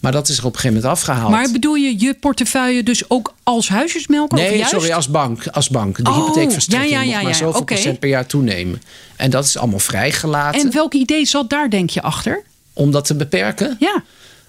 Maar 0.00 0.12
dat 0.12 0.28
is 0.28 0.38
er 0.38 0.44
op 0.44 0.52
een 0.54 0.58
gegeven 0.60 0.76
moment 0.76 0.94
afgehaald. 0.98 1.30
Maar 1.30 1.50
bedoel 1.50 1.74
je 1.74 1.94
je 1.98 2.14
portefeuille 2.20 2.82
dus 2.82 3.10
ook 3.10 3.34
als 3.42 3.68
huisjesmelker? 3.68 4.38
of 4.38 4.44
Nee, 4.50 4.64
sorry, 4.64 4.90
als 4.92 5.08
bank. 5.08 5.46
Als 5.46 5.68
bank. 5.68 5.96
De 6.04 6.10
Oh, 6.10 6.16
hypotheekverstrekking 6.16 6.90
ja, 6.92 6.98
ja, 7.00 7.04
ja, 7.06 7.10
mocht 7.12 7.22
maar 7.24 7.34
zoveel 7.34 7.64
procent 7.64 7.98
per 7.98 8.08
jaar 8.08 8.26
toenemen. 8.26 8.82
En 9.16 9.30
dat 9.30 9.44
is 9.44 9.56
allemaal 9.58 9.78
vrijgelaten. 9.78 10.60
En 10.60 10.72
welk 10.72 10.94
idee 10.94 11.24
zat 11.24 11.50
daar, 11.50 11.70
denk 11.70 11.90
je, 11.90 12.02
achter? 12.02 12.42
Om 12.72 12.90
dat 12.90 13.04
te 13.04 13.14
beperken? 13.14 13.76
Ja. 13.80 14.02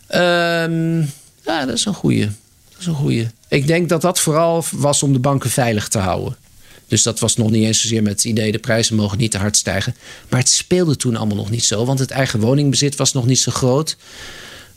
Ehm, 0.08 1.00
ja, 1.46 1.66
dat 1.66 1.76
is 1.76 1.86
een 1.86 1.94
goeie. 1.94 2.26
Dat 2.70 2.80
is 2.80 2.86
een 2.86 2.94
goeie. 2.94 3.28
Ik 3.48 3.68
denk 3.68 3.90
dat 3.90 4.02
dat 4.02 4.20
vooral 4.20 4.64
was 4.72 5.04
om 5.04 5.14
de 5.14 5.20
banken 5.20 5.50
veilig 5.50 5.88
te 5.88 5.98
houden. 5.98 6.38
Dus 6.88 7.04
dat 7.04 7.20
was 7.20 7.36
nog 7.36 7.52
niet 7.52 7.64
eens 7.64 7.82
zozeer 7.82 8.04
met 8.04 8.12
het 8.12 8.24
idee... 8.24 8.52
de 8.52 8.60
prijzen 8.60 8.96
mogen 8.96 9.18
niet 9.18 9.32
te 9.32 9.38
hard 9.38 9.58
stijgen. 9.58 9.96
Maar 10.30 10.40
het 10.40 10.50
speelde 10.50 10.96
toen 10.96 11.16
allemaal 11.16 11.36
nog 11.36 11.50
niet 11.50 11.64
zo. 11.64 11.86
Want 11.86 12.00
het 12.00 12.12
eigen 12.12 12.40
woningbezit 12.40 12.96
was 12.96 13.14
nog 13.14 13.26
niet 13.26 13.40
zo 13.40 13.52
groot. 13.52 13.98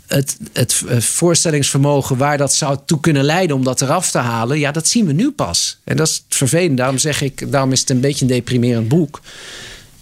Het, 0.07 0.37
het 0.53 0.75
voorstellingsvermogen 0.99 2.17
waar 2.17 2.39
dat 2.39 2.55
zou 2.55 2.79
toe 2.85 3.01
kunnen 3.01 3.25
leiden... 3.25 3.57
om 3.57 3.65
dat 3.65 3.81
eraf 3.81 4.11
te 4.11 4.19
halen, 4.19 4.59
ja, 4.59 4.73
dat 4.73 4.89
zien 4.89 5.07
we 5.07 5.13
nu 5.13 5.31
pas. 5.31 5.79
En 5.85 5.97
dat 5.97 6.09
is 6.09 6.15
het 6.15 6.37
vervelend. 6.37 6.77
Daarom 6.77 6.99
zeg 6.99 7.23
ik, 7.23 7.53
daarom 7.53 7.73
is 7.73 7.81
het 7.81 7.91
een 7.91 8.01
beetje 8.01 8.25
een 8.25 8.31
deprimerend 8.31 8.89
boek. 8.89 9.21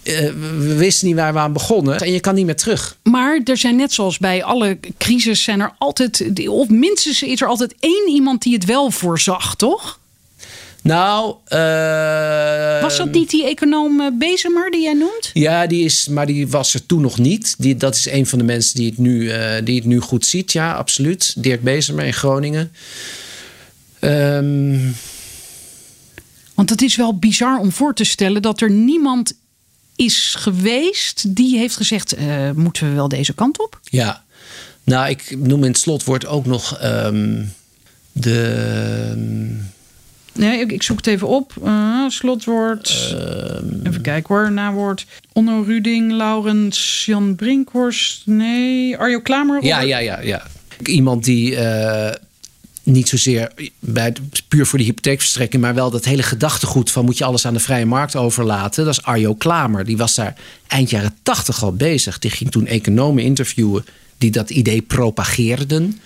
Eh, 0.08 0.20
we- 0.58 0.74
wisten 0.76 1.06
niet 1.06 1.16
waar 1.16 1.32
we 1.32 1.38
aan 1.38 1.52
begonnen. 1.52 1.98
En 2.00 2.12
je 2.12 2.20
kan 2.20 2.34
niet 2.34 2.46
meer 2.46 2.56
terug. 2.56 2.96
Maar 3.02 3.40
er 3.44 3.56
zijn 3.56 3.76
net 3.76 3.92
zoals 3.92 4.18
bij 4.18 4.44
alle 4.44 4.78
crisis 4.98 5.42
zijn 5.42 5.60
er 5.60 5.72
altijd, 5.78 6.24
of 6.48 6.68
minstens 6.68 7.22
is 7.22 7.40
er 7.40 7.48
altijd 7.48 7.74
één 7.80 8.08
iemand 8.08 8.42
die 8.42 8.54
het 8.54 8.64
wel 8.64 8.90
voorzag, 8.90 9.56
toch? 9.56 9.98
Nou, 10.82 11.34
eh, 11.44 12.82
Was 12.82 12.96
dat 12.96 13.10
niet 13.12 13.30
die 13.30 13.44
econoom 13.46 14.00
eh, 14.00 14.06
Bezemer 14.18 14.70
die 14.70 14.82
jij 14.82 14.92
noemt? 14.92 15.30
Ja, 15.32 15.66
die 15.66 15.84
is, 15.84 16.08
maar 16.08 16.26
die 16.26 16.48
was 16.48 16.74
er 16.74 16.86
toen 16.86 17.00
nog 17.00 17.18
niet. 17.18 17.54
Die, 17.58 17.76
dat 17.76 17.94
is 17.94 18.10
een 18.10 18.26
van 18.26 18.38
de 18.38 18.44
mensen 18.44 18.76
die 18.76 18.86
het 18.88 18.98
nu, 18.98 19.30
die 19.64 19.74
het 19.76 19.84
nu 19.84 20.00
goed 20.00 20.26
ziet. 20.26 20.52
Ja, 20.52 20.72
absoluut. 20.72 21.34
Dirk 21.42 21.62
Bezemer 21.62 22.04
in 22.04 22.12
Groningen. 22.14 22.72
Ehm, 24.00 24.78
Want 26.54 26.70
het 26.70 26.82
is 26.82 26.96
wel 26.96 27.18
bizar 27.18 27.58
om 27.58 27.72
voor 27.72 27.94
te 27.94 28.04
stellen 28.04 28.42
dat 28.42 28.60
er 28.60 28.70
niemand 28.70 29.32
is 29.98 30.34
geweest 30.38 31.36
die 31.36 31.58
heeft 31.58 31.76
gezegd: 31.76 32.12
eh, 32.14 32.50
moeten 32.54 32.88
we 32.88 32.94
wel 32.94 33.08
deze 33.08 33.34
kant 33.34 33.58
op? 33.60 33.80
ja. 33.84 34.26
Nou, 34.84 35.08
ik 35.08 35.36
noem 35.38 35.64
in 35.64 35.70
het 35.70 35.78
slotwoord 35.78 36.26
ook 36.26 36.46
nog 36.46 36.78
ehm, 36.78 37.44
de. 38.12 38.54
ehm, 39.10 39.46
Nee, 40.32 40.60
ik, 40.60 40.72
ik 40.72 40.82
zoek 40.82 40.96
het 40.96 41.06
even 41.06 41.28
op. 41.28 41.52
Eh, 41.64 42.08
slotwoord. 42.08 43.14
even 43.84 44.00
kijken 44.02 44.34
hoor. 44.34 44.52
Nawoord. 44.52 45.06
Onno 45.32 45.62
Ruding, 45.66 46.12
Laurens, 46.12 47.02
Jan 47.06 47.34
Brinkhorst. 47.34 48.22
Nee, 48.26 48.96
Arjo 48.96 49.20
Klamer. 49.20 49.64
Ja, 49.64 49.80
ja, 49.80 49.98
ja, 49.98 50.20
ja. 50.20 50.42
Iemand 50.84 51.24
die 51.24 51.56
eh, 51.56 52.14
niet 52.92 53.08
zozeer 53.08 53.52
bij 53.78 54.12
puur 54.48 54.66
voor 54.66 54.78
de 54.78 54.84
hypotheekverstrekking, 54.84 55.62
maar 55.62 55.74
wel 55.74 55.90
dat 55.90 56.04
hele 56.04 56.22
gedachtegoed 56.22 56.90
van 56.90 57.04
moet 57.04 57.18
je 57.18 57.24
alles 57.24 57.46
aan 57.46 57.54
de 57.54 57.60
vrije 57.60 57.86
markt 57.86 58.16
overlaten. 58.16 58.84
Dat 58.84 58.92
is 58.92 59.02
Arjo 59.02 59.34
Klamer. 59.34 59.84
Die 59.84 59.96
was 59.96 60.14
daar 60.14 60.36
eind 60.66 60.90
jaren 60.90 61.16
tachtig 61.22 61.62
al 61.62 61.72
bezig. 61.72 62.18
Die 62.18 62.30
ging 62.30 62.50
toen 62.50 62.66
economen 62.66 63.22
interviewen 63.22 63.84
die 64.18 64.30
dat 64.30 64.50
idee 64.50 64.82
propageerden. 64.82 66.00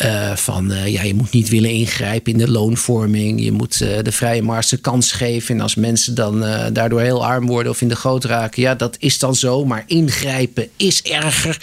Eh, 0.00 0.36
van 0.36 0.72
eh, 0.72 0.86
ja, 0.86 1.02
je 1.02 1.14
moet 1.14 1.30
niet 1.30 1.48
willen 1.48 1.70
ingrijpen 1.70 2.32
in 2.32 2.38
de 2.38 2.50
loonvorming. 2.50 3.44
Je 3.44 3.52
moet 3.52 3.80
eh, 3.80 4.02
de 4.02 4.12
vrije 4.12 4.42
markt 4.42 4.72
een 4.72 4.80
kans 4.80 5.12
geven. 5.12 5.54
En 5.54 5.60
als 5.60 5.74
mensen 5.74 6.14
dan 6.14 6.40
daardoor 6.72 7.00
heel 7.00 7.26
arm 7.26 7.46
worden 7.46 7.72
of 7.72 7.80
in 7.80 7.88
de 7.88 7.96
goot 7.96 8.24
raken, 8.24 8.62
ja, 8.62 8.74
dat 8.74 8.96
is 8.98 9.18
dan 9.18 9.34
zo. 9.34 9.64
Maar 9.64 9.84
ingrijpen 9.86 10.68
is 10.76 11.02
erger. 11.02 11.60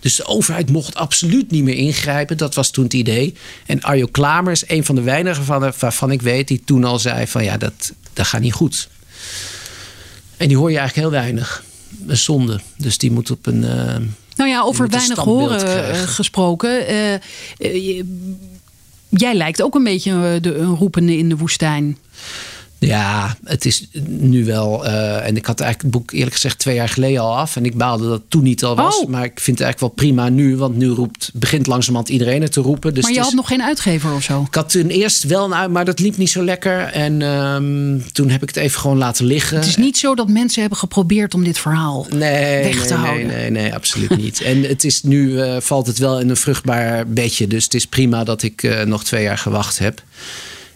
Dus 0.00 0.16
de 0.16 0.26
overheid 0.26 0.70
mocht 0.70 0.94
absoluut 0.94 1.50
niet 1.50 1.64
meer 1.64 1.74
ingrijpen. 1.74 2.36
Dat 2.36 2.54
was 2.54 2.70
toen 2.70 2.84
het 2.84 2.92
idee. 2.92 3.34
En 3.66 3.80
Arjo 3.80 4.06
Klamer 4.06 4.52
is 4.52 4.64
een 4.66 4.84
van 4.84 4.94
de 4.94 5.02
weinigen 5.02 5.44
van, 5.44 5.72
waarvan 5.78 6.10
ik 6.10 6.22
weet 6.22 6.48
die 6.48 6.62
toen 6.64 6.84
al 6.84 6.98
zei: 6.98 7.26
van 7.26 7.44
ja, 7.44 7.56
dat, 7.56 7.92
dat 8.12 8.26
gaat 8.26 8.40
niet 8.40 8.52
goed. 8.52 8.88
En 10.36 10.48
die 10.48 10.56
hoor 10.56 10.70
je 10.70 10.78
eigenlijk 10.78 11.08
heel 11.08 11.20
weinig. 11.20 11.64
Een 12.06 12.16
zonde. 12.16 12.60
Dus 12.76 12.98
die 12.98 13.10
moet 13.10 13.30
op 13.30 13.46
een. 13.46 13.64
Nou 14.40 14.52
ja, 14.52 14.62
over 14.62 14.88
weinig 14.88 15.18
horen 15.18 15.56
eh, 15.56 15.62
krijgen. 15.62 16.08
gesproken. 16.08 16.86
eh, 16.86 17.14
eh, 17.58 18.04
jij 19.08 19.34
lijkt 19.34 19.62
ook 19.62 19.74
een 19.74 19.84
beetje 19.84 20.38
de, 20.40 20.54
een 20.54 20.76
roepende 20.76 21.16
in 21.16 21.28
de 21.28 21.36
woestijn. 21.36 21.98
Ja, 22.80 23.36
het 23.44 23.64
is 23.64 23.88
nu 24.08 24.44
wel. 24.44 24.86
eh, 24.86 25.26
en 25.26 25.36
ik 25.36 25.46
had 25.46 25.60
eigenlijk 25.60 25.94
het 25.94 26.02
boek 26.02 26.12
eerlijk 26.12 26.32
gezegd 26.34 26.58
twee 26.58 26.74
jaar 26.74 26.88
geleden 26.88 27.20
al 27.20 27.36
af. 27.36 27.56
En 27.56 27.64
ik 27.64 27.76
baalde 27.76 28.08
dat 28.08 28.22
toen 28.28 28.42
niet 28.42 28.64
al 28.64 28.76
was. 28.76 28.98
Oh. 29.00 29.08
Maar 29.08 29.24
ik 29.24 29.40
vind 29.40 29.58
het 29.58 29.66
eigenlijk 29.66 29.80
wel 29.96 30.04
prima 30.06 30.28
nu. 30.28 30.56
Want 30.56 30.76
nu 30.76 30.88
roept, 30.88 31.30
begint 31.34 31.66
langzamerhand 31.66 32.08
iedereen 32.08 32.42
het 32.42 32.52
te 32.52 32.60
roepen. 32.60 32.94
Dus 32.94 33.02
maar 33.02 33.12
je 33.12 33.18
is- 33.18 33.24
had 33.24 33.34
nog 33.34 33.46
geen 33.48 33.62
uitgever 33.62 34.12
of 34.14 34.22
zo. 34.22 34.42
Ik 34.48 34.54
had 34.54 34.70
toen 34.70 34.86
eerst 34.88 35.22
wel 35.22 35.44
een 35.44 35.54
uit, 35.54 35.70
maar 35.70 35.84
dat 35.84 35.98
liep 35.98 36.16
niet 36.16 36.30
zo 36.30 36.44
lekker. 36.44 36.78
En 36.80 37.22
ehm, 37.22 37.98
toen 38.12 38.28
heb 38.30 38.42
ik 38.42 38.48
het 38.48 38.56
even 38.56 38.80
gewoon 38.80 38.98
laten 38.98 39.24
liggen. 39.26 39.56
Het 39.56 39.66
is 39.66 39.76
niet 39.76 39.98
zo 39.98 40.14
dat 40.14 40.28
mensen 40.28 40.60
hebben 40.60 40.78
geprobeerd 40.78 41.34
om 41.34 41.44
dit 41.44 41.58
verhaal 41.58 42.06
Nee, 42.10 42.62
weg 42.62 42.74
nee, 42.78 42.86
te 42.86 42.94
nee, 42.94 43.04
houden. 43.04 43.26
Nee, 43.26 43.50
nee, 43.50 43.74
absoluut 43.74 44.16
niet. 44.24 44.40
En 44.40 44.62
het 44.62 44.84
is 44.84 45.02
nu 45.02 45.40
eh, 45.40 45.56
valt 45.60 45.86
het 45.86 45.98
wel 45.98 46.20
in 46.20 46.28
een 46.28 46.36
vruchtbaar 46.36 47.06
bedje. 47.08 47.46
Dus 47.46 47.64
het 47.64 47.74
is 47.74 47.86
prima 47.86 48.24
dat 48.24 48.42
ik 48.42 48.62
eh, 48.62 48.82
nog 48.84 49.04
twee 49.04 49.22
jaar 49.22 49.38
gewacht 49.38 49.78
heb. 49.78 50.02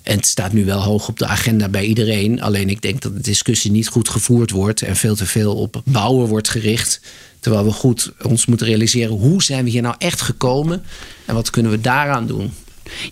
En 0.04 0.16
het 0.16 0.26
staat 0.26 0.52
nu 0.52 0.64
wel 0.64 0.82
hoog 0.82 1.08
op 1.08 1.18
de 1.18 1.26
agenda 1.26 1.68
bij 1.68 1.84
iedereen. 1.84 2.42
Alleen 2.42 2.68
ik 2.68 2.82
denk 2.82 3.00
dat 3.02 3.14
de 3.14 3.20
discussie 3.20 3.70
niet 3.70 3.88
goed 3.88 4.08
gevoerd 4.08 4.50
wordt 4.50 4.82
en 4.82 4.96
veel 4.96 5.14
te 5.14 5.26
veel 5.26 5.56
op 5.56 5.82
bouwen 5.84 6.28
wordt 6.28 6.48
gericht. 6.48 7.00
Terwijl 7.40 7.64
we 7.64 7.72
goed 7.72 8.12
ons 8.22 8.46
moeten 8.46 8.66
realiseren 8.66 9.16
hoe 9.16 9.42
zijn 9.42 9.64
we 9.64 9.70
hier 9.70 9.82
nou 9.82 9.94
echt 9.98 10.20
gekomen 10.20 10.82
en 11.24 11.34
wat 11.34 11.50
kunnen 11.50 11.72
we 11.72 11.80
daaraan 11.80 12.26
doen. 12.26 12.52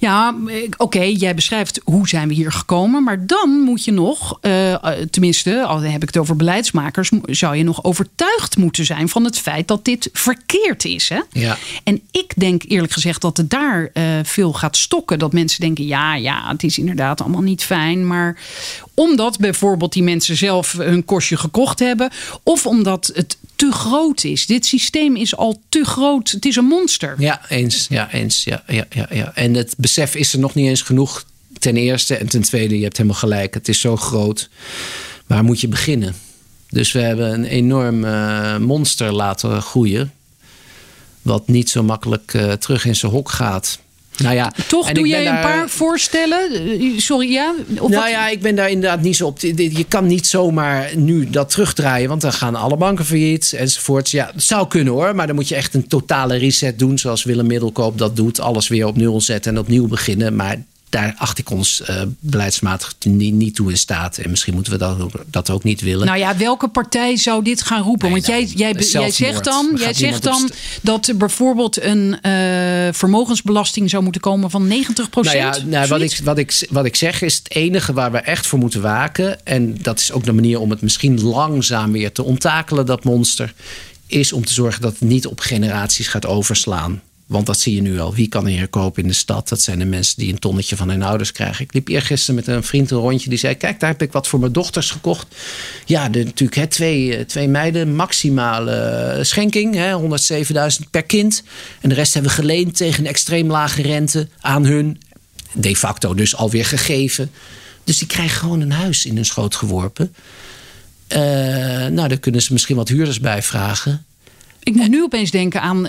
Ja, 0.00 0.35
oké, 0.76 1.02
jij 1.02 1.35
beschrijft 1.35 1.81
hoe 1.85 2.09
zijn 2.09 2.28
we 2.28 2.35
hier 2.35 2.52
gekomen. 2.52 3.02
Maar 3.02 3.26
dan 3.26 3.50
moet 3.50 3.85
je 3.85 3.92
nog, 3.92 4.38
eh, 4.40 4.72
eh, 4.72 4.81
tenminste, 5.11 5.64
al 5.64 5.81
heb 5.81 6.02
ik 6.02 6.09
het 6.09 6.18
over 6.18 6.37
beleidsmakers, 6.37 7.11
zou 7.24 7.57
je 7.57 7.62
nog 7.62 7.85
overtuigd 7.85 8.57
moeten 8.57 8.85
zijn 8.85 9.09
van 9.09 9.24
het 9.24 9.38
feit 9.38 9.68
dat 9.68 9.85
dit 9.85 10.09
verkeerd 10.12 10.85
is. 10.85 11.09
Hè? 11.09 11.20
Ja. 11.31 11.59
En 11.85 12.00
ik 12.11 12.33
denk 12.37 12.62
eerlijk 12.68 12.92
gezegd 12.92 13.20
dat 13.20 13.37
het 13.37 13.50
daar 13.50 13.90
eh, 13.92 14.05
veel 14.22 14.52
gaat 14.52 14.76
stokken. 14.76 15.18
Dat 15.18 15.33
mensen 15.33 15.61
denken, 15.61 15.87
ja, 15.87 16.14
ja, 16.14 16.48
het 16.48 16.62
is 16.62 16.78
inderdaad 16.78 17.20
allemaal 17.20 17.40
niet 17.42 17.64
fijn. 17.64 18.07
Maar 18.07 18.38
omdat 18.94 19.38
bijvoorbeeld 19.38 19.92
die 19.92 20.02
mensen 20.02 20.37
zelf 20.37 20.72
hun 20.72 21.05
kostje 21.05 21.37
gekocht 21.37 21.78
hebben. 21.78 22.11
Of 22.42 22.66
omdat 22.66 23.11
het 23.14 23.38
te 23.56 23.72
groot 23.72 24.24
is. 24.24 24.46
Dit 24.46 24.66
systeem 24.66 25.16
is 25.16 25.36
al 25.36 25.60
te 25.68 25.84
groot. 25.84 26.30
Het 26.30 26.44
is 26.44 26.56
een 26.56 26.64
monster. 26.64 27.14
Ja, 27.18 27.40
eens. 27.48 27.86
Ja, 27.90 28.12
eens. 28.12 28.44
Ja, 28.44 28.62
ja, 28.66 28.86
ja. 29.10 29.32
En 29.34 29.54
het 29.54 29.74
besef 29.76 30.14
is 30.14 30.32
er 30.32 30.38
nog 30.38 30.54
niet 30.54 30.68
eens 30.68 30.82
genoeg. 30.82 31.24
Ten 31.58 31.76
eerste. 31.76 32.16
En 32.16 32.28
ten 32.28 32.42
tweede, 32.42 32.76
je 32.76 32.82
hebt 32.82 32.96
helemaal 32.96 33.18
gelijk. 33.18 33.54
Het 33.54 33.68
is 33.68 33.80
zo 33.80 33.96
groot. 33.96 34.48
Waar 35.26 35.44
moet 35.44 35.60
je 35.60 35.68
beginnen? 35.68 36.14
Dus 36.68 36.92
we 36.92 37.00
hebben 37.00 37.32
een 37.32 37.44
enorm 37.44 38.04
eh, 38.04 38.56
monster 38.56 39.12
laten 39.12 39.62
groeien. 39.62 40.12
Wat 41.22 41.48
niet 41.48 41.70
zo 41.70 41.82
makkelijk 41.82 42.34
eh, 42.34 42.52
terug 42.52 42.84
in 42.84 42.96
zijn 42.96 43.12
hok 43.12 43.30
gaat. 43.30 43.78
Nou 44.16 44.35
ja, 44.35 44.53
Toch 44.68 44.88
en 44.88 44.94
doe 44.94 45.07
jij 45.09 45.18
een 45.27 45.33
daar- 45.33 45.42
paar 45.42 45.68
voorstellen? 45.68 46.51
Eh, 46.53 46.98
Sorry, 46.98 47.31
ja? 47.33 47.55
Of 47.68 47.88
nou 47.90 47.90
wat? 48.03 48.11
ja, 48.11 48.29
ik 48.29 48.40
ben 48.42 48.55
daar 48.55 48.70
inderdaad 48.70 49.01
niet 49.01 49.16
zo 49.16 49.27
op. 49.27 49.40
Je 49.40 49.85
kan 49.88 50.07
niet 50.07 50.27
zomaar 50.27 50.96
nu 50.96 51.31
dat 51.31 51.51
terugdraaien, 51.51 52.09
want 52.09 52.20
dan 52.20 52.33
gaan 52.33 52.55
alle 52.55 52.77
banken 52.77 53.05
failliet 53.05 53.53
enzovoorts. 53.53 54.11
Ja, 54.11 54.31
het 54.35 54.42
zou 54.42 54.68
kunnen 54.68 54.92
hoor, 54.92 55.14
maar 55.14 55.27
dan 55.27 55.35
moet 55.37 55.48
je 55.48 55.55
echt 55.55 55.75
een 55.75 55.87
totale 55.88 56.37
reset 56.37 56.79
doen, 56.79 56.98
zoals 56.98 57.25
Willem 57.25 57.46
Middelkoop 57.46 57.98
dat 57.98 58.16
doet. 58.16 58.40
Alles 58.40 58.68
weer 58.68 58.87
op 58.87 58.96
nul 58.96 59.20
zetten 59.20 59.53
en 59.53 59.59
opnieuw 59.59 59.87
beginnen. 59.88 60.37
Maar 60.37 60.57
daar 60.92 61.14
acht 61.16 61.38
ik 61.38 61.50
ons 61.50 61.82
uh, 61.90 62.02
beleidsmatig 62.20 62.94
niet, 63.04 63.34
niet, 63.34 63.54
toe 63.54 63.70
in 63.70 63.76
staat. 63.76 64.18
En 64.18 64.30
misschien 64.30 64.54
moeten 64.54 64.72
we 64.72 64.78
dat, 64.78 65.12
dat 65.26 65.50
ook 65.50 65.64
niet 65.64 65.80
willen. 65.80 66.06
Nou 66.06 66.18
ja, 66.18 66.36
welke 66.36 66.68
partij 66.68 67.16
zou 67.16 67.44
dit 67.44 67.62
gaan 67.62 67.82
roepen? 67.82 68.10
Want 68.10 68.26
jij, 68.26 68.40
nou, 68.40 68.56
jij, 68.56 68.72
jij 68.72 69.10
zegt 69.10 69.44
dan, 69.44 69.72
jij 69.78 69.94
zegt 69.94 70.22
dan 70.22 70.50
dat 70.82 71.06
er 71.06 71.16
bijvoorbeeld 71.16 71.82
een 71.82 72.18
uh, 72.22 72.32
vermogensbelasting 72.92 73.90
zou 73.90 74.02
moeten 74.02 74.20
komen 74.20 74.50
van 74.50 74.66
90 74.66 75.10
procent. 75.10 75.34
Nou 75.34 75.56
ja, 75.56 75.64
nou, 75.64 75.88
wat, 75.88 76.00
ik, 76.00 76.20
wat, 76.24 76.38
ik, 76.38 76.66
wat 76.70 76.84
ik 76.84 76.96
zeg 76.96 77.22
is 77.22 77.36
het 77.36 77.50
enige 77.54 77.92
waar 77.92 78.12
we 78.12 78.18
echt 78.18 78.46
voor 78.46 78.58
moeten 78.58 78.80
waken. 78.80 79.46
En 79.46 79.76
dat 79.82 80.00
is 80.00 80.12
ook 80.12 80.24
de 80.24 80.32
manier 80.32 80.60
om 80.60 80.70
het 80.70 80.80
misschien 80.80 81.22
langzaam 81.22 81.92
weer 81.92 82.12
te 82.12 82.22
onttakelen, 82.22 82.86
dat 82.86 83.04
monster. 83.04 83.54
Is 84.06 84.32
om 84.32 84.44
te 84.44 84.52
zorgen 84.52 84.82
dat 84.82 84.92
het 84.92 85.00
niet 85.00 85.26
op 85.26 85.40
generaties 85.40 86.08
gaat 86.08 86.26
overslaan. 86.26 87.02
Want 87.33 87.46
dat 87.46 87.58
zie 87.60 87.74
je 87.74 87.83
nu 87.83 88.00
al. 88.00 88.14
Wie 88.14 88.28
kan 88.28 88.44
er 88.44 88.50
hier 88.50 88.68
kopen 88.68 89.02
in 89.02 89.08
de 89.08 89.14
stad? 89.14 89.48
Dat 89.48 89.60
zijn 89.60 89.78
de 89.78 89.85
mensen 89.85 90.18
die 90.18 90.33
een 90.33 90.38
tonnetje 90.38 90.76
van 90.76 90.88
hun 90.88 91.02
ouders 91.02 91.33
krijgen. 91.33 91.64
Ik 91.64 91.74
liep 91.74 91.88
eergisteren 91.88 92.35
met 92.35 92.46
een 92.46 92.62
vriend 92.62 92.90
een 92.90 92.98
rondje. 92.98 93.28
Die 93.28 93.38
zei, 93.38 93.54
kijk, 93.54 93.80
daar 93.80 93.90
heb 93.90 94.02
ik 94.02 94.12
wat 94.12 94.28
voor 94.28 94.40
mijn 94.40 94.52
dochters 94.52 94.90
gekocht. 94.90 95.26
Ja, 95.85 96.08
de, 96.08 96.24
natuurlijk 96.24 96.60
hè, 96.60 96.66
twee, 96.66 97.16
eh, 97.16 97.24
twee 97.24 97.48
meiden. 97.48 97.94
Maximale 97.94 98.72
eh, 98.72 99.24
schenking. 99.24 99.76
107.000 100.85 100.90
per 100.90 101.02
kind. 101.02 101.42
En 101.80 101.88
de 101.88 101.94
rest 101.94 102.14
hebben 102.14 102.30
we 102.30 102.37
geleend 102.37 102.76
tegen 102.76 103.00
een 103.00 103.10
extreem 103.10 103.50
lage 103.50 103.83
rente 103.83 104.28
aan 104.40 104.64
hun. 104.64 105.00
De 105.52 105.76
facto 105.76 106.14
dus 106.14 106.37
alweer 106.37 106.64
gegeven. 106.66 107.30
Dus 107.85 107.98
die 107.98 108.06
krijgen 108.06 108.38
gewoon 108.38 108.60
een 108.60 108.72
huis 108.72 109.06
in 109.06 109.14
hun 109.14 109.24
schoot 109.24 109.54
geworpen. 109.54 110.14
Uh, 111.08 111.18
nou, 111.87 112.08
daar 112.08 112.18
kunnen 112.18 112.42
ze 112.42 112.52
misschien 112.52 112.76
wat 112.76 112.88
huurders 112.88 113.20
bij 113.20 113.42
vragen. 113.42 114.04
Ik 114.62 114.74
moet 114.74 114.88
nu 114.88 115.02
opeens 115.02 115.30
denken 115.30 115.60
aan 115.60 115.87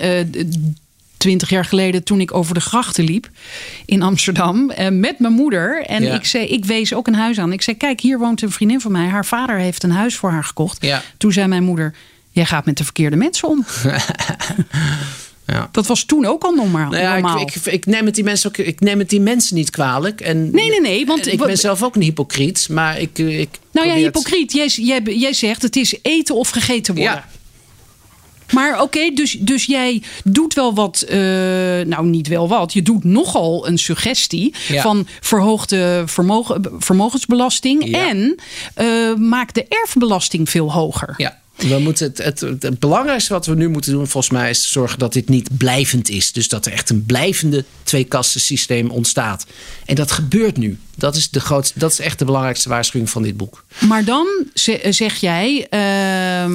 twintig 1.23 1.49
jaar 1.49 1.65
geleden 1.65 2.03
toen 2.03 2.21
ik 2.21 2.33
over 2.33 2.53
de 2.53 2.59
grachten 2.59 3.03
liep 3.03 3.29
in 3.85 4.01
Amsterdam 4.01 4.71
uh, 4.71 4.89
met 4.89 5.19
mijn 5.19 5.33
moeder. 5.33 5.85
En 5.85 6.13
ik 6.13 6.25
zei, 6.25 6.45
ik 6.45 6.65
wees 6.65 6.93
ook 6.93 7.07
een 7.07 7.15
huis 7.15 7.39
aan. 7.39 7.53
Ik 7.53 7.61
zei, 7.61 7.77
kijk, 7.77 8.01
hier 8.01 8.19
woont 8.19 8.41
een 8.41 8.51
vriendin 8.51 8.81
van 8.81 8.91
mij. 8.91 9.07
Haar 9.07 9.25
vader 9.25 9.57
heeft 9.57 9.83
een 9.83 9.91
huis 9.91 10.15
voor 10.15 10.29
haar 10.29 10.43
gekocht. 10.43 10.85
Ja. 10.85 11.01
Toen 11.17 11.31
zei 11.31 11.47
mijn 11.47 11.63
moeder, 11.63 11.95
jij 12.31 12.45
gaat 12.45 12.65
met 12.65 12.77
de 12.77 12.83
verkeerde 12.83 13.15
mensen 13.15 13.47
om. 13.47 13.65
Ja. 15.47 15.69
Dat 15.71 15.87
was 15.87 16.03
toen 16.03 16.25
ook 16.25 16.43
al 16.43 16.51
normaal. 16.51 16.89
Nou 16.89 17.03
ja, 17.03 17.13
normaal. 17.13 17.39
Ik, 17.39 17.55
ik, 17.55 17.65
ik, 17.65 17.85
neem 17.85 18.05
het 18.05 18.15
die 18.15 18.23
mensen 18.23 18.49
ook, 18.49 18.57
ik 18.57 18.79
neem 18.79 18.99
het 18.99 19.09
die 19.09 19.21
mensen 19.21 19.55
niet 19.55 19.69
kwalijk. 19.69 20.21
En, 20.21 20.51
nee, 20.51 20.69
nee, 20.69 20.81
nee. 20.81 21.05
Want, 21.05 21.27
ik 21.27 21.39
ben 21.39 21.57
zelf 21.57 21.83
ook 21.83 21.95
een 21.95 22.01
hypocriet. 22.01 22.67
Maar 22.69 22.99
ik. 22.99 23.17
ik 23.17 23.49
nou 23.71 23.87
ja, 23.87 23.93
hypocriet. 23.93 24.53
Jij, 24.53 24.67
jij, 24.67 25.01
jij 25.03 25.33
zegt 25.33 25.61
het 25.61 25.75
is 25.75 25.95
eten 26.01 26.35
of 26.35 26.49
gegeten 26.49 26.95
worden. 26.95 27.13
Ja. 27.13 27.25
Maar 28.53 28.81
oké, 28.81 29.09
dus, 29.09 29.37
dus 29.39 29.65
jij 29.65 30.01
doet 30.23 30.53
wel 30.53 30.73
wat, 30.73 31.05
uh, 31.07 31.15
nou 31.85 32.05
niet 32.05 32.27
wel 32.27 32.47
wat, 32.47 32.73
je 32.73 32.81
doet 32.81 33.03
nogal 33.03 33.67
een 33.67 33.77
suggestie 33.77 34.53
van 34.55 35.07
verhoogde 35.21 36.03
vermogen, 36.05 36.61
vermogensbelasting 36.77 37.95
en 37.95 38.39
uh, 38.81 39.15
maakt 39.15 39.55
de 39.55 39.65
erfbelasting 39.67 40.49
veel 40.49 40.71
hoger. 40.71 41.13
Ja. 41.17 41.41
We 41.69 41.79
moeten 41.79 42.07
het, 42.07 42.17
het, 42.17 42.39
het, 42.39 42.79
belangrijkste 42.79 43.33
wat 43.33 43.45
we 43.45 43.55
nu 43.55 43.69
moeten 43.69 43.91
doen, 43.91 44.07
volgens 44.07 44.33
mij, 44.33 44.49
is 44.49 44.71
zorgen 44.71 44.99
dat 44.99 45.13
dit 45.13 45.29
niet 45.29 45.57
blijvend 45.57 46.09
is. 46.09 46.31
Dus 46.31 46.47
dat 46.47 46.65
er 46.65 46.71
echt 46.71 46.89
een 46.89 47.05
blijvende 47.05 47.65
twee-kasten-systeem 47.83 48.89
ontstaat. 48.89 49.45
En 49.85 49.95
dat 49.95 50.11
gebeurt 50.11 50.57
nu. 50.57 50.77
Dat 50.95 51.15
is, 51.15 51.29
de 51.29 51.39
grootste, 51.39 51.79
dat 51.79 51.91
is 51.91 51.99
echt 51.99 52.19
de 52.19 52.25
belangrijkste 52.25 52.69
waarschuwing 52.69 53.09
van 53.09 53.23
dit 53.23 53.37
boek. 53.37 53.63
Maar 53.87 54.03
dan 54.03 54.27
zeg 54.89 55.15
jij, 55.15 55.67
uh, 55.69 56.45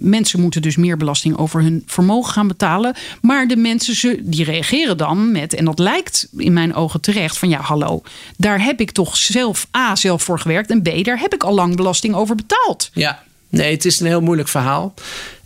mensen 0.00 0.40
moeten 0.40 0.62
dus 0.62 0.76
meer 0.76 0.96
belasting 0.96 1.36
over 1.36 1.62
hun 1.62 1.82
vermogen 1.86 2.32
gaan 2.32 2.48
betalen. 2.48 2.96
Maar 3.22 3.48
de 3.48 3.56
mensen 3.56 4.30
die 4.30 4.44
reageren 4.44 4.96
dan 4.96 5.32
met, 5.32 5.54
en 5.54 5.64
dat 5.64 5.78
lijkt 5.78 6.28
in 6.36 6.52
mijn 6.52 6.74
ogen 6.74 7.00
terecht, 7.00 7.38
van 7.38 7.48
ja, 7.48 7.60
hallo, 7.60 8.02
daar 8.36 8.64
heb 8.64 8.80
ik 8.80 8.90
toch 8.90 9.16
zelf 9.16 9.66
A, 9.76 9.96
zelf 9.96 10.22
voor 10.22 10.38
gewerkt 10.38 10.70
en 10.70 10.82
B, 10.82 11.04
daar 11.04 11.20
heb 11.20 11.34
ik 11.34 11.44
al 11.44 11.54
lang 11.54 11.76
belasting 11.76 12.14
over 12.14 12.34
betaald. 12.34 12.90
Ja, 12.92 13.24
Nee, 13.48 13.70
het 13.70 13.84
is 13.84 14.00
een 14.00 14.06
heel 14.06 14.20
moeilijk 14.20 14.48
verhaal. 14.48 14.94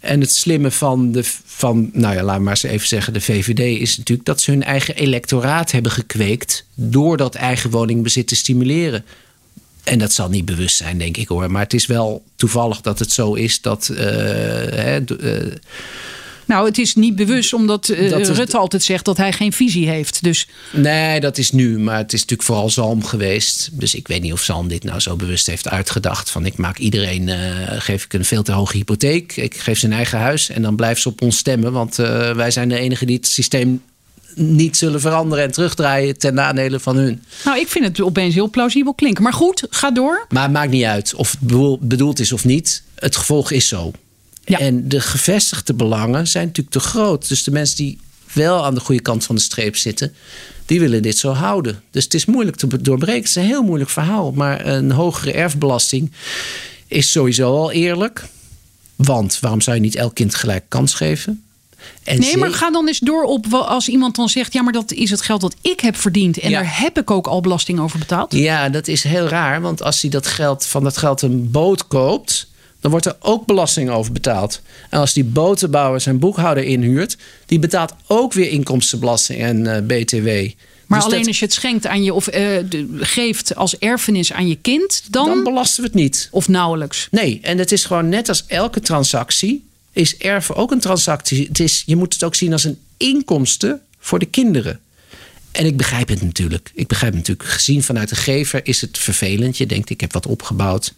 En 0.00 0.20
het 0.20 0.32
slimme 0.32 0.70
van, 0.70 1.12
de, 1.12 1.22
van 1.44 1.90
nou 1.92 2.14
ja, 2.14 2.22
laat 2.22 2.40
maar 2.40 2.50
eens 2.50 2.62
even 2.62 2.88
zeggen, 2.88 3.12
de 3.12 3.20
VVD 3.20 3.80
is 3.80 3.96
natuurlijk 3.96 4.26
dat 4.26 4.40
ze 4.40 4.50
hun 4.50 4.62
eigen 4.62 4.94
electoraat 4.94 5.70
hebben 5.70 5.92
gekweekt 5.92 6.66
door 6.74 7.16
dat 7.16 7.34
eigen 7.34 7.70
woningbezit 7.70 8.26
te 8.26 8.36
stimuleren. 8.36 9.04
En 9.84 9.98
dat 9.98 10.12
zal 10.12 10.28
niet 10.28 10.44
bewust 10.44 10.76
zijn, 10.76 10.98
denk 10.98 11.16
ik 11.16 11.28
hoor. 11.28 11.50
Maar 11.50 11.62
het 11.62 11.74
is 11.74 11.86
wel 11.86 12.24
toevallig 12.36 12.80
dat 12.80 12.98
het 12.98 13.12
zo 13.12 13.34
is 13.34 13.60
dat. 13.60 13.88
Uh, 13.92 13.98
hè, 13.98 15.00
uh, 15.20 15.54
nou, 16.50 16.66
het 16.66 16.78
is 16.78 16.94
niet 16.94 17.16
bewust, 17.16 17.52
omdat 17.52 17.88
uh, 17.88 18.10
Rutte 18.10 18.56
altijd 18.56 18.82
zegt 18.82 19.04
dat 19.04 19.16
hij 19.16 19.32
geen 19.32 19.52
visie 19.52 19.88
heeft. 19.88 20.22
Dus... 20.22 20.48
Nee, 20.72 21.20
dat 21.20 21.38
is 21.38 21.50
nu. 21.50 21.78
Maar 21.78 21.96
het 21.96 22.12
is 22.12 22.20
natuurlijk 22.20 22.48
vooral 22.48 22.70
Zalm 22.70 23.04
geweest. 23.04 23.68
Dus 23.72 23.94
ik 23.94 24.08
weet 24.08 24.22
niet 24.22 24.32
of 24.32 24.42
Zalm 24.42 24.68
dit 24.68 24.84
nou 24.84 25.00
zo 25.00 25.16
bewust 25.16 25.46
heeft 25.46 25.68
uitgedacht. 25.68 26.30
Van 26.30 26.46
ik 26.46 26.56
maak 26.56 26.78
iedereen, 26.78 27.28
uh, 27.28 27.36
geef 27.68 28.04
ik 28.04 28.12
een 28.12 28.24
veel 28.24 28.42
te 28.42 28.52
hoge 28.52 28.76
hypotheek. 28.76 29.36
Ik 29.36 29.56
geef 29.56 29.78
zijn 29.78 29.92
eigen 29.92 30.18
huis. 30.18 30.48
En 30.50 30.62
dan 30.62 30.76
blijft 30.76 31.02
ze 31.02 31.08
op 31.08 31.22
ons 31.22 31.36
stemmen. 31.36 31.72
Want 31.72 31.98
uh, 31.98 32.30
wij 32.30 32.50
zijn 32.50 32.68
de 32.68 32.78
enige 32.78 33.06
die 33.06 33.16
het 33.16 33.26
systeem 33.26 33.82
niet 34.34 34.76
zullen 34.76 35.00
veranderen 35.00 35.44
en 35.44 35.52
terugdraaien 35.52 36.18
ten 36.18 36.34
nadele 36.34 36.80
van 36.80 36.96
hun. 36.96 37.22
Nou, 37.44 37.58
ik 37.58 37.68
vind 37.68 37.84
het 37.84 38.00
opeens 38.00 38.34
heel 38.34 38.50
plausibel 38.50 38.94
klinken. 38.94 39.22
Maar 39.22 39.32
goed, 39.32 39.66
ga 39.70 39.90
door. 39.90 40.26
Maar 40.28 40.42
het 40.42 40.52
maakt 40.52 40.70
niet 40.70 40.84
uit 40.84 41.14
of 41.14 41.36
het 41.40 41.78
bedoeld 41.88 42.20
is 42.20 42.32
of 42.32 42.44
niet. 42.44 42.82
Het 42.94 43.16
gevolg 43.16 43.50
is 43.50 43.68
zo. 43.68 43.92
En 44.58 44.88
de 44.88 45.00
gevestigde 45.00 45.74
belangen 45.74 46.26
zijn 46.26 46.46
natuurlijk 46.46 46.74
te 46.74 46.80
groot. 46.80 47.28
Dus 47.28 47.44
de 47.44 47.50
mensen 47.50 47.76
die 47.76 47.98
wel 48.32 48.64
aan 48.64 48.74
de 48.74 48.80
goede 48.80 49.02
kant 49.02 49.24
van 49.24 49.34
de 49.34 49.40
streep 49.40 49.76
zitten, 49.76 50.14
die 50.66 50.80
willen 50.80 51.02
dit 51.02 51.18
zo 51.18 51.32
houden. 51.32 51.82
Dus 51.90 52.04
het 52.04 52.14
is 52.14 52.24
moeilijk 52.24 52.56
te 52.56 52.82
doorbreken. 52.82 53.20
Het 53.20 53.28
is 53.28 53.34
een 53.34 53.42
heel 53.42 53.62
moeilijk 53.62 53.90
verhaal. 53.90 54.32
Maar 54.32 54.66
een 54.66 54.90
hogere 54.90 55.32
erfbelasting 55.32 56.12
is 56.86 57.10
sowieso 57.10 57.56
al 57.56 57.70
eerlijk. 57.70 58.24
Want 58.96 59.38
waarom 59.40 59.60
zou 59.60 59.76
je 59.76 59.82
niet 59.82 59.96
elk 59.96 60.14
kind 60.14 60.34
gelijk 60.34 60.64
kans 60.68 60.94
geven? 60.94 61.42
En 62.02 62.20
nee, 62.20 62.36
maar 62.36 62.52
ga 62.52 62.70
dan 62.70 62.86
eens 62.86 62.98
door 62.98 63.22
op 63.22 63.46
als 63.52 63.88
iemand 63.88 64.16
dan 64.16 64.28
zegt: 64.28 64.52
ja, 64.52 64.62
maar 64.62 64.72
dat 64.72 64.92
is 64.92 65.10
het 65.10 65.22
geld 65.22 65.40
dat 65.40 65.54
ik 65.60 65.80
heb 65.80 65.96
verdiend 65.96 66.38
en 66.38 66.50
daar 66.50 66.80
heb 66.80 66.98
ik 66.98 67.10
ook 67.10 67.26
al 67.26 67.40
belasting 67.40 67.80
over 67.80 67.98
betaald. 67.98 68.32
Ja, 68.32 68.68
dat 68.68 68.88
is 68.88 69.02
heel 69.02 69.28
raar, 69.28 69.60
want 69.60 69.82
als 69.82 70.00
hij 70.00 70.10
dat 70.10 70.26
geld 70.26 70.66
van 70.66 70.84
dat 70.84 70.96
geld 70.96 71.22
een 71.22 71.50
boot 71.50 71.86
koopt, 71.86 72.49
dan 72.80 72.90
wordt 72.90 73.06
er 73.06 73.16
ook 73.20 73.46
belasting 73.46 73.90
over 73.90 74.12
betaald. 74.12 74.60
En 74.90 75.00
als 75.00 75.12
die 75.12 75.24
botenbouwer 75.24 76.00
zijn 76.00 76.18
boekhouder 76.18 76.64
inhuurt, 76.64 77.16
die 77.46 77.58
betaalt 77.58 77.94
ook 78.06 78.32
weer 78.32 78.48
inkomstenbelasting 78.48 79.40
en 79.40 79.64
uh, 79.64 79.76
BTW. 79.76 80.28
Maar 80.86 80.98
dus 80.98 81.08
alleen 81.08 81.26
als 81.26 81.38
je 81.38 81.44
het 81.44 81.54
schenkt 81.54 81.86
aan 81.86 82.02
je 82.02 82.14
of 82.14 82.34
uh, 82.34 82.58
geeft 82.96 83.54
als 83.56 83.78
erfenis 83.78 84.32
aan 84.32 84.48
je 84.48 84.56
kind, 84.56 85.02
dan, 85.10 85.26
dan 85.26 85.44
belasten 85.44 85.82
we 85.82 85.86
het 85.86 85.96
niet. 85.96 86.28
Of 86.30 86.48
nauwelijks. 86.48 87.08
Nee, 87.10 87.38
en 87.42 87.58
het 87.58 87.72
is 87.72 87.84
gewoon 87.84 88.08
net 88.08 88.28
als 88.28 88.44
elke 88.46 88.80
transactie, 88.80 89.64
is 89.92 90.16
erven 90.16 90.56
ook 90.56 90.70
een 90.70 90.80
transactie. 90.80 91.46
Het 91.48 91.60
is, 91.60 91.82
je 91.86 91.96
moet 91.96 92.12
het 92.12 92.24
ook 92.24 92.34
zien 92.34 92.52
als 92.52 92.64
een 92.64 92.78
inkomsten 92.96 93.80
voor 93.98 94.18
de 94.18 94.26
kinderen. 94.26 94.80
En 95.52 95.66
ik 95.66 95.76
begrijp 95.76 96.08
het 96.08 96.22
natuurlijk. 96.22 96.70
Ik 96.74 96.86
begrijp 96.86 97.12
het 97.12 97.20
natuurlijk. 97.20 97.48
Gezien 97.48 97.82
vanuit 97.82 98.08
de 98.08 98.16
gever 98.16 98.60
is 98.62 98.80
het 98.80 98.98
vervelend. 98.98 99.58
Je 99.58 99.66
denkt, 99.66 99.90
ik 99.90 100.00
heb 100.00 100.12
wat 100.12 100.26
opgebouwd. 100.26 100.94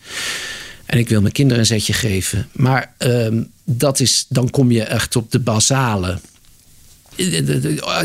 En 0.92 0.98
ik 0.98 1.08
wil 1.08 1.20
mijn 1.20 1.32
kinderen 1.32 1.62
een 1.62 1.66
zetje 1.66 1.92
geven. 1.92 2.48
Maar 2.52 2.92
um, 2.98 3.50
dat 3.64 4.00
is, 4.00 4.26
dan 4.28 4.50
kom 4.50 4.70
je 4.70 4.82
echt 4.82 5.16
op 5.16 5.30
de 5.30 5.38
basale. 5.38 6.18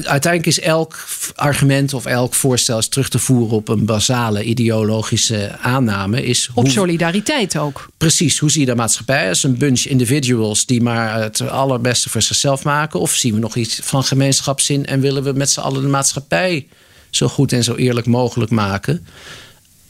Uiteindelijk 0.03 0.45
is 0.45 0.59
elk 0.59 1.07
argument 1.35 1.93
of 1.93 2.05
elk 2.05 2.33
voorstel 2.33 2.77
is 2.77 2.87
terug 2.87 3.09
te 3.09 3.19
voeren 3.19 3.55
op 3.55 3.67
een 3.67 3.85
basale 3.85 4.43
ideologische 4.43 5.57
aanname. 5.61 6.25
Is 6.25 6.49
op 6.53 6.67
solidariteit 6.67 7.57
ook. 7.57 7.87
Precies, 7.97 8.39
hoe 8.39 8.51
zie 8.51 8.59
je 8.59 8.65
de 8.65 8.75
maatschappij? 8.75 9.29
Als 9.29 9.43
een 9.43 9.57
bunch 9.57 9.85
individuals 9.85 10.65
die 10.65 10.81
maar 10.81 11.21
het 11.21 11.41
allerbeste 11.41 12.09
voor 12.09 12.21
zichzelf 12.21 12.63
maken? 12.63 12.99
Of 12.99 13.13
zien 13.13 13.33
we 13.33 13.39
nog 13.39 13.55
iets 13.55 13.79
van 13.83 14.03
gemeenschapszin 14.03 14.85
en 14.85 14.99
willen 14.99 15.23
we 15.23 15.31
met 15.31 15.49
z'n 15.49 15.59
allen 15.59 15.81
de 15.81 15.87
maatschappij 15.87 16.67
zo 17.09 17.27
goed 17.27 17.53
en 17.53 17.63
zo 17.63 17.75
eerlijk 17.75 18.05
mogelijk 18.07 18.51
maken? 18.51 19.05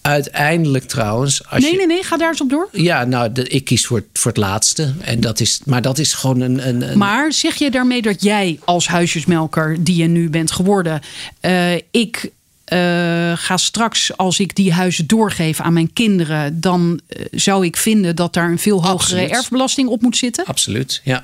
Uiteindelijk 0.08 0.86
trouwens. 0.86 1.50
Als 1.50 1.64
nee, 1.64 1.76
nee, 1.76 1.88
nee, 1.88 2.04
ga 2.04 2.18
daar 2.18 2.30
eens 2.30 2.42
op 2.42 2.50
door. 2.50 2.70
Ja, 2.72 3.04
nou, 3.04 3.32
de, 3.32 3.48
ik 3.48 3.66
kies 3.66 3.86
voor, 3.86 4.04
voor 4.14 4.32
het 4.32 4.40
laatste. 4.40 4.94
En 5.02 5.20
dat 5.20 5.40
is, 5.40 5.60
maar 5.66 5.82
dat 5.82 5.98
is 5.98 6.14
gewoon 6.14 6.40
een, 6.40 6.68
een, 6.68 6.98
Maar 6.98 7.34
zeg 7.34 7.56
je 7.56 7.72
daarmee 7.72 8.02
dat 8.02 8.22
jij 8.22 8.60
als 8.66 8.88
huisjesmelker, 8.88 9.84
die 9.84 9.96
je 9.96 10.08
nu 10.08 10.30
bent 10.30 10.52
geworden, 10.52 11.02
uh, 11.42 11.76
ik. 11.92 12.30
Uh, 12.74 13.32
ga 13.36 13.58
straks, 13.58 14.18
als 14.18 14.40
ik 14.40 14.56
die 14.56 14.74
huizen 14.74 15.08
doorgeef 15.08 15.60
aan 15.60 15.74
mijn 15.74 15.94
kinderen, 15.94 16.62
dan 16.62 17.00
uh, 17.08 17.26
zou 17.32 17.66
ik 17.66 17.78
vinden 17.78 18.16
dat 18.16 18.34
daar 18.34 18.50
een 18.50 18.60
veel 18.60 18.76
hogere 18.76 18.94
Absoluut. 18.94 19.30
erfbelasting 19.30 19.90
op 19.90 20.02
moet 20.02 20.18
zitten? 20.18 20.46
Absoluut, 20.46 21.02
ja. 21.04 21.24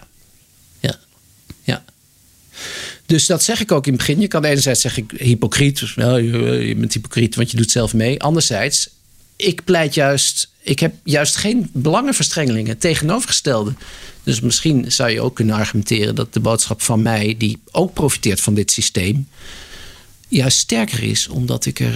Ja. 0.80 0.96
ja. 1.64 1.84
Dus 3.14 3.26
dat 3.26 3.44
zeg 3.44 3.60
ik 3.60 3.72
ook 3.72 3.86
in 3.86 3.94
het 3.94 4.02
begin. 4.02 4.20
Je 4.20 4.28
kan 4.28 4.44
enerzijds 4.44 4.82
zeggen, 4.82 5.06
hypocriet. 5.18 5.80
Dus, 5.80 5.94
wel, 5.94 6.18
je 6.18 6.76
bent 6.76 6.94
hypocriet, 6.94 7.36
want 7.36 7.52
je 7.52 7.58
doet 7.58 7.72
zelf 7.72 7.94
mee. 7.94 8.22
Anderzijds, 8.22 8.90
ik 9.36 9.64
pleit 9.64 9.94
juist... 9.94 10.52
Ik 10.62 10.80
heb 10.80 10.94
juist 11.04 11.36
geen 11.36 11.70
belangenverstrengelingen. 11.74 12.78
Tegenovergestelde. 12.78 13.74
Dus 14.24 14.40
misschien 14.40 14.92
zou 14.92 15.10
je 15.10 15.22
ook 15.22 15.36
kunnen 15.36 15.56
argumenteren... 15.56 16.16
dat 16.16 16.34
de 16.34 16.40
boodschap 16.40 16.82
van 16.82 17.02
mij, 17.02 17.36
die 17.38 17.60
ook 17.72 17.94
profiteert 17.94 18.42
van 18.42 18.54
dit 18.54 18.72
systeem... 18.72 19.28
juist 20.28 20.58
sterker 20.58 21.04
is, 21.04 21.28
omdat 21.28 21.66
ik 21.66 21.80
er 21.80 21.96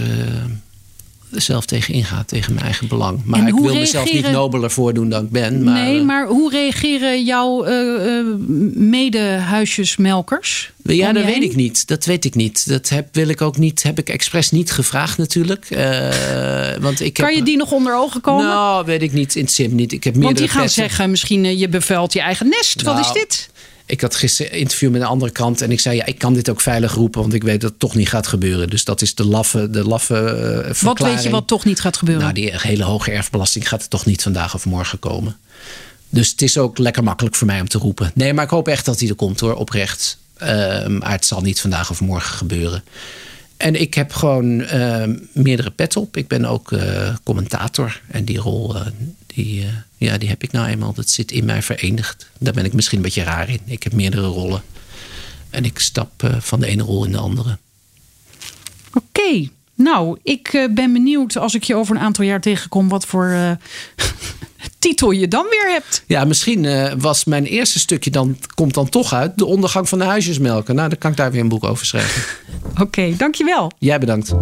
zelf 1.31 1.65
tegen 1.65 1.93
ingaat, 1.93 2.27
tegen 2.27 2.53
mijn 2.53 2.65
eigen 2.65 2.87
belang. 2.87 3.21
Maar 3.25 3.47
ik 3.47 3.53
wil 3.53 3.75
mezelf 3.75 4.13
niet 4.13 4.31
nobeler 4.31 4.71
voordoen 4.71 5.09
dan 5.09 5.23
ik 5.23 5.29
ben. 5.29 5.63
Maar, 5.63 5.83
nee, 5.83 6.01
maar 6.01 6.27
hoe 6.27 6.51
reageren 6.51 7.23
jouw 7.23 7.67
uh, 7.67 8.25
mede-huisjesmelkers? 8.73 10.71
Ja, 10.83 11.13
dat 11.13 11.23
weet 11.23 11.43
ik 11.43 11.55
niet. 11.55 11.87
Dat 11.87 12.05
weet 12.05 12.25
ik 12.25 12.35
niet. 12.35 12.67
Dat 12.67 12.89
heb, 12.89 13.07
wil 13.11 13.27
ik 13.27 13.41
ook 13.41 13.57
niet, 13.57 13.83
heb 13.83 13.99
ik 13.99 14.09
expres 14.09 14.51
niet 14.51 14.71
gevraagd 14.71 15.17
natuurlijk. 15.17 15.67
want 16.79 17.01
ik 17.01 17.13
kan 17.13 17.35
je 17.35 17.43
die 17.43 17.57
nog 17.57 17.71
onder 17.71 17.95
ogen 17.95 18.21
komen? 18.21 18.45
Nou, 18.45 18.85
weet 18.85 19.01
ik 19.01 19.13
niet. 19.13 19.35
In 19.35 19.43
het 19.43 19.53
sim 19.53 19.75
niet. 19.75 19.91
Ik 19.91 20.03
heb 20.03 20.15
want 20.15 20.37
die 20.37 20.47
gaan 20.47 20.69
zeggen, 20.69 21.09
misschien 21.09 21.57
je 21.57 21.69
bevuilt 21.69 22.13
je 22.13 22.21
eigen 22.21 22.49
nest. 22.49 22.81
Wat 22.81 22.99
is 22.99 23.05
nou, 23.05 23.19
dit? 23.19 23.49
Ik 23.87 24.01
had 24.01 24.15
gisteren 24.15 24.53
een 24.53 24.59
interview 24.59 24.91
met 24.91 25.01
een 25.01 25.07
andere 25.07 25.31
krant 25.31 25.61
en 25.61 25.71
ik 25.71 25.79
zei: 25.79 25.95
ja, 25.95 26.05
ik 26.05 26.17
kan 26.17 26.33
dit 26.33 26.49
ook 26.49 26.61
veilig 26.61 26.93
roepen, 26.93 27.21
want 27.21 27.33
ik 27.33 27.43
weet 27.43 27.61
dat 27.61 27.69
het 27.69 27.79
toch 27.79 27.95
niet 27.95 28.09
gaat 28.09 28.27
gebeuren. 28.27 28.69
Dus 28.69 28.83
dat 28.83 29.01
is 29.01 29.15
de 29.15 29.25
laffe, 29.25 29.69
de 29.69 29.83
laffe 29.87 30.63
uh, 30.67 30.73
Wat 30.81 30.99
weet 30.99 31.23
je 31.23 31.29
wat 31.29 31.47
toch 31.47 31.65
niet 31.65 31.79
gaat 31.79 31.97
gebeuren? 31.97 32.23
Nou, 32.23 32.35
die 32.35 32.51
hele 32.53 32.83
hoge 32.83 33.11
erfbelasting 33.11 33.67
gaat 33.67 33.81
er 33.81 33.89
toch 33.89 34.05
niet 34.05 34.23
vandaag 34.23 34.53
of 34.53 34.65
morgen 34.65 34.99
komen. 34.99 35.37
Dus 36.09 36.29
het 36.31 36.41
is 36.41 36.57
ook 36.57 36.77
lekker 36.77 37.03
makkelijk 37.03 37.35
voor 37.35 37.47
mij 37.47 37.59
om 37.61 37.67
te 37.67 37.77
roepen. 37.77 38.11
Nee, 38.13 38.33
maar 38.33 38.43
ik 38.43 38.49
hoop 38.49 38.67
echt 38.67 38.85
dat 38.85 38.99
hij 38.99 39.09
er 39.09 39.15
komt 39.15 39.39
hoor, 39.39 39.55
oprecht. 39.55 40.17
Uh, 40.41 40.47
maar 40.87 41.11
het 41.11 41.25
zal 41.25 41.41
niet 41.41 41.61
vandaag 41.61 41.89
of 41.89 42.01
morgen 42.01 42.35
gebeuren. 42.35 42.83
En 43.57 43.81
ik 43.81 43.93
heb 43.93 44.13
gewoon 44.13 44.59
uh, 44.59 45.03
meerdere 45.31 45.71
pet 45.71 45.95
op. 45.95 46.17
Ik 46.17 46.27
ben 46.27 46.45
ook 46.45 46.71
uh, 46.71 47.15
commentator. 47.23 48.01
En 48.07 48.25
die 48.25 48.37
rol, 48.37 48.75
uh, 48.75 48.81
die, 49.25 49.65
ja, 49.97 50.17
die 50.17 50.29
heb 50.29 50.43
ik 50.43 50.51
nou 50.51 50.67
eenmaal. 50.67 50.93
Dat 50.93 51.09
zit 51.09 51.31
in 51.31 51.45
mij 51.45 51.61
verenigd. 51.61 52.29
Daar 52.39 52.53
ben 52.53 52.65
ik 52.65 52.73
misschien 52.73 52.97
een 52.97 53.03
beetje 53.03 53.23
raar 53.23 53.49
in. 53.49 53.59
Ik 53.65 53.83
heb 53.83 53.93
meerdere 53.93 54.27
rollen. 54.27 54.61
En 55.49 55.65
ik 55.65 55.79
stap 55.79 56.37
van 56.39 56.59
de 56.59 56.67
ene 56.67 56.83
rol 56.83 57.05
in 57.05 57.11
de 57.11 57.17
andere. 57.17 57.57
Oké. 58.93 59.49
Nou, 59.75 60.17
ik 60.23 60.67
ben 60.71 60.93
benieuwd 60.93 61.37
als 61.37 61.55
ik 61.55 61.63
je 61.63 61.75
over 61.75 61.95
een 61.95 62.01
aantal 62.01 62.25
jaar 62.25 62.41
tegenkom... 62.41 62.89
wat 62.89 63.05
voor 63.05 63.57
titel 64.79 65.11
je 65.11 65.27
dan 65.27 65.45
weer 65.49 65.71
hebt. 65.71 66.03
Ja, 66.07 66.25
misschien 66.25 66.67
was 66.99 67.25
mijn 67.25 67.45
eerste 67.45 67.79
stukje 67.79 68.11
dan, 68.11 68.37
komt 68.55 68.73
dan 68.73 68.89
toch 68.89 69.13
uit... 69.13 69.37
de 69.37 69.45
ondergang 69.45 69.89
van 69.89 69.99
de 69.99 70.05
huisjesmelken. 70.05 70.75
Nou, 70.75 70.89
dan 70.89 70.97
kan 70.97 71.11
ik 71.11 71.17
daar 71.17 71.31
weer 71.31 71.41
een 71.41 71.47
boek 71.47 71.63
over 71.63 71.85
schrijven. 71.85 72.23
Oké, 72.83 73.15
dankjewel. 73.17 73.71
Jij 73.79 73.99
bedankt. 73.99 74.33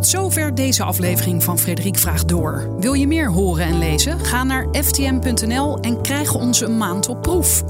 Tot 0.00 0.08
zover 0.08 0.54
deze 0.54 0.82
aflevering 0.82 1.42
van 1.42 1.58
Frederik 1.58 1.98
Vraagt 1.98 2.28
Door. 2.28 2.68
Wil 2.78 2.92
je 2.92 3.06
meer 3.06 3.30
horen 3.30 3.64
en 3.64 3.78
lezen? 3.78 4.20
Ga 4.20 4.44
naar 4.44 4.66
ftm.nl 4.72 5.78
en 5.80 6.02
krijg 6.02 6.34
ons 6.34 6.60
een 6.60 6.76
maand 6.76 7.08
op 7.08 7.22
proef. 7.22 7.64